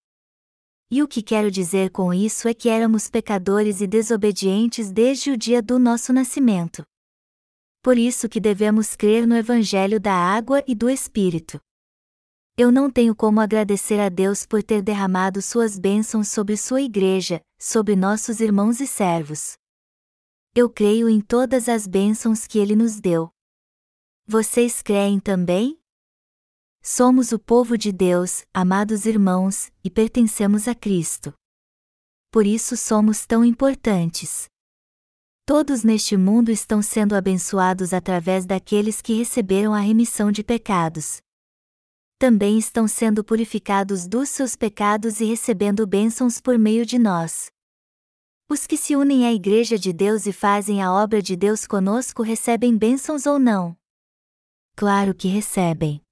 E 0.89 1.03
o 1.03 1.09
que 1.09 1.20
quero 1.20 1.51
dizer 1.51 1.91
com 1.91 2.14
isso 2.14 2.47
é 2.47 2.55
que 2.55 2.68
éramos 2.68 3.09
pecadores 3.11 3.80
e 3.80 3.87
desobedientes 3.89 4.93
desde 4.93 5.32
o 5.32 5.37
dia 5.37 5.61
do 5.61 5.78
nosso 5.80 6.12
nascimento. 6.12 6.84
Por 7.82 7.99
isso 7.99 8.28
que 8.28 8.39
devemos 8.39 8.95
crer 8.95 9.26
no 9.26 9.37
Evangelho 9.37 9.99
da 9.99 10.14
água 10.14 10.62
e 10.66 10.74
do 10.74 10.89
Espírito. 10.89 11.61
Eu 12.57 12.72
não 12.72 12.91
tenho 12.91 13.14
como 13.14 13.41
agradecer 13.41 14.01
a 14.01 14.09
Deus 14.09 14.47
por 14.47 14.62
ter 14.62 14.80
derramado 14.80 15.43
suas 15.43 15.78
bênçãos 15.78 16.28
sobre 16.28 16.57
sua 16.57 16.80
igreja, 16.80 17.41
sobre 17.61 17.95
nossos 17.95 18.41
irmãos 18.41 18.80
e 18.80 18.87
servos. 18.87 19.57
Eu 20.55 20.70
creio 20.70 21.09
em 21.09 21.20
todas 21.20 21.68
as 21.68 21.87
bênçãos 21.87 22.47
que 22.47 22.59
ele 22.59 22.74
nos 22.74 22.99
deu. 22.99 23.28
Vocês 24.26 24.82
creem 24.82 25.20
também? 25.20 25.78
Somos 26.89 27.32
o 27.32 27.39
povo 27.41 27.76
de 27.76 27.91
Deus, 27.91 28.45
amados 28.55 29.07
irmãos, 29.07 29.72
e 29.82 29.91
pertencemos 29.91 30.68
a 30.68 30.74
Cristo. 30.74 31.34
Por 32.30 32.47
isso 32.47 32.76
somos 32.76 33.26
tão 33.26 33.45
importantes. 33.45 34.47
Todos 35.45 35.82
neste 35.82 36.16
mundo 36.16 36.49
estão 36.49 36.80
sendo 36.80 37.16
abençoados 37.16 37.93
através 37.93 38.47
daqueles 38.47 39.03
que 39.03 39.14
receberam 39.14 39.74
a 39.74 39.80
remissão 39.80 40.30
de 40.30 40.45
pecados. 40.45 41.18
Também 42.20 42.57
estão 42.57 42.87
sendo 42.87 43.24
purificados 43.24 44.07
dos 44.07 44.28
seus 44.28 44.55
pecados 44.55 45.18
e 45.20 45.24
recebendo 45.24 45.89
bênçãos 45.89 46.41
por 46.41 46.57
meio 46.57 46.87
de 46.87 47.01
nós. 47.01 47.51
Os 48.49 48.64
que 48.64 48.76
se 48.76 48.95
unem 48.95 49.26
à 49.26 49.32
Igreja 49.32 49.76
de 49.76 49.93
Deus 49.93 50.24
e 50.24 50.32
fazem 50.32 50.80
a 50.80 50.93
obra 50.93 51.20
de 51.20 51.34
Deus 51.34 51.66
conosco 51.66 52.22
recebem 52.22 52.78
bênçãos 52.78 53.26
ou 53.26 53.41
não? 53.41 53.76
Claro 54.76 55.12
que 55.16 55.26
recebem. 55.26 56.06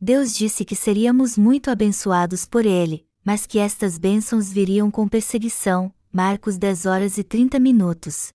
Deus 0.00 0.34
disse 0.34 0.64
que 0.64 0.74
seríamos 0.74 1.36
muito 1.36 1.70
abençoados 1.70 2.46
por 2.46 2.64
Ele, 2.64 3.06
mas 3.22 3.46
que 3.46 3.58
estas 3.58 3.98
bênçãos 3.98 4.50
viriam 4.50 4.90
com 4.90 5.06
perseguição. 5.06 5.92
Marcos 6.10 6.56
10 6.56 6.86
horas 6.86 7.18
e 7.18 7.22
30 7.22 7.60
minutos. 7.60 8.32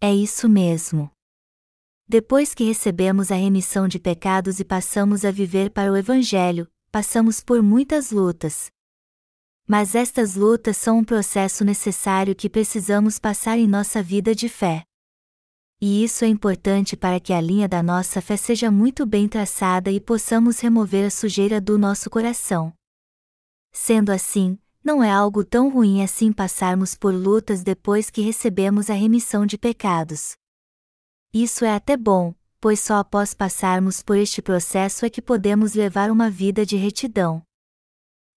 É 0.00 0.14
isso 0.14 0.48
mesmo. 0.48 1.10
Depois 2.08 2.54
que 2.54 2.64
recebemos 2.64 3.30
a 3.30 3.34
remissão 3.34 3.86
de 3.86 3.98
pecados 3.98 4.60
e 4.60 4.64
passamos 4.64 5.24
a 5.24 5.30
viver 5.30 5.70
para 5.70 5.92
o 5.92 5.96
Evangelho, 5.96 6.66
passamos 6.90 7.42
por 7.42 7.62
muitas 7.62 8.10
lutas. 8.10 8.70
Mas 9.66 9.94
estas 9.94 10.36
lutas 10.36 10.76
são 10.76 10.98
um 10.98 11.04
processo 11.04 11.64
necessário 11.64 12.34
que 12.34 12.48
precisamos 12.48 13.18
passar 13.18 13.58
em 13.58 13.66
nossa 13.66 14.02
vida 14.02 14.34
de 14.34 14.48
fé. 14.48 14.84
E 15.80 16.04
isso 16.04 16.26
é 16.26 16.28
importante 16.28 16.94
para 16.94 17.18
que 17.18 17.32
a 17.32 17.40
linha 17.40 17.66
da 17.66 17.82
nossa 17.82 18.20
fé 18.20 18.36
seja 18.36 18.70
muito 18.70 19.06
bem 19.06 19.26
traçada 19.26 19.90
e 19.90 19.98
possamos 19.98 20.60
remover 20.60 21.06
a 21.06 21.10
sujeira 21.10 21.58
do 21.58 21.78
nosso 21.78 22.10
coração. 22.10 22.72
Sendo 23.72 24.10
assim, 24.12 24.58
não 24.84 25.02
é 25.02 25.10
algo 25.10 25.42
tão 25.42 25.70
ruim 25.70 26.02
assim 26.02 26.32
passarmos 26.32 26.94
por 26.94 27.14
lutas 27.14 27.62
depois 27.62 28.10
que 28.10 28.20
recebemos 28.20 28.90
a 28.90 28.94
remissão 28.94 29.46
de 29.46 29.56
pecados. 29.56 30.36
Isso 31.32 31.64
é 31.64 31.74
até 31.74 31.96
bom, 31.96 32.34
pois 32.60 32.80
só 32.80 32.96
após 32.96 33.32
passarmos 33.32 34.02
por 34.02 34.18
este 34.18 34.42
processo 34.42 35.06
é 35.06 35.10
que 35.10 35.22
podemos 35.22 35.72
levar 35.72 36.10
uma 36.10 36.28
vida 36.28 36.66
de 36.66 36.76
retidão. 36.76 37.42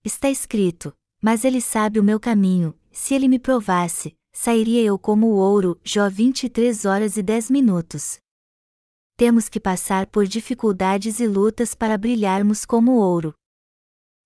Está 0.03 0.29
escrito: 0.29 0.93
Mas 1.21 1.43
ele 1.43 1.59
sabe 1.59 1.99
o 1.99 2.03
meu 2.03 2.19
caminho, 2.19 2.77
se 2.91 3.13
ele 3.13 3.27
me 3.27 3.39
provasse, 3.39 4.15
sairia 4.33 4.81
eu 4.81 4.97
como 4.97 5.27
o 5.27 5.35
ouro. 5.35 5.79
Jó 5.83 6.09
23 6.09 6.83
horas 6.85 7.15
e 7.15 7.23
10 7.23 7.51
minutos. 7.51 8.17
Temos 9.15 9.47
que 9.47 9.59
passar 9.59 10.07
por 10.07 10.25
dificuldades 10.25 11.19
e 11.19 11.27
lutas 11.27 11.75
para 11.75 11.97
brilharmos 11.97 12.65
como 12.65 12.93
ouro. 12.93 13.33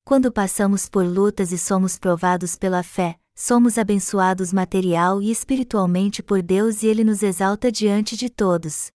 Quando 0.06 0.32
passamos 0.32 0.88
por 0.88 1.06
lutas 1.06 1.52
e 1.52 1.58
somos 1.58 2.00
provados 2.00 2.56
pela 2.56 2.82
fé, 2.82 3.20
somos 3.36 3.78
abençoados 3.78 4.54
material 4.54 5.22
e 5.22 5.30
espiritualmente 5.30 6.24
por 6.24 6.42
Deus 6.42 6.82
e 6.82 6.88
Ele 6.88 7.04
nos 7.04 7.22
exalta 7.22 7.70
diante 7.70 8.16
de 8.16 8.30
todos. 8.30 8.90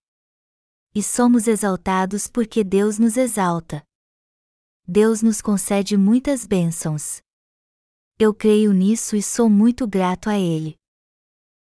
E 0.94 1.02
somos 1.02 1.46
exaltados 1.46 2.26
porque 2.26 2.64
Deus 2.64 2.98
nos 2.98 3.18
exalta. 3.18 3.84
Deus 4.88 5.22
nos 5.22 5.40
concede 5.42 5.96
muitas 5.96 6.46
bênçãos. 6.46 7.20
Eu 8.18 8.34
creio 8.34 8.72
nisso 8.72 9.14
e 9.14 9.22
sou 9.22 9.48
muito 9.48 9.86
grato 9.86 10.28
a 10.28 10.38
Ele. 10.38 10.81